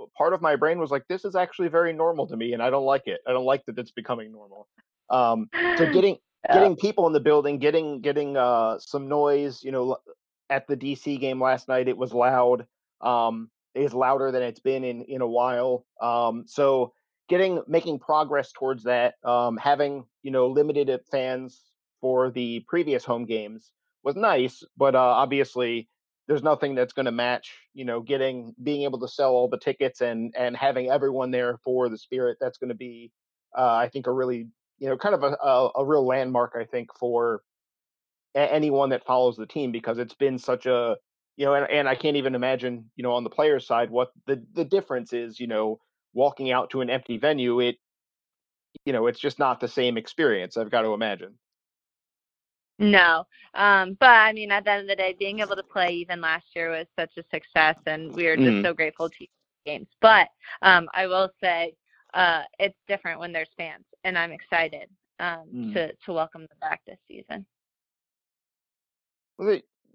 uh, 0.01 0.07
part 0.16 0.32
of 0.32 0.41
my 0.41 0.57
brain 0.57 0.78
was 0.78 0.91
like, 0.91 1.05
this 1.09 1.24
is 1.24 1.37
actually 1.37 1.68
very 1.68 1.93
normal 1.93 2.26
to 2.26 2.37
me, 2.37 2.55
and 2.55 2.62
I 2.62 2.70
don't 2.70 2.87
like 2.87 3.03
it. 3.07 3.20
I 3.26 3.32
don't 3.32 3.45
like 3.45 3.64
that 3.66 3.78
it's 3.78 3.91
becoming 3.91 4.32
normal. 4.32 4.66
Um, 5.11 5.49
so 5.76 5.93
getting 5.93 6.16
getting 6.51 6.76
people 6.76 7.07
in 7.07 7.12
the 7.12 7.20
building, 7.20 7.59
getting 7.59 8.01
getting 8.01 8.37
uh, 8.37 8.78
some 8.78 9.09
noise, 9.09 9.62
you 9.62 9.72
know, 9.72 9.99
at 10.49 10.66
the 10.66 10.76
DC 10.76 11.20
game 11.20 11.43
last 11.43 11.68
night, 11.68 11.89
it 11.89 11.97
was 11.97 12.14
loud. 12.14 12.66
Um, 13.03 13.51
it's 13.74 13.93
louder 13.93 14.32
than 14.32 14.43
it's 14.43 14.61
been 14.61 14.84
in 14.84 15.03
in 15.03 15.20
a 15.20 15.26
while. 15.26 15.84
Um, 16.01 16.45
so 16.47 16.95
getting 17.29 17.62
making 17.66 17.99
progress 17.99 18.53
towards 18.53 18.85
that. 18.85 19.14
Um, 19.24 19.57
having 19.57 20.05
you 20.22 20.31
know 20.31 20.49
limited 20.49 21.01
fans 21.11 21.62
for 22.01 22.31
the 22.31 22.64
previous 22.68 23.05
home 23.05 23.24
games 23.24 23.72
was 24.03 24.16
nice, 24.16 24.62
but 24.77 24.95
uh, 24.95 24.99
obviously 24.99 25.89
there's 26.29 26.43
nothing 26.43 26.74
that's 26.74 26.93
going 26.93 27.07
to 27.07 27.12
match 27.12 27.53
you 27.72 27.85
know 27.85 28.01
getting 28.01 28.55
being 28.62 28.83
able 28.83 29.01
to 29.01 29.09
sell 29.09 29.33
all 29.33 29.49
the 29.49 29.59
tickets 29.59 30.01
and 30.01 30.35
and 30.37 30.57
having 30.57 30.91
everyone 30.91 31.31
there 31.31 31.59
for 31.64 31.89
the 31.89 31.99
spirit. 31.99 32.39
That's 32.41 32.59
going 32.59 32.70
to 32.70 32.74
be 32.74 33.12
uh, 33.57 33.74
I 33.74 33.89
think 33.89 34.07
a 34.07 34.12
really 34.12 34.49
you 34.79 34.89
know 34.89 34.97
kind 34.97 35.14
of 35.14 35.22
a, 35.22 35.37
a, 35.43 35.70
a 35.77 35.85
real 35.85 36.07
landmark 36.07 36.55
I 36.59 36.64
think 36.64 36.91
for 36.99 37.43
a- 38.35 38.53
anyone 38.53 38.91
that 38.91 39.07
follows 39.07 39.37
the 39.37 39.47
team 39.47 39.72
because 39.72 39.99
it's 39.99 40.14
been 40.14 40.39
such 40.39 40.66
a 40.66 40.97
you 41.37 41.45
know, 41.45 41.55
and, 41.55 41.70
and 41.70 41.89
I 41.89 41.95
can't 41.95 42.16
even 42.16 42.35
imagine, 42.35 42.91
you 42.97 43.03
know, 43.03 43.12
on 43.12 43.24
the 43.24 43.31
players' 43.31 43.66
side 43.66 43.91
what 43.91 44.11
the 44.27 44.43
the 44.55 44.64
difference 44.64 45.12
is, 45.12 45.39
you 45.39 45.47
know, 45.47 45.79
walking 46.17 46.51
out 46.51 46.71
to 46.71 46.81
an 46.81 46.91
empty 46.91 47.19
venue, 47.19 47.61
it 47.61 47.77
you 48.85 48.93
know, 48.93 49.07
it's 49.07 49.21
just 49.21 49.39
not 49.39 49.61
the 49.61 49.69
same 49.69 49.97
experience, 49.97 50.57
I've 50.57 50.71
got 50.71 50.83
to 50.83 50.93
imagine. 50.93 51.35
No. 52.79 53.25
Um, 53.55 53.97
but 53.99 54.11
I 54.11 54.33
mean 54.33 54.51
at 54.51 54.64
the 54.64 54.73
end 54.73 54.83
of 54.83 54.89
the 54.89 54.97
day, 54.97 55.14
being 55.19 55.41
able 55.41 55.57
to 55.57 55.62
play 55.62 55.91
even 55.95 56.21
last 56.21 56.45
year 56.55 56.71
was 56.71 56.87
such 56.99 57.12
a 57.17 57.23
success 57.33 57.77
and 57.87 58.14
we 58.14 58.27
are 58.27 58.37
just 58.37 58.49
mm. 58.49 58.62
so 58.62 58.75
grateful 58.75 59.09
to 59.09 59.27
games. 59.64 59.89
But 60.01 60.29
um, 60.62 60.89
I 60.93 61.07
will 61.07 61.31
say 61.43 61.75
uh, 62.12 62.43
it's 62.59 62.77
different 62.87 63.19
when 63.19 63.33
there's 63.33 63.49
fans 63.57 63.85
and 64.05 64.19
I'm 64.19 64.31
excited 64.31 64.89
um, 65.21 65.45
mm. 65.55 65.75
to 65.75 65.93
to 65.93 66.12
welcome 66.12 66.43
them 66.43 66.59
back 66.61 66.83
this 66.87 66.99
season. 67.09 67.47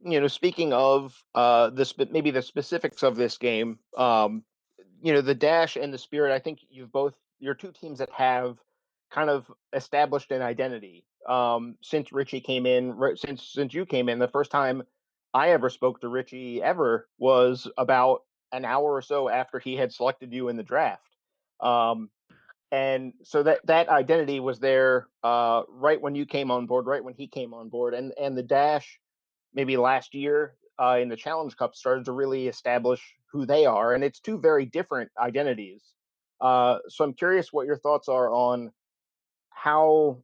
You 0.04 0.20
know, 0.20 0.28
speaking 0.28 0.74
of 0.74 1.16
uh, 1.36 1.70
this, 1.70 1.94
maybe 1.98 2.32
the 2.32 2.42
specifics 2.42 3.04
of 3.04 3.16
this 3.16 3.38
game, 3.38 3.78
um, 3.96 4.44
you 5.02 5.14
know 5.14 5.22
the 5.22 5.36
dash 5.36 5.76
and 5.76 5.94
the 5.94 5.98
spirit 5.98 6.34
i 6.34 6.40
think 6.40 6.60
you've 6.70 6.92
both 6.92 7.14
you're 7.40 7.56
two 7.56 7.72
teams 7.72 8.00
that 8.00 8.10
have 8.12 8.58
kind 9.12 9.30
of 9.30 9.52
established 9.74 10.32
an 10.32 10.42
identity 10.42 11.06
um 11.28 11.76
since 11.82 12.12
richie 12.12 12.42
came 12.42 12.66
in 12.66 12.96
since 13.16 13.44
since 13.44 13.74
you 13.74 13.86
came 13.86 14.10
in 14.10 14.20
the 14.20 14.28
first 14.28 14.52
time 14.52 14.84
i 15.34 15.50
ever 15.50 15.70
spoke 15.70 16.00
to 16.02 16.08
richie 16.08 16.62
ever 16.62 17.08
was 17.18 17.68
about 17.78 18.24
an 18.52 18.66
hour 18.66 18.94
or 18.94 19.02
so 19.02 19.30
after 19.30 19.60
he 19.60 19.76
had 19.76 19.94
selected 19.94 20.32
you 20.34 20.50
in 20.50 20.58
the 20.58 20.64
draft 20.64 21.16
um 21.62 22.10
and 22.72 23.14
so 23.24 23.44
that 23.44 23.60
that 23.66 23.90
identity 23.90 24.40
was 24.40 24.60
there 24.60 25.08
uh 25.24 25.64
right 25.70 26.02
when 26.02 26.16
you 26.16 26.26
came 26.26 26.52
on 26.52 26.66
board 26.66 26.86
right 26.86 27.04
when 27.04 27.14
he 27.14 27.28
came 27.28 27.54
on 27.54 27.70
board 27.70 27.94
and 27.94 28.14
and 28.20 28.38
the 28.38 28.44
dash 28.44 29.00
maybe 29.54 29.78
last 29.78 30.14
year 30.16 30.56
uh, 30.82 30.98
in 30.98 31.10
the 31.10 31.16
Challenge 31.16 31.56
Cup 31.56 31.76
started 31.76 32.06
to 32.06 32.12
really 32.12 32.48
establish 32.48 33.02
who 33.32 33.46
they 33.46 33.66
are, 33.66 33.94
and 33.94 34.04
it's 34.04 34.20
two 34.20 34.40
very 34.40 34.66
different 34.66 35.12
identities. 35.20 35.84
Uh, 36.42 36.80
so 36.90 37.04
I'm 37.04 37.14
curious 37.14 37.54
what 37.54 37.68
your 37.68 37.78
thoughts 37.78 38.10
are 38.10 38.32
on 38.34 38.72
how 39.52 40.18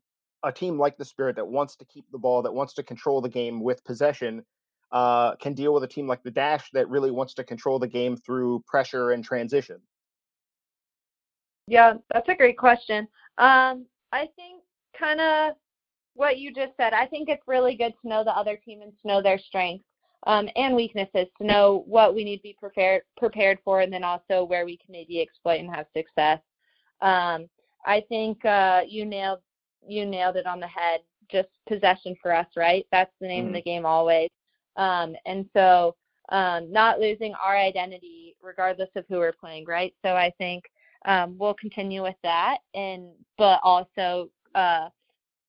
a 0.44 0.52
team 0.52 0.80
like 0.80 0.98
the 0.98 1.06
Spirit 1.06 1.36
that 1.36 1.48
wants 1.48 1.76
to 1.76 1.86
keep 1.86 2.06
the 2.12 2.18
ball, 2.18 2.42
that 2.42 2.54
wants 2.54 2.74
to 2.74 2.84
control 2.84 3.22
the 3.22 3.30
game 3.30 3.62
with 3.62 3.84
possession, 3.84 4.44
uh, 4.92 5.36
can 5.36 5.54
deal 5.54 5.74
with 5.74 5.84
a 5.84 5.88
team 5.88 6.08
like 6.08 6.24
the 6.24 6.32
Dash 6.32 6.72
that 6.72 6.90
really 6.90 7.12
wants 7.12 7.36
to 7.36 7.44
control 7.44 7.78
the 7.78 7.88
game 7.88 8.18
through 8.18 8.64
pressure 8.66 9.12
and 9.12 9.24
transition. 9.24 9.78
Yeah, 11.68 11.96
that's 12.12 12.30
a 12.30 12.36
great 12.36 12.58
question. 12.58 13.08
Um, 13.38 13.86
I 14.12 14.28
think 14.36 14.64
kind 14.98 15.22
of 15.22 15.54
what 16.16 16.40
you 16.40 16.52
just 16.52 16.76
said. 16.78 16.94
I 16.94 17.06
think 17.06 17.30
it's 17.30 17.44
really 17.46 17.76
good 17.76 17.94
to 18.02 18.08
know 18.08 18.24
the 18.24 18.36
other 18.36 18.58
team 18.58 18.82
and 18.82 18.92
to 18.92 19.08
know 19.08 19.22
their 19.22 19.38
strengths 19.38 19.87
um, 20.28 20.50
and 20.58 20.76
weaknesses, 20.76 21.28
to 21.38 21.48
know 21.48 21.84
what 21.88 22.14
we 22.14 22.24
need 22.26 22.38
to 22.38 22.44
be 22.44 22.58
prepared 22.60 23.02
prepared 23.16 23.60
for, 23.64 23.80
and 23.82 23.92
then 23.92 24.04
also 24.04 24.44
where 24.44 24.66
we 24.66 24.78
can 24.78 24.92
maybe 24.92 25.22
exploit 25.22 25.62
and 25.62 25.74
have 25.74 25.86
success. 25.96 26.40
Um, 27.02 27.48
I 27.86 28.04
think 28.10 28.44
uh, 28.46 28.82
you 28.88 29.06
nailed 29.06 29.40
you 29.88 30.06
nailed 30.06 30.36
it 30.36 30.46
on 30.46 30.60
the 30.60 30.68
head. 30.68 31.00
Just 31.32 31.48
possession 31.68 32.16
for 32.22 32.34
us, 32.34 32.48
right? 32.56 32.86
That's 32.92 33.12
the 33.20 33.28
name 33.28 33.46
mm-hmm. 33.46 33.48
of 33.50 33.54
the 33.56 33.62
game 33.62 33.86
always. 33.86 34.30
Um, 34.76 35.16
and 35.26 35.46
so 35.54 35.96
um, 36.30 36.72
not 36.72 37.00
losing 37.00 37.34
our 37.34 37.58
identity 37.58 38.36
regardless 38.42 38.90
of 38.96 39.06
who 39.10 39.18
we're 39.18 39.34
playing, 39.34 39.66
right? 39.66 39.94
So 40.06 40.12
I 40.12 40.32
think 40.38 40.64
um, 41.06 41.38
we'll 41.38 41.54
continue 41.54 42.04
with 42.04 42.16
that, 42.24 42.58
and 42.74 43.10
but 43.38 43.60
also 43.64 44.30
uh, 44.56 44.90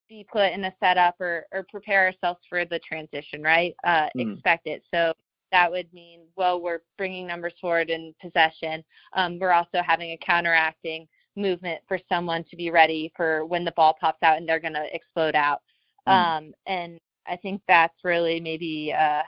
be 0.08 0.26
put 0.30 0.52
in 0.52 0.64
a 0.64 0.74
setup 0.80 1.20
or, 1.20 1.46
or 1.52 1.66
prepare 1.70 2.06
ourselves 2.06 2.40
for 2.48 2.64
the 2.64 2.80
transition, 2.80 3.42
right? 3.42 3.74
Uh, 3.84 4.08
mm. 4.16 4.34
Expect 4.34 4.66
it. 4.66 4.82
So 4.92 5.12
that 5.52 5.70
would 5.70 5.92
mean, 5.92 6.20
well, 6.36 6.60
we're 6.60 6.80
bringing 6.96 7.26
numbers 7.26 7.54
forward 7.60 7.90
in 7.90 8.14
possession. 8.20 8.84
Um, 9.14 9.38
we're 9.38 9.52
also 9.52 9.82
having 9.86 10.10
a 10.10 10.18
counteracting 10.18 11.06
movement 11.36 11.80
for 11.86 11.98
someone 12.08 12.44
to 12.50 12.56
be 12.56 12.70
ready 12.70 13.12
for 13.16 13.46
when 13.46 13.64
the 13.64 13.72
ball 13.72 13.96
pops 14.00 14.22
out 14.22 14.36
and 14.36 14.48
they're 14.48 14.60
going 14.60 14.74
to 14.74 14.94
explode 14.94 15.34
out. 15.34 15.62
Mm. 16.08 16.12
Um, 16.12 16.54
and 16.66 17.00
I 17.26 17.36
think 17.36 17.62
that's 17.68 17.94
really 18.04 18.40
maybe 18.40 18.94
uh, 18.98 19.22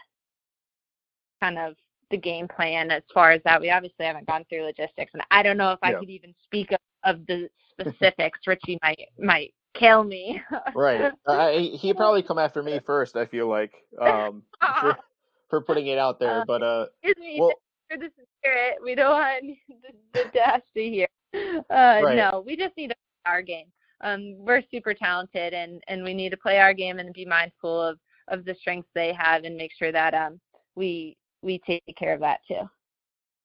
kind 1.41 1.59
of 1.59 1.75
the 2.11 2.17
game 2.17 2.49
plan 2.49 2.91
as 2.91 3.03
far 3.15 3.31
as 3.31 3.41
that. 3.45 3.61
We 3.61 3.71
obviously 3.71 4.07
haven't 4.07 4.27
gone 4.27 4.45
through 4.49 4.65
logistics, 4.65 5.13
and 5.15 5.23
I 5.31 5.43
don't 5.43 5.57
know 5.57 5.73
if 5.73 5.79
I 5.83 5.93
could 5.93 6.11
even 6.11 6.35
speak 6.45 6.73
of, 6.73 6.79
of 7.05 7.27
the 7.27 7.49
specifics. 7.71 8.41
Richie 8.47 8.79
might 8.83 8.99
might 9.19 9.55
kill 9.75 10.05
me. 10.05 10.41
right. 10.75 11.13
I, 11.27 11.77
he'd 11.81 11.97
probably 11.97 12.23
come 12.23 12.39
after 12.39 12.63
me 12.63 12.81
first. 12.87 13.17
I 13.17 13.27
feel 13.27 13.49
like 13.49 13.73
um, 14.01 14.43
for, 14.81 14.97
for 15.51 15.61
putting 15.61 15.89
it 15.89 15.99
out 15.99 16.19
there, 16.19 16.41
uh, 16.41 16.45
but 16.47 16.63
uh, 16.63 16.87
me, 17.19 17.39
well, 17.39 17.53
for 17.91 17.99
the 17.99 18.11
spirit, 18.39 18.77
we 18.83 18.95
don't 18.95 19.11
want 19.11 19.45
the, 19.69 20.19
the 20.23 20.31
dash 20.33 20.63
to 20.75 20.83
hear. 20.83 21.07
Uh, 21.35 22.01
right. 22.03 22.17
No, 22.17 22.43
we 22.45 22.57
just 22.57 22.77
need 22.77 22.89
to 22.89 22.95
play 22.95 23.33
our 23.33 23.43
game. 23.43 23.67
Um, 24.03 24.35
we're 24.39 24.63
super 24.71 24.95
talented, 24.95 25.53
and 25.53 25.83
and 25.89 26.03
we 26.03 26.15
need 26.15 26.31
to 26.31 26.37
play 26.37 26.59
our 26.59 26.75
game 26.75 26.99
and 26.99 27.13
be 27.13 27.25
mindful 27.25 27.81
of 27.81 27.99
of 28.29 28.45
the 28.45 28.55
strengths 28.55 28.89
they 28.95 29.13
have, 29.13 29.45
and 29.45 29.57
make 29.57 29.73
sure 29.79 29.93
that 29.93 30.15
um 30.15 30.41
we 30.75 31.17
we 31.43 31.61
take 31.67 31.83
care 31.99 32.15
of 32.15 32.21
that 32.21 32.41
too. 32.49 32.69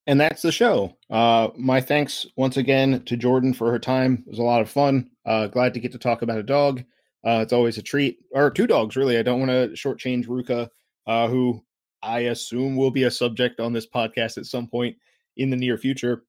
And 0.08 0.22
that's 0.22 0.44
the 0.44 0.52
show. 0.52 0.96
Uh, 1.10 1.50
my 1.58 1.82
thanks 1.82 2.28
once 2.36 2.58
again 2.58 3.04
to 3.06 3.18
Jordan 3.18 3.54
for 3.54 3.72
her 3.72 3.80
time. 3.80 4.24
It 4.28 4.30
was 4.30 4.40
a 4.40 4.44
lot 4.44 4.62
of 4.62 4.70
fun. 4.70 5.10
Uh, 5.26 5.48
glad 5.48 5.74
to 5.74 5.80
get 5.80 5.92
to 5.94 5.98
talk 5.98 6.22
about 6.22 6.38
a 6.38 6.44
dog. 6.44 6.84
Uh, 7.26 7.40
it's 7.42 7.54
always 7.54 7.80
a 7.80 7.82
treat, 7.82 8.20
or 8.32 8.52
two 8.52 8.68
dogs, 8.68 8.96
really. 8.96 9.18
I 9.18 9.24
don't 9.24 9.40
want 9.40 9.50
to 9.50 9.70
shortchange 9.70 10.28
Ruka, 10.28 10.70
uh, 11.08 11.28
who 11.28 11.64
I 12.04 12.20
assume 12.20 12.76
will 12.76 12.92
be 12.92 13.04
a 13.04 13.12
subject 13.12 13.60
on 13.60 13.74
this 13.74 13.88
podcast 13.88 14.38
at 14.38 14.46
some 14.46 14.68
point 14.68 14.96
in 15.38 15.50
the 15.50 15.58
near 15.58 15.78
future. 15.78 16.24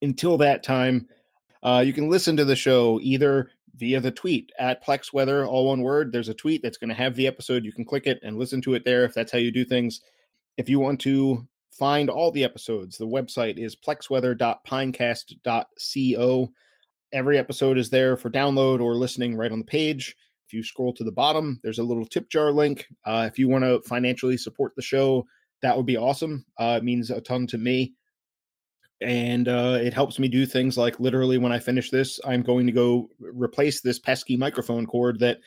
Until 0.00 0.38
that 0.38 0.62
time, 0.62 1.06
uh, 1.62 1.82
you 1.84 1.92
can 1.92 2.08
listen 2.08 2.38
to 2.38 2.44
the 2.46 2.56
show 2.56 2.98
either 3.02 3.50
via 3.76 4.00
the 4.00 4.10
tweet 4.10 4.50
at 4.58 4.82
Plex 4.82 5.12
Weather, 5.12 5.44
all 5.44 5.68
one 5.68 5.82
word. 5.82 6.10
There's 6.10 6.30
a 6.30 6.34
tweet 6.34 6.62
that's 6.62 6.78
going 6.78 6.88
to 6.88 6.94
have 6.94 7.16
the 7.16 7.26
episode. 7.26 7.64
You 7.64 7.72
can 7.72 7.84
click 7.84 8.06
it 8.06 8.18
and 8.22 8.38
listen 8.38 8.62
to 8.62 8.74
it 8.74 8.84
there 8.86 9.04
if 9.04 9.12
that's 9.12 9.32
how 9.32 9.38
you 9.38 9.50
do 9.50 9.64
things. 9.64 10.00
If 10.56 10.70
you 10.70 10.80
want 10.80 11.00
to 11.00 11.46
find 11.78 12.08
all 12.08 12.30
the 12.30 12.44
episodes, 12.44 12.96
the 12.96 13.06
website 13.06 13.58
is 13.58 13.76
plexweather.pinecast.co. 13.76 16.52
Every 17.12 17.38
episode 17.38 17.78
is 17.78 17.90
there 17.90 18.16
for 18.16 18.30
download 18.30 18.80
or 18.80 18.94
listening 18.94 19.36
right 19.36 19.52
on 19.52 19.60
the 19.60 19.64
page. 19.64 20.16
If 20.46 20.52
you 20.52 20.62
scroll 20.62 20.92
to 20.94 21.04
the 21.04 21.12
bottom, 21.12 21.60
there's 21.62 21.78
a 21.78 21.84
little 21.84 22.06
tip 22.06 22.28
jar 22.28 22.52
link. 22.52 22.86
Uh, 23.04 23.28
if 23.30 23.38
you 23.38 23.48
want 23.48 23.64
to 23.64 23.80
financially 23.82 24.36
support 24.36 24.72
the 24.76 24.82
show, 24.82 25.26
that 25.62 25.76
would 25.76 25.86
be 25.86 25.96
awesome. 25.96 26.44
Uh, 26.58 26.78
it 26.78 26.84
means 26.84 27.10
a 27.10 27.20
ton 27.20 27.46
to 27.48 27.58
me. 27.58 27.94
And 29.00 29.48
uh, 29.48 29.78
it 29.80 29.92
helps 29.92 30.18
me 30.18 30.28
do 30.28 30.46
things 30.46 30.78
like 30.78 31.00
literally 31.00 31.38
when 31.38 31.52
I 31.52 31.58
finish 31.58 31.90
this, 31.90 32.20
I'm 32.24 32.42
going 32.42 32.66
to 32.66 32.72
go 32.72 33.10
replace 33.18 33.80
this 33.80 33.98
pesky 33.98 34.36
microphone 34.36 34.86
cord 34.86 35.18
that 35.20 35.40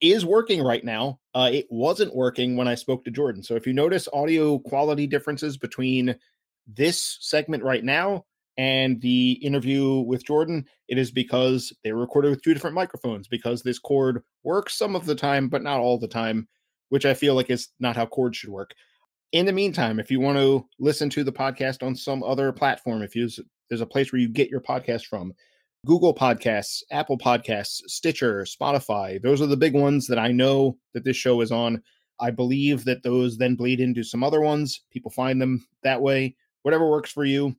is 0.00 0.24
working 0.24 0.62
right 0.62 0.84
now. 0.84 1.20
Uh, 1.34 1.50
it 1.52 1.66
wasn't 1.70 2.14
working 2.14 2.56
when 2.56 2.68
I 2.68 2.74
spoke 2.74 3.04
to 3.04 3.10
Jordan. 3.10 3.42
So 3.42 3.54
if 3.54 3.66
you 3.66 3.72
notice 3.72 4.08
audio 4.12 4.58
quality 4.58 5.06
differences 5.06 5.56
between 5.56 6.16
this 6.66 7.18
segment 7.20 7.62
right 7.62 7.84
now 7.84 8.24
and 8.56 9.00
the 9.00 9.32
interview 9.32 10.00
with 10.00 10.24
Jordan, 10.24 10.66
it 10.88 10.98
is 10.98 11.10
because 11.10 11.72
they 11.84 11.92
recorded 11.92 12.30
with 12.30 12.42
two 12.42 12.54
different 12.54 12.74
microphones 12.74 13.28
because 13.28 13.62
this 13.62 13.78
cord 13.78 14.22
works 14.42 14.76
some 14.76 14.96
of 14.96 15.06
the 15.06 15.14
time, 15.14 15.48
but 15.48 15.62
not 15.62 15.80
all 15.80 15.98
the 15.98 16.08
time, 16.08 16.48
which 16.88 17.06
I 17.06 17.14
feel 17.14 17.34
like 17.34 17.50
is 17.50 17.68
not 17.78 17.96
how 17.96 18.06
cords 18.06 18.38
should 18.38 18.50
work. 18.50 18.74
In 19.32 19.46
the 19.46 19.52
meantime, 19.52 20.00
if 20.00 20.10
you 20.10 20.18
want 20.18 20.38
to 20.38 20.66
listen 20.78 21.08
to 21.10 21.22
the 21.22 21.32
podcast 21.32 21.86
on 21.86 21.94
some 21.94 22.22
other 22.22 22.50
platform, 22.52 23.02
if 23.02 23.14
you, 23.14 23.28
there's 23.68 23.80
a 23.80 23.86
place 23.86 24.12
where 24.12 24.20
you 24.20 24.28
get 24.28 24.50
your 24.50 24.60
podcast 24.60 25.04
from, 25.06 25.32
Google 25.86 26.14
Podcasts, 26.14 26.82
Apple 26.90 27.16
Podcasts, 27.16 27.80
Stitcher, 27.86 28.42
Spotify. 28.42 29.20
Those 29.20 29.40
are 29.40 29.46
the 29.46 29.56
big 29.56 29.74
ones 29.74 30.06
that 30.08 30.18
I 30.18 30.30
know 30.30 30.76
that 30.92 31.04
this 31.04 31.16
show 31.16 31.40
is 31.40 31.50
on. 31.50 31.82
I 32.20 32.30
believe 32.30 32.84
that 32.84 33.02
those 33.02 33.38
then 33.38 33.54
bleed 33.54 33.80
into 33.80 34.04
some 34.04 34.22
other 34.22 34.42
ones. 34.42 34.82
People 34.90 35.10
find 35.10 35.40
them 35.40 35.66
that 35.82 36.02
way. 36.02 36.36
Whatever 36.62 36.90
works 36.90 37.10
for 37.10 37.24
you. 37.24 37.56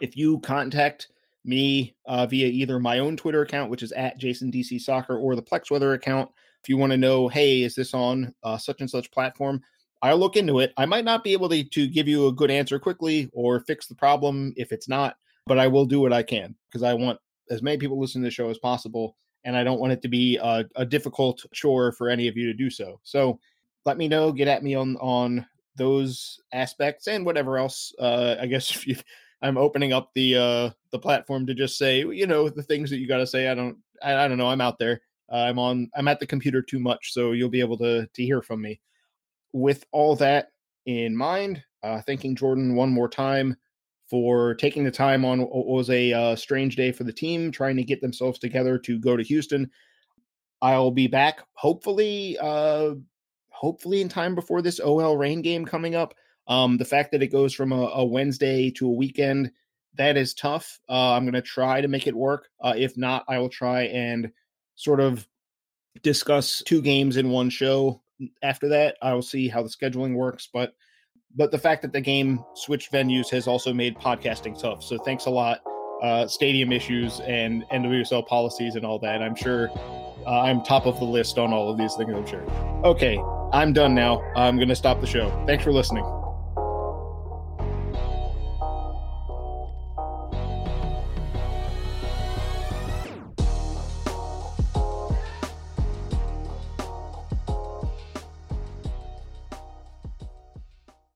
If 0.00 0.16
you 0.16 0.40
contact 0.40 1.08
me 1.44 1.94
uh, 2.06 2.26
via 2.26 2.46
either 2.46 2.80
my 2.80 3.00
own 3.00 3.18
Twitter 3.18 3.42
account, 3.42 3.70
which 3.70 3.82
is 3.82 3.92
at 3.92 4.16
Jason 4.16 4.50
DC 4.50 4.80
Soccer, 4.80 5.18
or 5.18 5.36
the 5.36 5.42
Plex 5.42 5.70
Weather 5.70 5.92
account, 5.92 6.30
if 6.62 6.70
you 6.70 6.78
want 6.78 6.92
to 6.92 6.96
know, 6.96 7.28
hey, 7.28 7.62
is 7.62 7.74
this 7.74 7.92
on 7.92 8.34
uh, 8.42 8.56
such 8.56 8.80
and 8.80 8.88
such 8.88 9.10
platform? 9.10 9.60
I'll 10.00 10.16
look 10.16 10.36
into 10.36 10.60
it. 10.60 10.72
I 10.78 10.86
might 10.86 11.04
not 11.04 11.22
be 11.22 11.34
able 11.34 11.50
to, 11.50 11.62
to 11.62 11.86
give 11.86 12.08
you 12.08 12.28
a 12.28 12.32
good 12.32 12.50
answer 12.50 12.78
quickly 12.78 13.30
or 13.34 13.60
fix 13.60 13.86
the 13.86 13.94
problem 13.94 14.54
if 14.56 14.72
it's 14.72 14.88
not, 14.88 15.16
but 15.46 15.58
I 15.58 15.68
will 15.68 15.84
do 15.84 16.00
what 16.00 16.14
I 16.14 16.22
can 16.22 16.56
because 16.70 16.82
I 16.82 16.94
want 16.94 17.18
as 17.50 17.62
many 17.62 17.78
people 17.78 17.98
listen 17.98 18.22
to 18.22 18.26
the 18.26 18.30
show 18.30 18.50
as 18.50 18.58
possible. 18.58 19.16
And 19.44 19.56
I 19.56 19.64
don't 19.64 19.80
want 19.80 19.92
it 19.92 20.02
to 20.02 20.08
be 20.08 20.36
a, 20.36 20.64
a 20.76 20.86
difficult 20.86 21.44
chore 21.52 21.92
for 21.92 22.08
any 22.08 22.28
of 22.28 22.36
you 22.36 22.46
to 22.46 22.54
do 22.54 22.70
so. 22.70 23.00
So 23.02 23.40
let 23.84 23.96
me 23.96 24.08
know, 24.08 24.32
get 24.32 24.48
at 24.48 24.62
me 24.62 24.74
on 24.74 24.96
on 24.96 25.46
those 25.76 26.40
aspects 26.52 27.08
and 27.08 27.24
whatever 27.24 27.58
else. 27.58 27.92
Uh, 27.98 28.36
I 28.40 28.46
guess 28.46 28.70
if 28.76 28.86
you, 28.86 28.96
I'm 29.42 29.58
opening 29.58 29.92
up 29.92 30.10
the 30.14 30.36
uh, 30.36 30.70
the 30.90 30.98
platform 30.98 31.46
to 31.46 31.54
just 31.54 31.76
say, 31.76 32.00
you 32.00 32.26
know, 32.26 32.48
the 32.48 32.62
things 32.62 32.90
that 32.90 32.98
you 32.98 33.08
got 33.08 33.18
to 33.18 33.26
say. 33.26 33.48
I 33.48 33.54
don't, 33.54 33.76
I, 34.02 34.14
I, 34.14 34.28
don't 34.28 34.38
know. 34.38 34.48
I'm 34.48 34.60
out 34.60 34.78
there. 34.78 35.00
Uh, 35.30 35.36
I'm 35.36 35.58
on. 35.58 35.90
I'm 35.96 36.08
at 36.08 36.20
the 36.20 36.26
computer 36.26 36.62
too 36.62 36.78
much, 36.78 37.12
so 37.12 37.32
you'll 37.32 37.48
be 37.48 37.60
able 37.60 37.78
to 37.78 38.06
to 38.06 38.24
hear 38.24 38.42
from 38.42 38.62
me. 38.62 38.80
With 39.52 39.84
all 39.90 40.14
that 40.16 40.52
in 40.86 41.16
mind, 41.16 41.62
uh, 41.82 42.00
thanking 42.02 42.36
Jordan 42.36 42.74
one 42.76 42.90
more 42.90 43.08
time 43.08 43.56
for 44.12 44.54
taking 44.56 44.84
the 44.84 44.90
time 44.90 45.24
on 45.24 45.40
what 45.40 45.66
was 45.66 45.88
a 45.88 46.12
uh, 46.12 46.36
strange 46.36 46.76
day 46.76 46.92
for 46.92 47.02
the 47.02 47.12
team, 47.14 47.50
trying 47.50 47.78
to 47.78 47.82
get 47.82 48.02
themselves 48.02 48.38
together 48.38 48.76
to 48.76 48.98
go 48.98 49.16
to 49.16 49.22
Houston. 49.22 49.70
I'll 50.60 50.90
be 50.90 51.06
back 51.06 51.40
hopefully, 51.54 52.36
uh, 52.38 52.90
hopefully 53.48 54.02
in 54.02 54.10
time 54.10 54.34
before 54.34 54.60
this 54.60 54.80
OL 54.80 55.16
Reign 55.16 55.40
game 55.40 55.64
coming 55.64 55.94
up. 55.94 56.12
Um, 56.46 56.76
the 56.76 56.84
fact 56.84 57.10
that 57.12 57.22
it 57.22 57.28
goes 57.28 57.54
from 57.54 57.72
a, 57.72 57.86
a 57.86 58.04
Wednesday 58.04 58.70
to 58.72 58.86
a 58.86 58.92
weekend, 58.92 59.50
that 59.94 60.18
is 60.18 60.34
tough. 60.34 60.78
Uh, 60.90 61.12
I'm 61.14 61.24
going 61.24 61.32
to 61.32 61.40
try 61.40 61.80
to 61.80 61.88
make 61.88 62.06
it 62.06 62.14
work. 62.14 62.50
Uh, 62.60 62.74
if 62.76 62.98
not, 62.98 63.24
I 63.28 63.38
will 63.38 63.48
try 63.48 63.84
and 63.84 64.30
sort 64.74 65.00
of 65.00 65.26
discuss 66.02 66.62
two 66.66 66.82
games 66.82 67.16
in 67.16 67.30
one 67.30 67.48
show. 67.48 68.02
After 68.42 68.68
that, 68.68 68.98
I 69.00 69.14
will 69.14 69.22
see 69.22 69.48
how 69.48 69.62
the 69.62 69.70
scheduling 69.70 70.14
works, 70.16 70.50
but 70.52 70.74
but 71.36 71.50
the 71.50 71.58
fact 71.58 71.82
that 71.82 71.92
the 71.92 72.00
game 72.00 72.44
switched 72.54 72.92
venues 72.92 73.30
has 73.30 73.46
also 73.46 73.72
made 73.72 73.96
podcasting 73.96 74.60
tough. 74.60 74.82
So 74.82 74.98
thanks 74.98 75.26
a 75.26 75.30
lot. 75.30 75.60
Uh, 76.02 76.26
stadium 76.26 76.72
issues 76.72 77.20
and 77.20 77.64
NWSL 77.70 78.26
policies 78.26 78.74
and 78.74 78.84
all 78.84 78.98
that. 78.98 79.22
I'm 79.22 79.36
sure 79.36 79.70
uh, 80.26 80.40
I'm 80.40 80.62
top 80.62 80.86
of 80.86 80.98
the 80.98 81.04
list 81.04 81.38
on 81.38 81.52
all 81.52 81.70
of 81.70 81.78
these 81.78 81.94
things. 81.94 82.12
I'm 82.12 82.26
sure. 82.26 82.42
Okay, 82.84 83.18
I'm 83.52 83.72
done 83.72 83.94
now. 83.94 84.20
I'm 84.36 84.56
going 84.56 84.68
to 84.68 84.76
stop 84.76 85.00
the 85.00 85.06
show. 85.06 85.30
Thanks 85.46 85.62
for 85.62 85.72
listening. 85.72 86.21